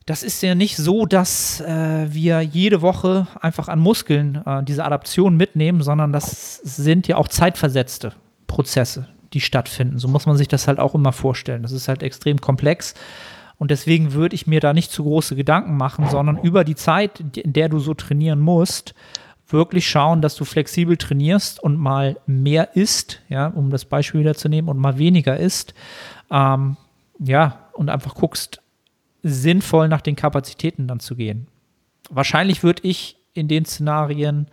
[0.05, 4.83] das ist ja nicht so, dass äh, wir jede Woche einfach an Muskeln äh, diese
[4.83, 8.13] Adaption mitnehmen, sondern das sind ja auch zeitversetzte
[8.47, 9.99] Prozesse, die stattfinden.
[9.99, 11.61] So muss man sich das halt auch immer vorstellen.
[11.61, 12.95] Das ist halt extrem komplex.
[13.59, 17.37] Und deswegen würde ich mir da nicht zu große Gedanken machen, sondern über die Zeit,
[17.37, 18.95] in der du so trainieren musst,
[19.53, 24.35] wirklich schauen, dass du flexibel trainierst und mal mehr isst, ja, um das Beispiel wieder
[24.35, 25.73] zu nehmen, und mal weniger isst.
[26.29, 26.77] Ähm,
[27.19, 28.61] ja, und einfach guckst,
[29.23, 31.47] sinnvoll nach den Kapazitäten dann zu gehen.
[32.09, 34.47] Wahrscheinlich würde ich in den Szenarien,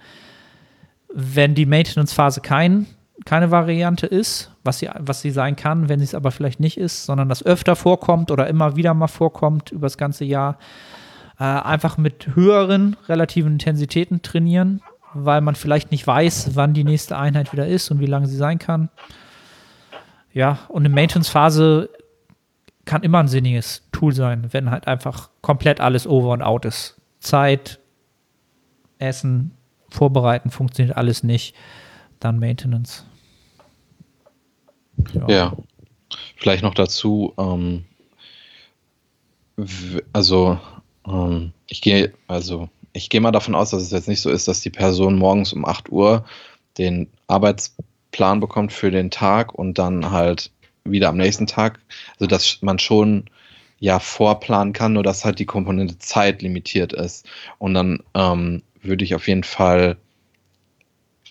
[1.12, 2.86] wenn die Maintenance-Phase kein,
[3.24, 6.76] keine Variante ist, was sie, was sie sein kann, wenn sie es aber vielleicht nicht
[6.76, 10.58] ist, sondern das öfter vorkommt oder immer wieder mal vorkommt über das ganze Jahr,
[11.38, 14.82] äh, einfach mit höheren relativen Intensitäten trainieren,
[15.14, 18.36] weil man vielleicht nicht weiß, wann die nächste Einheit wieder ist und wie lange sie
[18.36, 18.88] sein kann.
[20.32, 21.90] Ja, und eine Maintenance-Phase
[22.84, 26.96] kann immer ein sinniges Tool sein, wenn halt einfach komplett alles over und out ist.
[27.20, 27.78] Zeit,
[28.98, 29.52] Essen,
[29.90, 31.54] Vorbereiten funktioniert alles nicht,
[32.20, 33.04] dann Maintenance.
[35.12, 35.56] Ja, ja.
[36.36, 37.84] vielleicht noch dazu, ähm,
[40.12, 40.58] also
[41.08, 44.48] ähm, ich gehe, also ich gehe mal davon aus, dass es jetzt nicht so ist,
[44.48, 46.24] dass die Person morgens um 8 Uhr
[46.78, 50.50] den Arbeitsplan bekommt für den Tag und dann halt
[50.84, 51.80] wieder am nächsten Tag.
[52.14, 53.24] Also dass man schon
[53.78, 57.26] ja vorplanen kann, nur dass halt die Komponente Zeit limitiert ist.
[57.58, 59.96] Und dann ähm, würde ich auf jeden Fall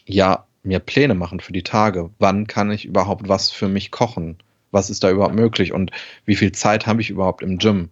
[0.05, 2.09] ja mir Pläne machen für die Tage.
[2.19, 4.38] Wann kann ich überhaupt was für mich kochen?
[4.71, 5.73] Was ist da überhaupt möglich?
[5.73, 5.91] Und
[6.25, 7.89] wie viel Zeit habe ich überhaupt im Gym?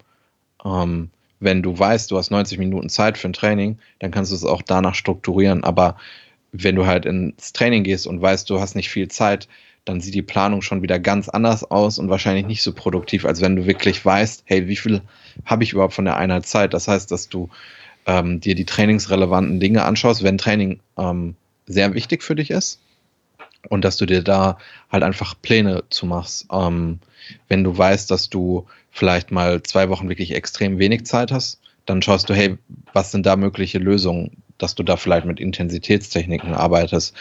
[0.64, 1.10] Ähm,
[1.40, 4.46] wenn du weißt, du hast 90 Minuten Zeit für ein Training, dann kannst du es
[4.46, 5.64] auch danach strukturieren.
[5.64, 5.98] Aber
[6.52, 9.48] wenn du halt ins Training gehst und weißt, du hast nicht viel Zeit,
[9.84, 13.42] dann sieht die Planung schon wieder ganz anders aus und wahrscheinlich nicht so produktiv, als
[13.42, 15.02] wenn du wirklich weißt, hey, wie viel
[15.46, 16.74] habe ich überhaupt von der Einheit Zeit?
[16.74, 17.50] Das heißt, dass du
[18.08, 21.36] ähm, dir die trainingsrelevanten Dinge anschaust, wenn Training ähm,
[21.68, 22.80] sehr wichtig für dich ist
[23.70, 24.58] und dass du dir da
[24.92, 26.48] halt einfach Pläne zu machst.
[26.52, 27.00] Ähm,
[27.48, 32.02] wenn du weißt, dass du vielleicht mal zwei Wochen wirklich extrem wenig Zeit hast, dann
[32.02, 32.58] schaust du, hey,
[32.94, 37.14] was sind da mögliche Lösungen, dass du da vielleicht mit Intensitätstechniken arbeitest.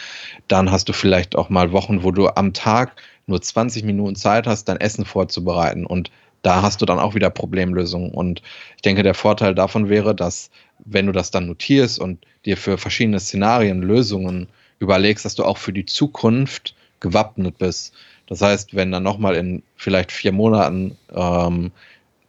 [0.47, 2.95] Dann hast du vielleicht auch mal Wochen, wo du am Tag
[3.27, 6.11] nur 20 Minuten Zeit hast, dein Essen vorzubereiten und
[6.43, 8.11] da hast du dann auch wieder Problemlösungen.
[8.11, 8.41] Und
[8.77, 10.51] ich denke, der Vorteil davon wäre, dass
[10.85, 14.47] wenn du das dann notierst und dir für verschiedene Szenarien Lösungen
[14.79, 17.93] überlegst, dass du auch für die Zukunft gewappnet bist.
[18.27, 21.71] Das heißt, wenn dann nochmal in vielleicht vier Monaten ähm,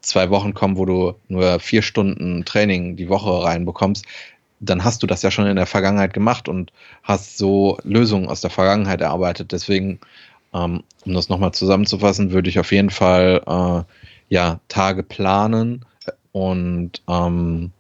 [0.00, 4.04] zwei Wochen kommen, wo du nur vier Stunden Training die Woche reinbekommst,
[4.60, 8.40] dann hast du das ja schon in der Vergangenheit gemacht und hast so Lösungen aus
[8.40, 9.52] der Vergangenheit erarbeitet.
[9.52, 10.00] Deswegen,
[10.54, 13.92] ähm, um das nochmal zusammenzufassen, würde ich auf jeden Fall äh,
[14.28, 15.84] ja, Tage planen
[16.32, 17.70] und ähm,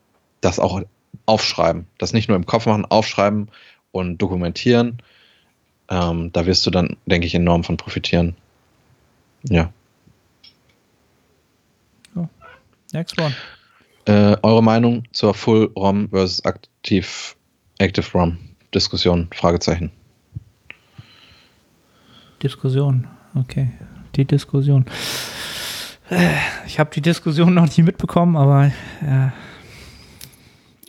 [0.40, 0.82] das auch
[1.24, 1.86] aufschreiben.
[1.98, 3.50] Das nicht nur im Kopf machen, aufschreiben
[3.90, 4.98] und dokumentieren
[5.88, 8.34] ähm, da wirst du dann, denke ich, enorm von profitieren.
[9.44, 9.72] Ja.
[12.14, 12.26] Oh.
[12.92, 13.34] Next one.
[14.06, 17.34] Äh, eure Meinung zur Full ROM versus Active,
[17.78, 18.38] Active ROM
[18.74, 19.28] Diskussion?
[19.32, 19.90] Fragezeichen.
[22.42, 23.70] Diskussion, okay.
[24.14, 24.84] Die Diskussion.
[26.66, 28.66] Ich habe die Diskussion noch nicht mitbekommen, aber
[29.00, 29.30] äh,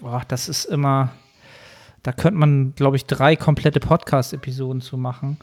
[0.02, 1.12] oh, das ist immer
[2.04, 5.38] Da könnte man, glaube ich, drei komplette Podcast-Episoden zu machen.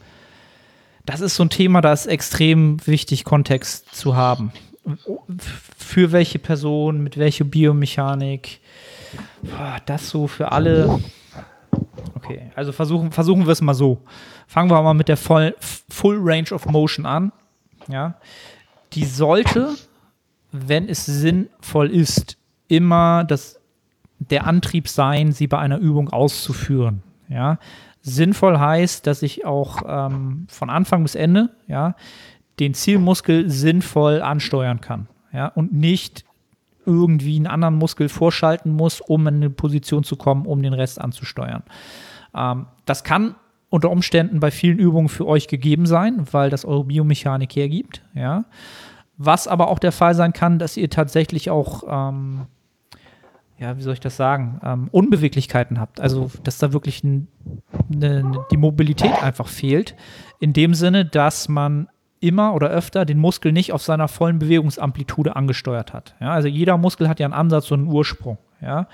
[1.05, 4.51] Das ist so ein Thema, da ist extrem wichtig, Kontext zu haben.
[5.77, 8.59] Für welche Person, mit welcher Biomechanik.
[9.85, 10.99] Das so für alle.
[12.15, 14.01] Okay, also versuchen, versuchen wir es mal so.
[14.47, 15.55] Fangen wir mal mit der Full,
[15.89, 17.31] Full Range of Motion an.
[17.87, 18.15] Ja.
[18.93, 19.75] Die sollte,
[20.51, 22.37] wenn es sinnvoll ist,
[22.67, 23.59] immer das,
[24.29, 27.03] der Antrieb sein, sie bei einer Übung auszuführen.
[27.29, 27.59] Ja.
[28.01, 31.95] Sinnvoll heißt, dass ich auch ähm, von Anfang bis Ende ja,
[32.59, 35.07] den Zielmuskel sinnvoll ansteuern kann.
[35.33, 36.23] Ja, und nicht
[36.85, 41.01] irgendwie einen anderen Muskel vorschalten muss, um in eine Position zu kommen, um den Rest
[41.01, 41.63] anzusteuern.
[42.35, 43.35] Ähm, das kann
[43.69, 48.03] unter Umständen bei vielen Übungen für euch gegeben sein, weil das eure Biomechanik hergibt.
[48.13, 48.45] Ja.
[49.17, 52.47] Was aber auch der Fall sein kann, dass ihr tatsächlich auch, ähm,
[53.57, 56.01] ja, wie soll ich das sagen, ähm, Unbeweglichkeiten habt.
[56.01, 57.27] Also, dass da wirklich ein,
[57.91, 59.95] eine, die Mobilität einfach fehlt.
[60.39, 61.87] In dem Sinne, dass man
[62.19, 66.15] immer oder öfter den Muskel nicht auf seiner vollen Bewegungsamplitude angesteuert hat.
[66.19, 68.37] Ja, also jeder Muskel hat ja einen Ansatz und einen Ursprung.
[68.61, 68.87] Ja.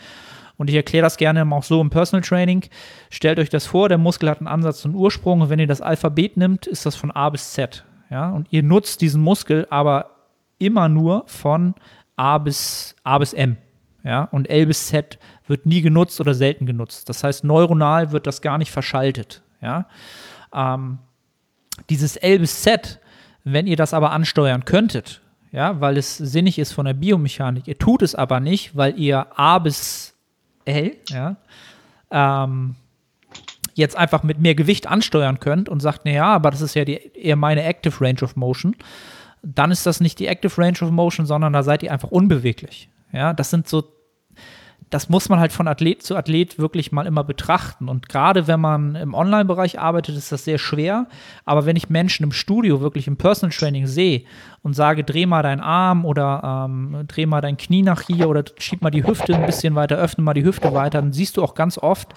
[0.57, 2.65] Und ich erkläre das gerne auch so im Personal Training.
[3.09, 5.41] Stellt euch das vor, der Muskel hat einen Ansatz und einen Ursprung.
[5.41, 7.83] Und wenn ihr das Alphabet nimmt, ist das von A bis Z.
[8.11, 8.29] Ja?
[8.29, 10.11] Und ihr nutzt diesen Muskel aber
[10.59, 11.73] immer nur von
[12.15, 13.57] A bis, A bis M.
[14.03, 14.23] Ja?
[14.25, 17.09] Und L bis Z wird nie genutzt oder selten genutzt.
[17.09, 19.41] Das heißt, neuronal wird das gar nicht verschaltet.
[19.61, 19.87] Ja?
[20.53, 20.99] Ähm,
[21.89, 22.99] dieses L bis Z,
[23.43, 25.21] wenn ihr das aber ansteuern könntet,
[25.51, 29.27] ja, weil es sinnig ist von der Biomechanik, ihr tut es aber nicht, weil ihr
[29.37, 30.13] A bis
[30.63, 31.35] L, ja,
[32.09, 32.75] ähm,
[33.73, 37.11] jetzt einfach mit mehr Gewicht ansteuern könnt und sagt, naja, aber das ist ja die,
[37.15, 38.75] eher meine Active Range of Motion,
[39.43, 42.89] dann ist das nicht die Active Range of Motion, sondern da seid ihr einfach unbeweglich.
[43.11, 43.83] Ja, das sind so
[44.91, 47.87] das muss man halt von Athlet zu Athlet wirklich mal immer betrachten.
[47.87, 51.07] Und gerade wenn man im Online-Bereich arbeitet, ist das sehr schwer.
[51.45, 54.23] Aber wenn ich Menschen im Studio wirklich im Personal Training sehe
[54.63, 58.43] und sage, dreh mal deinen Arm oder ähm, dreh mal dein Knie nach hier oder
[58.57, 61.43] schieb mal die Hüfte ein bisschen weiter, öffne mal die Hüfte weiter, dann siehst du
[61.43, 62.09] auch ganz oft,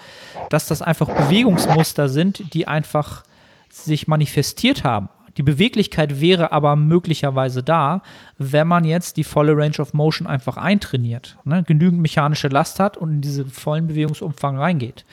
[0.49, 3.23] dass das einfach Bewegungsmuster sind, die einfach
[3.69, 5.07] sich manifestiert haben.
[5.37, 8.01] Die Beweglichkeit wäre aber möglicherweise da,
[8.37, 11.63] wenn man jetzt die volle Range of Motion einfach eintrainiert, ne?
[11.63, 15.05] genügend mechanische Last hat und in diesen vollen Bewegungsumfang reingeht.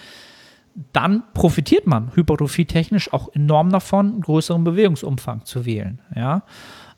[0.93, 6.01] Dann profitiert man hypertrophie-technisch auch enorm davon, einen größeren Bewegungsumfang zu wählen.
[6.14, 6.43] Ja?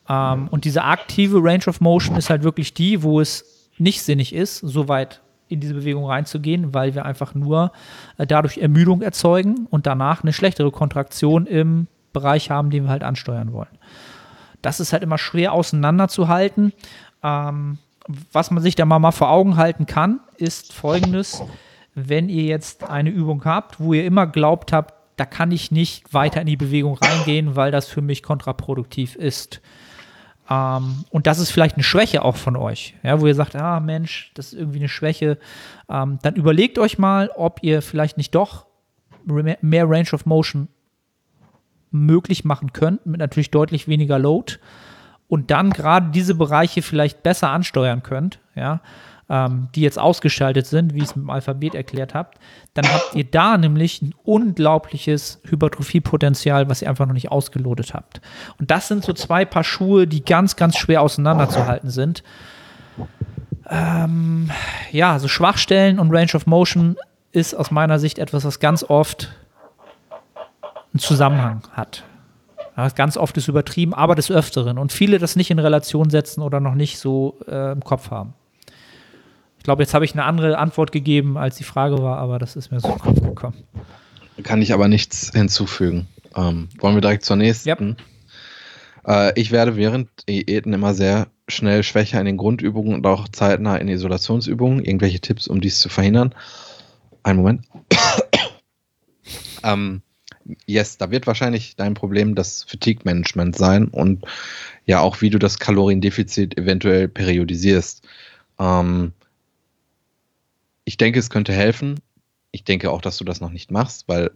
[0.08, 4.34] Ähm, und diese aktive Range of Motion ist halt wirklich die, wo es nicht sinnig
[4.34, 7.72] ist, so weit in diese Bewegung reinzugehen, weil wir einfach nur
[8.18, 13.04] äh, dadurch Ermüdung erzeugen und danach eine schlechtere Kontraktion im Bereich haben, den wir halt
[13.04, 13.76] ansteuern wollen.
[14.62, 16.72] Das ist halt immer schwer auseinanderzuhalten.
[17.22, 17.76] Ähm,
[18.32, 21.42] was man sich da mal, vor Augen halten kann, ist folgendes.
[21.94, 26.12] Wenn ihr jetzt eine Übung habt, wo ihr immer glaubt habt, da kann ich nicht
[26.12, 29.60] weiter in die Bewegung reingehen, weil das für mich kontraproduktiv ist.
[30.50, 33.80] Ähm, und das ist vielleicht eine Schwäche auch von euch, ja, wo ihr sagt, ah
[33.80, 35.38] Mensch, das ist irgendwie eine Schwäche.
[35.88, 38.66] Ähm, dann überlegt euch mal, ob ihr vielleicht nicht doch
[39.24, 40.68] mehr Range of Motion
[41.94, 44.56] möglich machen könnt, mit natürlich deutlich weniger Load
[45.28, 48.80] und dann gerade diese Bereiche vielleicht besser ansteuern könnt, ja,
[49.30, 52.38] ähm, die jetzt ausgeschaltet sind, wie ich es mit dem Alphabet erklärt habt,
[52.74, 58.20] dann habt ihr da nämlich ein unglaubliches Hypertrophiepotenzial, was ihr einfach noch nicht ausgelotet habt.
[58.58, 62.22] Und das sind so zwei Paar Schuhe, die ganz, ganz schwer auseinanderzuhalten sind.
[63.70, 64.50] Ähm,
[64.92, 66.96] ja, so Schwachstellen und Range of Motion
[67.32, 69.30] ist aus meiner Sicht etwas, was ganz oft
[70.94, 72.04] einen Zusammenhang hat.
[72.76, 74.78] Ja, ganz oft ist übertrieben, aber des Öfteren.
[74.78, 78.34] Und viele das nicht in Relation setzen oder noch nicht so äh, im Kopf haben.
[79.58, 82.56] Ich glaube, jetzt habe ich eine andere Antwort gegeben, als die Frage war, aber das
[82.56, 83.56] ist mir so Kopf gekommen.
[84.42, 86.06] Kann ich aber nichts hinzufügen.
[86.36, 87.68] Ähm, wollen wir direkt zur nächsten?
[87.68, 87.96] Yep.
[89.06, 93.76] Äh, ich werde während Diäten immer sehr schnell schwächer in den Grundübungen und auch zeitnah
[93.76, 94.84] in Isolationsübungen.
[94.84, 96.34] Irgendwelche Tipps, um dies zu verhindern?
[97.22, 97.62] Einen Moment.
[99.62, 100.02] ähm,
[100.66, 104.24] yes, da wird wahrscheinlich dein Problem das Fatigue-Management sein und
[104.86, 108.06] ja auch, wie du das Kaloriendefizit eventuell periodisierst.
[108.58, 109.12] Ähm,
[110.84, 112.00] ich denke, es könnte helfen.
[112.50, 114.30] Ich denke auch, dass du das noch nicht machst, weil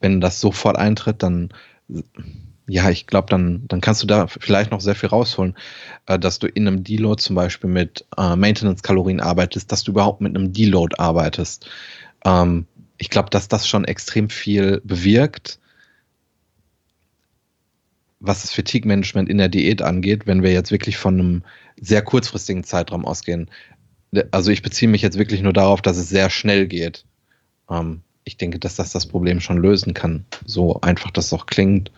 [0.00, 1.50] wenn das sofort eintritt, dann
[2.68, 5.56] ja, ich glaube, dann, dann kannst du da vielleicht noch sehr viel rausholen,
[6.06, 10.20] äh, dass du in einem Deload zum Beispiel mit äh, Maintenance-Kalorien arbeitest, dass du überhaupt
[10.20, 11.68] mit einem Deload arbeitest.
[12.24, 12.66] Ähm,
[12.98, 15.58] ich glaube, dass das schon extrem viel bewirkt,
[18.20, 21.42] was das Fatigue-Management in der Diät angeht, wenn wir jetzt wirklich von einem
[21.78, 23.50] sehr kurzfristigen Zeitraum ausgehen.
[24.30, 27.04] Also ich beziehe mich jetzt wirklich nur darauf, dass es sehr schnell geht.
[27.70, 30.24] Ähm, ich denke, dass das das Problem schon lösen kann.
[30.44, 31.92] So einfach das auch klingt.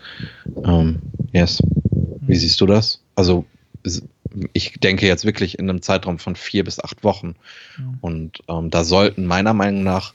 [0.64, 1.00] Ähm,
[1.32, 1.62] yes.
[2.20, 2.38] Wie mhm.
[2.38, 3.02] siehst du das?
[3.14, 3.46] Also
[4.52, 7.36] ich denke jetzt wirklich in einem Zeitraum von vier bis acht Wochen.
[8.00, 10.12] Und ähm, da sollten meiner Meinung nach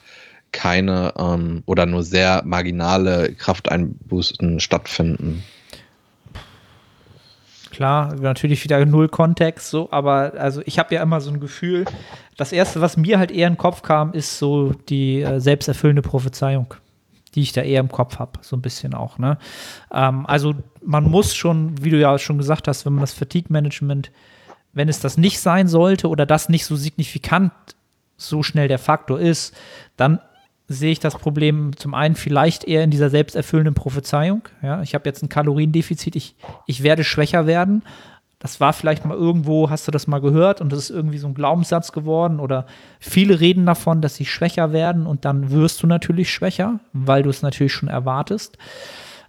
[0.53, 5.43] keine ähm, oder nur sehr marginale Krafteinbußen stattfinden.
[7.71, 11.85] Klar, natürlich wieder null Kontext, so, aber also ich habe ja immer so ein Gefühl,
[12.37, 16.03] das erste, was mir halt eher in den Kopf kam, ist so die äh, selbsterfüllende
[16.03, 16.75] Prophezeiung,
[17.33, 19.17] die ich da eher im Kopf habe, so ein bisschen auch.
[19.17, 19.39] Ne?
[19.91, 20.53] Ähm, also
[20.85, 24.11] man muss schon, wie du ja schon gesagt hast, wenn man das Fatigue-Management,
[24.73, 27.51] wenn es das nicht sein sollte oder das nicht so signifikant
[28.17, 29.55] so schnell der Faktor ist,
[29.97, 30.19] dann
[30.73, 34.43] sehe ich das Problem zum einen vielleicht eher in dieser selbsterfüllenden Prophezeiung.
[34.61, 36.35] Ja, ich habe jetzt ein Kaloriendefizit, ich,
[36.67, 37.83] ich werde schwächer werden.
[38.39, 41.27] Das war vielleicht mal irgendwo, hast du das mal gehört und das ist irgendwie so
[41.27, 42.65] ein Glaubenssatz geworden oder
[42.99, 47.29] viele reden davon, dass sie schwächer werden und dann wirst du natürlich schwächer, weil du
[47.29, 48.57] es natürlich schon erwartest.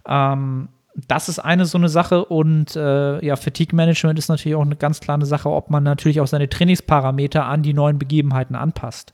[0.05, 4.61] Ähm, das ist eine so eine Sache und äh, ja, Fatigue Management ist natürlich auch
[4.61, 9.13] eine ganz klare Sache, ob man natürlich auch seine Trainingsparameter an die neuen Begebenheiten anpasst.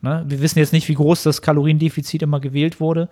[0.00, 0.24] Ne?
[0.26, 3.10] Wir wissen jetzt nicht, wie groß das Kaloriendefizit immer gewählt wurde,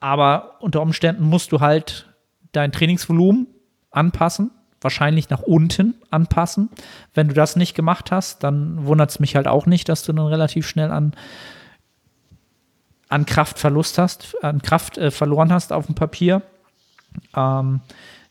[0.00, 2.08] aber unter Umständen musst du halt
[2.52, 3.46] dein Trainingsvolumen
[3.90, 4.50] anpassen,
[4.80, 6.70] wahrscheinlich nach unten anpassen.
[7.12, 10.14] Wenn du das nicht gemacht hast, dann wundert es mich halt auch nicht, dass du
[10.14, 11.12] dann relativ schnell an,
[13.08, 16.40] an Kraftverlust hast, an Kraft äh, verloren hast auf dem Papier.
[17.36, 17.80] Ähm,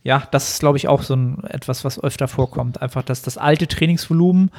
[0.03, 2.81] ja, das ist, glaube ich, auch so ein etwas, was öfter vorkommt.
[2.81, 4.49] Einfach, dass das alte Trainingsvolumen,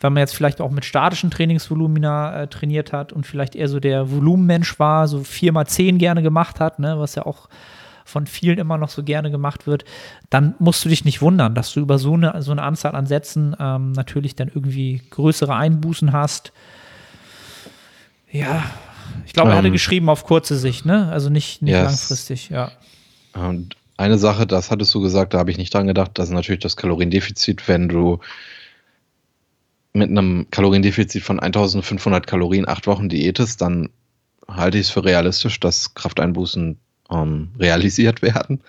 [0.00, 3.80] wenn man jetzt vielleicht auch mit statischen Trainingsvolumina äh, trainiert hat und vielleicht eher so
[3.80, 7.48] der Volumenmensch war, so 4x10 gerne gemacht hat, ne, was ja auch
[8.04, 9.84] von vielen immer noch so gerne gemacht wird,
[10.28, 13.06] dann musst du dich nicht wundern, dass du über so eine, so eine Anzahl an
[13.06, 16.52] Sätzen ähm, natürlich dann irgendwie größere Einbußen hast.
[18.30, 18.64] Ja,
[19.26, 21.08] ich glaube, er hatte ähm, geschrieben auf kurze Sicht, ne?
[21.10, 21.84] Also nicht, nicht yes.
[21.84, 22.72] langfristig, ja.
[23.34, 26.34] Und eine Sache, das hattest du gesagt, da habe ich nicht dran gedacht, das ist
[26.34, 28.20] natürlich das Kaloriendefizit, wenn du
[29.92, 33.90] mit einem Kaloriendefizit von 1500 Kalorien acht Wochen diätest, dann
[34.48, 36.78] halte ich es für realistisch, dass Krafteinbußen
[37.10, 38.62] ähm, realisiert werden.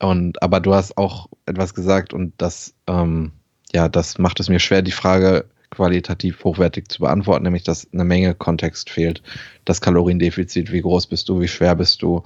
[0.00, 3.32] Und aber du hast auch etwas gesagt und das ähm,
[3.72, 8.04] ja, das macht es mir schwer, die Frage qualitativ hochwertig zu beantworten, nämlich dass eine
[8.04, 9.22] Menge Kontext fehlt.
[9.64, 12.22] Das Kaloriendefizit, wie groß bist du, wie schwer bist du,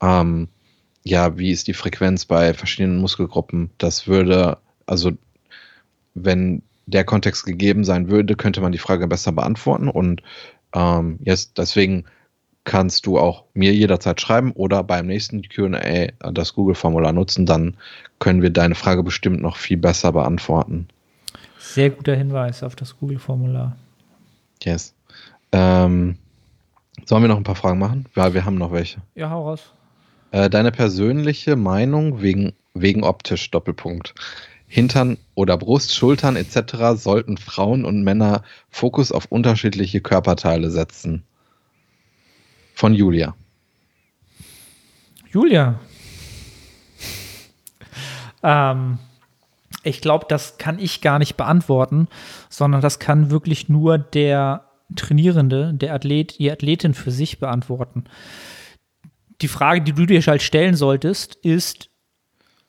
[0.00, 0.48] ähm,
[1.04, 3.70] ja, wie ist die Frequenz bei verschiedenen Muskelgruppen?
[3.78, 5.12] Das würde, also
[6.14, 9.88] wenn der Kontext gegeben sein würde, könnte man die Frage besser beantworten.
[9.88, 10.22] Und
[10.74, 12.04] ähm, jetzt deswegen
[12.64, 17.76] kannst du auch mir jederzeit schreiben oder beim nächsten QA das Google-Formular nutzen, dann
[18.18, 20.88] können wir deine Frage bestimmt noch viel besser beantworten.
[21.58, 23.76] Sehr guter Hinweis auf das Google-Formular.
[24.62, 24.94] Yes.
[25.52, 26.16] Ähm,
[27.04, 28.06] sollen wir noch ein paar Fragen machen?
[28.14, 29.02] Weil wir haben noch welche.
[29.14, 29.72] Ja, hau raus.
[30.34, 34.16] Äh, deine persönliche Meinung wegen, wegen optisch, Doppelpunkt.
[34.66, 37.00] Hintern oder Brust, Schultern etc.
[37.00, 41.22] sollten Frauen und Männer Fokus auf unterschiedliche Körperteile setzen.
[42.74, 43.36] Von Julia.
[45.30, 45.78] Julia.
[48.42, 48.98] ähm,
[49.84, 52.08] ich glaube, das kann ich gar nicht beantworten,
[52.48, 54.64] sondern das kann wirklich nur der
[54.96, 58.06] Trainierende, der Athlet, die Athletin für sich beantworten
[59.44, 61.90] die Frage, die du dir halt stellen solltest, ist,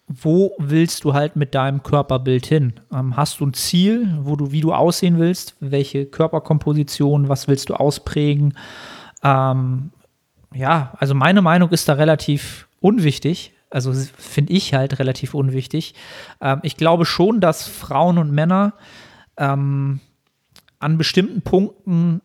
[0.07, 2.73] wo willst du halt mit deinem Körperbild hin?
[2.93, 5.55] Ähm, hast du ein Ziel, wo du, wie du aussehen willst?
[5.61, 8.57] Welche Körperkomposition, was willst du ausprägen?
[9.23, 9.91] Ähm,
[10.53, 13.53] ja, also meine Meinung ist da relativ unwichtig.
[13.69, 15.95] Also finde ich halt relativ unwichtig.
[16.41, 18.73] Ähm, ich glaube schon, dass Frauen und Männer
[19.37, 20.01] ähm,
[20.79, 22.21] an bestimmten Punkten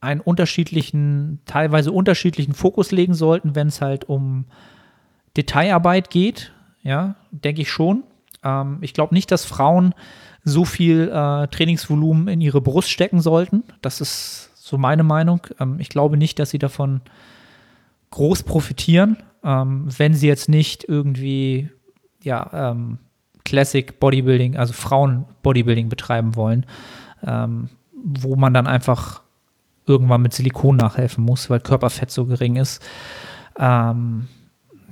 [0.00, 4.46] einen unterschiedlichen, teilweise unterschiedlichen Fokus legen sollten, wenn es halt um
[5.36, 6.52] Detailarbeit geht.
[6.82, 8.04] Ja, denke ich schon.
[8.44, 9.94] Ähm, ich glaube nicht, dass Frauen
[10.44, 13.64] so viel äh, Trainingsvolumen in ihre Brust stecken sollten.
[13.82, 15.40] Das ist so meine Meinung.
[15.58, 17.00] Ähm, ich glaube nicht, dass sie davon
[18.10, 21.68] groß profitieren, ähm, wenn sie jetzt nicht irgendwie
[22.22, 22.98] ja, ähm,
[23.44, 26.66] Classic Bodybuilding, also Frauen Bodybuilding betreiben wollen,
[27.26, 29.22] ähm, wo man dann einfach
[29.88, 32.82] irgendwann mit Silikon nachhelfen muss, weil Körperfett so gering ist.
[33.58, 34.28] Ähm,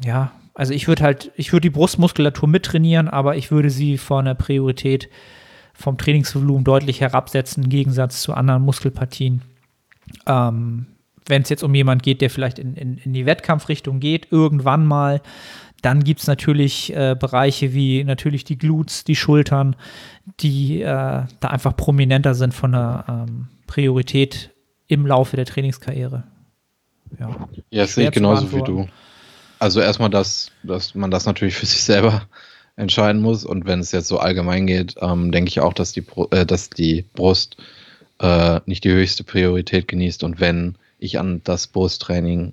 [0.04, 4.24] ja, also ich würde halt, ich würde die Brustmuskulatur mittrainieren, aber ich würde sie von
[4.24, 5.08] der Priorität
[5.74, 9.42] vom Trainingsvolumen deutlich herabsetzen, im Gegensatz zu anderen Muskelpartien.
[10.26, 10.86] Ähm,
[11.26, 14.86] Wenn es jetzt um jemand geht, der vielleicht in, in, in die Wettkampfrichtung geht, irgendwann
[14.86, 15.20] mal,
[15.82, 19.76] dann gibt es natürlich äh, Bereiche wie natürlich die Glutes, die Schultern,
[20.40, 24.55] die äh, da einfach prominenter sind von der ähm, Priorität
[24.88, 26.24] im Laufe der Trainingskarriere.
[27.18, 27.48] ja.
[27.70, 28.88] Ja, das sehe ich genauso wie du.
[29.58, 32.26] Also erstmal, dass, dass man das natürlich für sich selber
[32.76, 33.44] entscheiden muss.
[33.44, 36.70] Und wenn es jetzt so allgemein geht, ähm, denke ich auch, dass die, äh, dass
[36.70, 37.56] die Brust
[38.18, 40.24] äh, nicht die höchste Priorität genießt.
[40.24, 42.52] Und wenn ich an das Brusttraining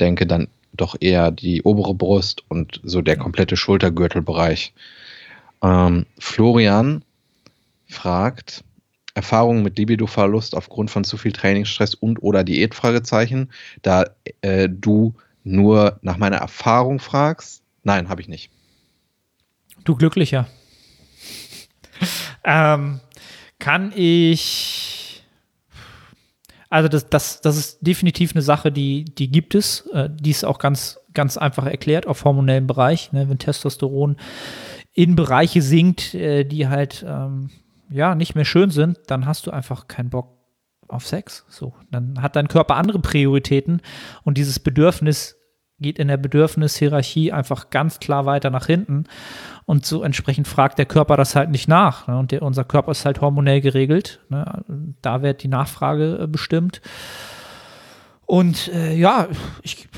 [0.00, 4.72] denke, dann doch eher die obere Brust und so der komplette Schultergürtelbereich.
[5.62, 7.04] Ähm, Florian
[7.88, 8.64] fragt,
[9.14, 12.74] Erfahrungen mit Libido-Verlust aufgrund von zu viel Trainingsstress und oder Diät?
[12.74, 13.50] Fragezeichen.
[13.82, 14.04] Da
[14.40, 18.50] äh, du nur nach meiner Erfahrung fragst, nein, habe ich nicht.
[19.84, 20.46] Du Glücklicher.
[22.44, 23.00] ähm,
[23.58, 25.22] kann ich.
[26.70, 29.86] Also das, das, das ist definitiv eine Sache, die, die gibt es.
[29.92, 33.12] Äh, die ist auch ganz, ganz einfach erklärt auf hormonellem Bereich.
[33.12, 33.28] Ne?
[33.28, 34.16] Wenn Testosteron
[34.94, 37.50] in Bereiche sinkt, äh, die halt ähm,
[37.92, 40.38] ja nicht mehr schön sind, dann hast du einfach keinen Bock
[40.88, 41.44] auf Sex.
[41.48, 43.80] So, dann hat dein Körper andere Prioritäten
[44.24, 45.36] und dieses Bedürfnis
[45.82, 49.04] geht in der Bedürfnishierarchie einfach ganz klar weiter nach hinten.
[49.66, 52.06] Und so entsprechend fragt der Körper das halt nicht nach.
[52.06, 52.16] Ne?
[52.18, 54.20] Und der, unser Körper ist halt hormonell geregelt.
[54.28, 54.64] Ne?
[55.02, 56.80] Da wird die Nachfrage äh, bestimmt.
[58.26, 59.28] Und äh, ja,
[59.62, 59.88] ich,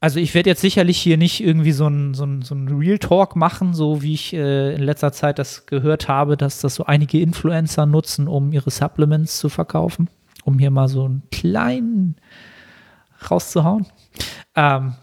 [0.00, 2.98] also ich werde jetzt sicherlich hier nicht irgendwie so ein, so ein, so ein Real
[2.98, 6.86] Talk machen, so wie ich äh, in letzter Zeit das gehört habe, dass das so
[6.86, 10.08] einige Influencer nutzen, um ihre Supplements zu verkaufen.
[10.44, 12.16] Um hier mal so einen kleinen
[13.30, 13.86] rauszuhauen.
[14.56, 14.94] Ähm,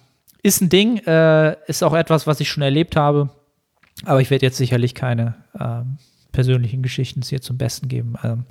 [0.41, 3.30] ist ein Ding, äh, ist auch etwas, was ich schon erlebt habe.
[4.06, 5.98] Aber ich werde jetzt sicherlich keine ähm,
[6.32, 8.16] persönlichen Geschichten hier zum Besten geben.
[8.24, 8.45] Ähm,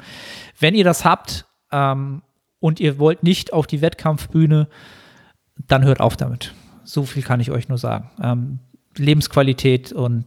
[0.61, 2.23] wenn ihr das habt ähm,
[2.61, 4.69] und ihr wollt nicht auf die Wettkampfbühne,
[5.57, 6.55] dann hört auf damit.
[6.85, 8.11] So viel kann ich euch nur sagen.
[8.23, 8.59] Ähm,
[8.97, 10.25] Lebensqualität und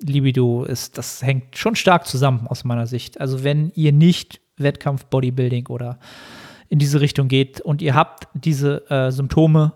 [0.00, 3.20] Libido ist, das hängt schon stark zusammen aus meiner Sicht.
[3.20, 5.98] Also wenn ihr nicht Wettkampf, Bodybuilding oder
[6.68, 9.72] in diese Richtung geht und ihr habt diese äh, Symptome,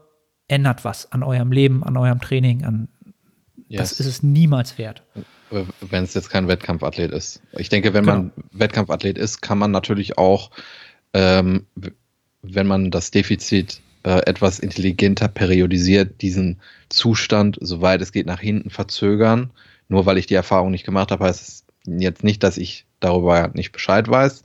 [0.49, 2.89] ändert was an eurem Leben, an eurem Training, an
[3.69, 3.91] yes.
[3.91, 5.03] das ist es niemals wert.
[5.81, 7.41] Wenn es jetzt kein Wettkampfathlet ist.
[7.53, 8.17] Ich denke, wenn genau.
[8.17, 10.51] man Wettkampfathlet ist, kann man natürlich auch,
[11.13, 11.67] ähm,
[12.43, 18.71] wenn man das Defizit äh, etwas intelligenter periodisiert, diesen Zustand, soweit es geht, nach hinten
[18.71, 19.51] verzögern.
[19.89, 23.49] Nur weil ich die Erfahrung nicht gemacht habe, heißt es jetzt nicht, dass ich darüber
[23.53, 24.45] nicht Bescheid weiß.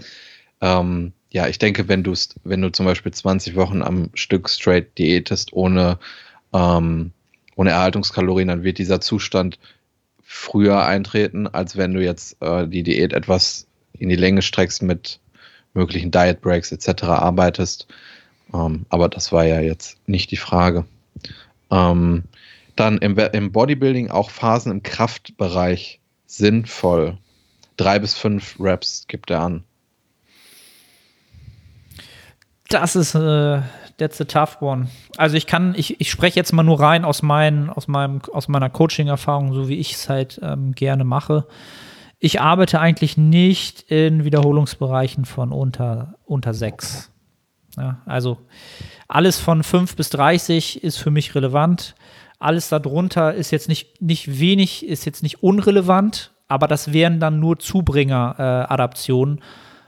[0.62, 4.98] Ähm, ja, ich denke, wenn du wenn du zum Beispiel 20 Wochen am Stück straight
[4.98, 6.00] diätest ohne,
[6.54, 7.12] ähm,
[7.56, 9.60] ohne Erhaltungskalorien, dann wird dieser Zustand
[10.24, 15.20] früher eintreten, als wenn du jetzt äh, die Diät etwas in die Länge streckst mit
[15.76, 17.04] möglichen Diet Breaks etc.
[17.04, 17.88] arbeitest.
[18.54, 20.86] Ähm, aber das war ja jetzt nicht die Frage.
[21.70, 22.24] Ähm,
[22.76, 27.18] dann im, im Bodybuilding auch Phasen im Kraftbereich sinnvoll.
[27.78, 29.64] Drei bis fünf Reps gibt er an.
[32.70, 33.62] Das ist, äh,
[33.98, 34.88] that's a tough one.
[35.18, 38.48] Also ich kann, ich, ich spreche jetzt mal nur rein aus, mein, aus, meinem, aus
[38.48, 41.48] meiner Coaching-Erfahrung, so wie ich es halt ähm, gerne mache.
[42.20, 47.11] Ich arbeite eigentlich nicht in Wiederholungsbereichen von unter, unter sechs.
[47.78, 48.38] Ja, also
[49.08, 51.96] alles von fünf bis 30 ist für mich relevant.
[52.40, 57.40] Alles darunter ist jetzt nicht, nicht wenig, ist jetzt nicht unrelevant, aber das wären dann
[57.40, 59.42] nur Zubringer-Adaptionen äh,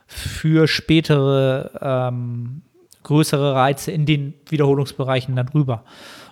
[0.07, 2.61] für spätere ähm,
[3.03, 5.84] größere Reize in den Wiederholungsbereichen dann rüber.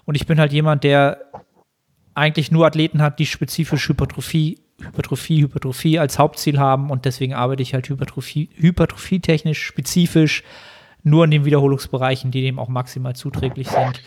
[0.06, 1.20] Und ich bin halt jemand, der
[2.14, 7.64] eigentlich nur Athleten hat, die spezifisch Hypertrophie, Hypertrophie, Hypertrophie als Hauptziel haben und deswegen arbeite
[7.64, 10.44] ich halt Hypertrophie, hypertrophietechnisch spezifisch
[11.04, 14.02] nur in den Wiederholungsbereichen, die dem auch maximal zuträglich sind.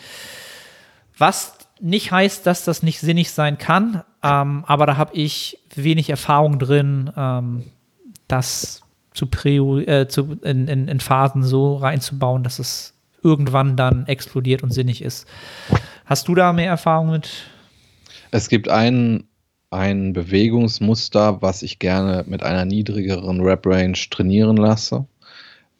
[1.17, 6.09] Was nicht heißt, dass das nicht sinnig sein kann, ähm, aber da habe ich wenig
[6.09, 7.63] Erfahrung drin, ähm,
[8.27, 8.81] das
[9.13, 12.93] zu, Prio, äh, zu in, in, in Phasen so reinzubauen, dass es
[13.23, 15.27] irgendwann dann explodiert und sinnig ist.
[16.05, 17.29] Hast du da mehr Erfahrung mit?
[18.31, 19.23] Es gibt ein,
[19.71, 25.05] ein Bewegungsmuster, was ich gerne mit einer niedrigeren Rep-Range trainieren lasse.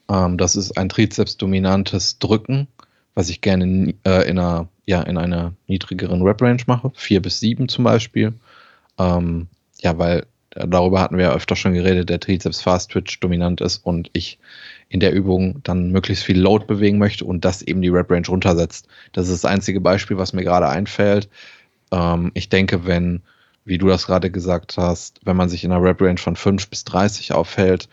[0.09, 2.67] Ähm, das ist ein Trizeps-dominantes Drücken,
[3.13, 7.69] was ich gerne äh, in, einer, ja, in einer niedrigeren Rep-Range mache, vier bis sieben
[7.69, 8.33] zum Beispiel.
[8.97, 9.47] Ähm,
[9.79, 13.85] ja, weil darüber hatten wir ja öfter schon geredet, der Trizeps Fast Twitch dominant ist
[13.85, 14.39] und ich
[14.87, 18.27] in der Übung dann möglichst viel Load bewegen möchte und das eben die Rep Range
[18.27, 18.87] runtersetzt.
[19.11, 21.29] Das ist das einzige Beispiel, was mir gerade einfällt.
[21.91, 23.21] Ähm, ich denke, wenn,
[23.65, 26.69] wie du das gerade gesagt hast, wenn man sich in einer Rep Range von 5
[26.69, 27.89] bis 30 aufhält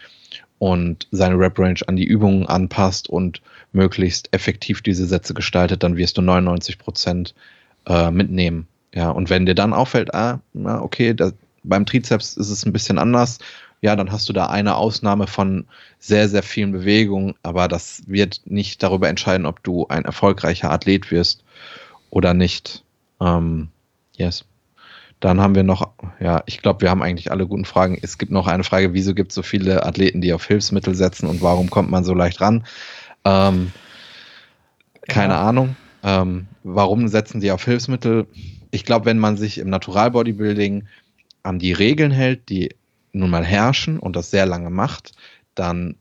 [0.62, 5.96] und seine Rep Range an die Übungen anpasst und möglichst effektiv diese Sätze gestaltet, dann
[5.96, 7.34] wirst du 99 Prozent
[7.86, 8.68] äh, mitnehmen.
[8.94, 11.32] Ja, und wenn dir dann auffällt, ah, na, okay, da,
[11.64, 13.40] beim Trizeps ist es ein bisschen anders.
[13.80, 15.66] ja, dann hast du da eine Ausnahme von
[15.98, 21.10] sehr, sehr vielen Bewegungen, aber das wird nicht darüber entscheiden, ob du ein erfolgreicher Athlet
[21.10, 21.42] wirst
[22.10, 22.84] oder nicht.
[23.20, 23.66] Ähm,
[24.16, 24.44] yes.
[25.22, 25.88] Dann haben wir noch,
[26.18, 27.96] ja, ich glaube, wir haben eigentlich alle guten Fragen.
[28.02, 31.28] Es gibt noch eine Frage, wieso gibt es so viele Athleten, die auf Hilfsmittel setzen
[31.28, 32.66] und warum kommt man so leicht ran?
[33.24, 33.70] Ähm,
[35.06, 35.48] keine ja.
[35.48, 35.76] Ahnung.
[36.02, 38.26] Ähm, warum setzen die auf Hilfsmittel?
[38.72, 40.88] Ich glaube, wenn man sich im Natural-Bodybuilding
[41.44, 42.74] an die Regeln hält, die
[43.12, 45.12] nun mal herrschen und das sehr lange macht,
[45.54, 45.94] dann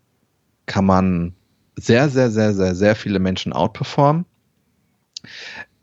[0.65, 1.35] kann man
[1.75, 4.25] sehr, sehr, sehr, sehr, sehr viele Menschen outperformen.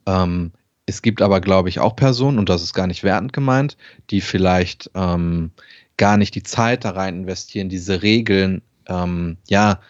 [0.07, 0.51] Ähm,
[0.89, 3.77] es gibt aber, glaube ich, auch Personen, und das ist gar nicht wertend gemeint,
[4.11, 5.51] die vielleicht ähm,
[5.99, 9.81] gar nicht die Zeit da rein investieren, diese Regeln, ähm, ja,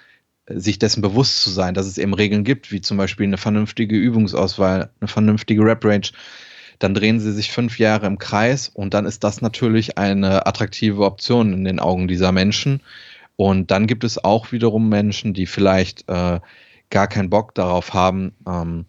[0.49, 3.97] sich dessen bewusst zu sein, dass es eben Regeln gibt, wie zum Beispiel eine vernünftige
[3.97, 6.09] Übungsauswahl, eine vernünftige Rep-Range.
[6.79, 11.05] Dann drehen sie sich fünf Jahre im Kreis und dann ist das natürlich eine attraktive
[11.05, 12.81] Option in den Augen dieser Menschen.
[13.37, 16.41] Und dann gibt es auch wiederum Menschen, die vielleicht äh,
[16.91, 18.87] gar keinen Bock darauf haben, ähm,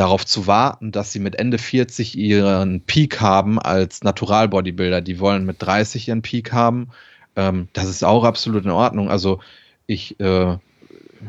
[0.00, 5.02] darauf zu warten, dass sie mit Ende 40 ihren Peak haben als Natural-Bodybuilder.
[5.02, 6.88] Die wollen mit 30 ihren Peak haben.
[7.36, 9.10] Ähm, das ist auch absolut in Ordnung.
[9.10, 9.40] Also
[9.86, 10.56] ich, äh,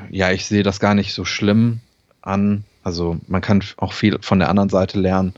[0.09, 1.81] ja, ich sehe das gar nicht so schlimm
[2.21, 2.63] an.
[2.81, 5.33] Also man kann auch viel von der anderen Seite lernen.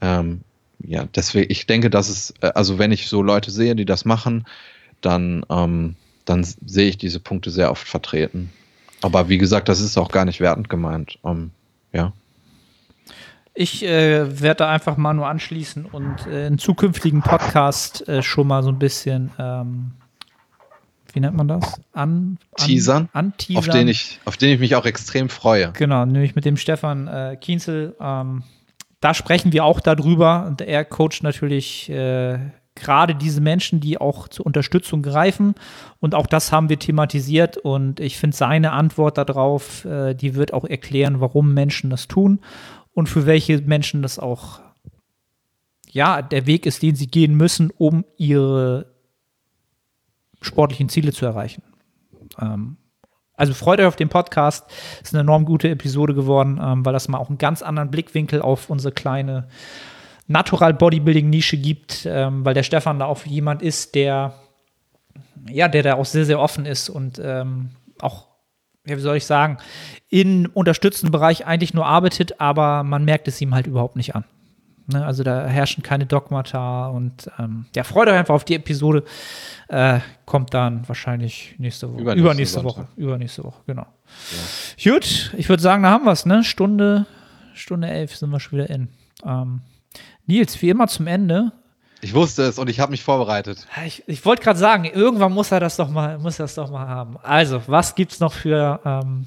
[0.00, 0.40] Ähm,
[0.80, 4.04] ja, deswegen, ich denke, dass es, äh, also wenn ich so Leute sehe, die das
[4.04, 4.46] machen,
[5.00, 5.94] dann, ähm,
[6.24, 8.50] dann sehe ich diese Punkte sehr oft vertreten.
[9.00, 11.20] Aber wie gesagt, das ist auch gar nicht wertend gemeint.
[11.22, 11.52] Um,
[11.92, 12.12] ja.
[13.56, 18.48] Ich äh, werde da einfach mal nur anschließen und äh, in zukünftigen Podcast äh, schon
[18.48, 19.92] mal so ein bisschen, ähm,
[21.12, 21.80] wie nennt man das?
[21.92, 25.70] An, Teasern, an, an Auf den, ich, auf den ich mich auch extrem freue.
[25.72, 27.94] Genau, nämlich mit dem Stefan äh, Kienzel.
[28.00, 28.42] Ähm,
[29.00, 32.38] da sprechen wir auch darüber und er coacht natürlich äh,
[32.74, 35.54] gerade diese Menschen, die auch zur Unterstützung greifen.
[36.00, 37.56] Und auch das haben wir thematisiert.
[37.56, 42.40] Und ich finde seine Antwort darauf, äh, die wird auch erklären, warum Menschen das tun
[42.94, 44.60] und für welche Menschen das auch
[45.90, 48.94] ja der Weg ist, den sie gehen müssen, um ihre
[50.40, 51.62] sportlichen Ziele zu erreichen.
[52.40, 52.76] Ähm,
[53.36, 54.64] also freut euch auf den Podcast.
[55.02, 58.40] Ist eine enorm gute Episode geworden, ähm, weil das mal auch einen ganz anderen Blickwinkel
[58.40, 59.48] auf unsere kleine
[60.26, 64.34] Natural Bodybuilding Nische gibt, ähm, weil der Stefan da auch jemand ist, der
[65.50, 68.28] ja, der da auch sehr, sehr offen ist und ähm, auch
[68.86, 69.58] ja, wie soll ich sagen,
[70.10, 74.24] im unterstützenden Bereich eigentlich nur arbeitet, aber man merkt es ihm halt überhaupt nicht an.
[74.86, 75.04] Ne?
[75.04, 79.04] Also da herrschen keine Dogmata und ähm, ja, freut euch einfach auf die Episode.
[79.68, 82.02] Äh, kommt dann wahrscheinlich nächste Woche.
[82.02, 82.88] Übernächste, Übernächste Woche.
[82.96, 83.86] Übernächste Woche, genau.
[84.76, 84.92] Ja.
[84.92, 86.44] Gut, ich würde sagen, da haben wir es, ne?
[86.44, 87.06] Stunde,
[87.54, 88.88] Stunde elf sind wir schon wieder in.
[89.24, 89.62] Ähm,
[90.26, 91.52] Nils, wie immer zum Ende
[92.00, 93.66] ich wusste es und ich habe mich vorbereitet.
[93.86, 96.70] Ich, ich wollte gerade sagen, irgendwann muss er das doch mal, muss er das doch
[96.70, 97.16] mal haben.
[97.22, 99.26] Also, was gibt es noch für ähm,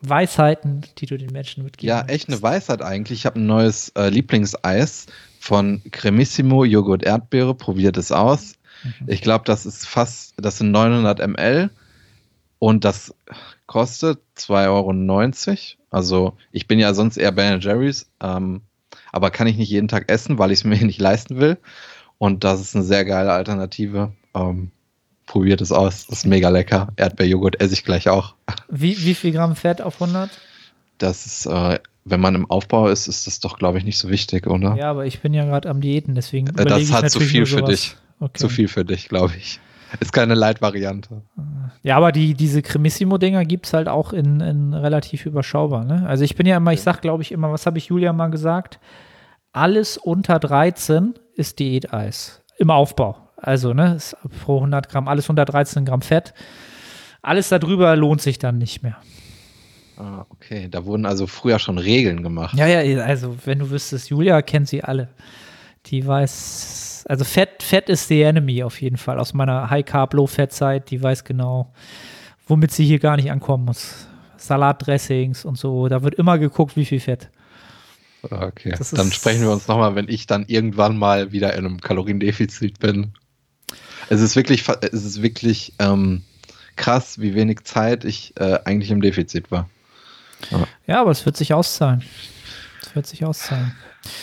[0.00, 1.84] Weisheiten, die du den Menschen mitgibst?
[1.84, 3.20] Ja, echt eine Weisheit eigentlich.
[3.20, 5.06] Ich habe ein neues äh, Lieblingseis
[5.40, 7.54] von Cremissimo Joghurt Erdbeere.
[7.54, 8.54] Probiert es aus.
[8.82, 9.08] Mhm.
[9.08, 11.70] Ich glaube, das ist fast, das sind 900 ml
[12.58, 13.14] und das
[13.66, 15.58] kostet 2,90 Euro.
[15.90, 18.62] Also, ich bin ja sonst eher Ben Jerry's, ähm,
[19.12, 21.58] aber kann ich nicht jeden Tag essen, weil ich es mir nicht leisten will.
[22.18, 24.12] Und das ist eine sehr geile Alternative.
[24.34, 24.70] Ähm,
[25.26, 26.06] probiert es aus.
[26.06, 26.88] Das ist mega lecker.
[26.96, 28.34] Erdbeerjoghurt esse ich gleich auch.
[28.68, 30.30] Wie, wie viel Gramm Fett auf 100?
[30.98, 34.08] Das ist, äh, wenn man im Aufbau ist, ist das doch, glaube ich, nicht so
[34.08, 34.76] wichtig, oder?
[34.76, 36.48] Ja, aber ich bin ja gerade am Diäten, deswegen.
[36.56, 37.96] Äh, das hat zu viel für dich.
[38.18, 38.38] Okay.
[38.38, 39.60] Zu viel für dich, glaube ich.
[40.00, 41.22] Ist keine Leitvariante.
[41.82, 45.84] Ja, aber die, diese Cremissimo-Dinger gibt es halt auch in, in relativ überschaubar.
[45.84, 46.04] Ne?
[46.06, 48.28] Also ich bin ja immer, ich sag, glaube ich, immer, was habe ich Julia mal
[48.28, 48.80] gesagt?
[49.56, 53.16] Alles unter 13 ist Diäteis im Aufbau.
[53.38, 53.96] Also, ne,
[54.44, 56.34] pro 100 Gramm, alles unter 13 Gramm Fett.
[57.22, 58.98] Alles darüber lohnt sich dann nicht mehr.
[59.96, 60.68] Ah, okay.
[60.70, 62.54] Da wurden also früher schon Regeln gemacht.
[62.54, 65.08] Ja, ja, also wenn du wüsstest, Julia kennt sie alle.
[65.86, 69.18] Die weiß, also Fett, Fett ist the enemy auf jeden Fall.
[69.18, 71.72] Aus meiner High Carb, Low Fat Zeit, die weiß genau,
[72.46, 74.06] womit sie hier gar nicht ankommen muss.
[74.36, 77.30] Salatdressings und so, da wird immer geguckt, wie viel Fett.
[78.30, 82.78] Okay, dann sprechen wir uns nochmal, wenn ich dann irgendwann mal wieder in einem Kaloriendefizit
[82.78, 83.12] bin.
[84.08, 86.22] Es ist wirklich, es ist wirklich ähm,
[86.76, 89.68] krass, wie wenig Zeit ich äh, eigentlich im Defizit war.
[90.50, 90.66] Ja.
[90.86, 92.02] ja, aber es wird sich auszahlen.
[92.82, 93.74] Es wird sich auszahlen.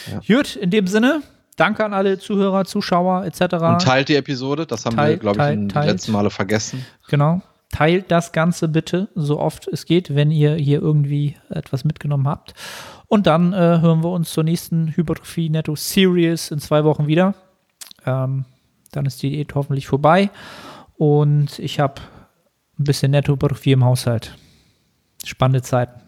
[0.09, 0.35] Ja.
[0.35, 1.21] Gut, in dem Sinne,
[1.57, 3.55] danke an alle Zuhörer, Zuschauer etc.
[3.55, 6.85] Und teilt die Episode, das haben teilt, wir, glaube ich, in den letzten Male vergessen.
[7.09, 7.41] Genau.
[7.71, 12.53] Teilt das Ganze bitte so oft es geht, wenn ihr hier irgendwie etwas mitgenommen habt.
[13.07, 17.35] Und dann äh, hören wir uns zur nächsten Hypertrophie Netto Series in zwei Wochen wieder.
[18.05, 18.45] Ähm,
[18.91, 20.29] dann ist die Diät hoffentlich vorbei
[20.97, 22.01] und ich habe
[22.79, 24.35] ein bisschen Netto-Hypertrophie im Haushalt.
[25.23, 26.01] Spannende Zeiten.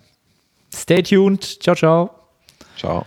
[0.74, 1.44] Stay tuned.
[1.62, 2.10] Ciao, ciao.
[2.78, 3.06] Ciao.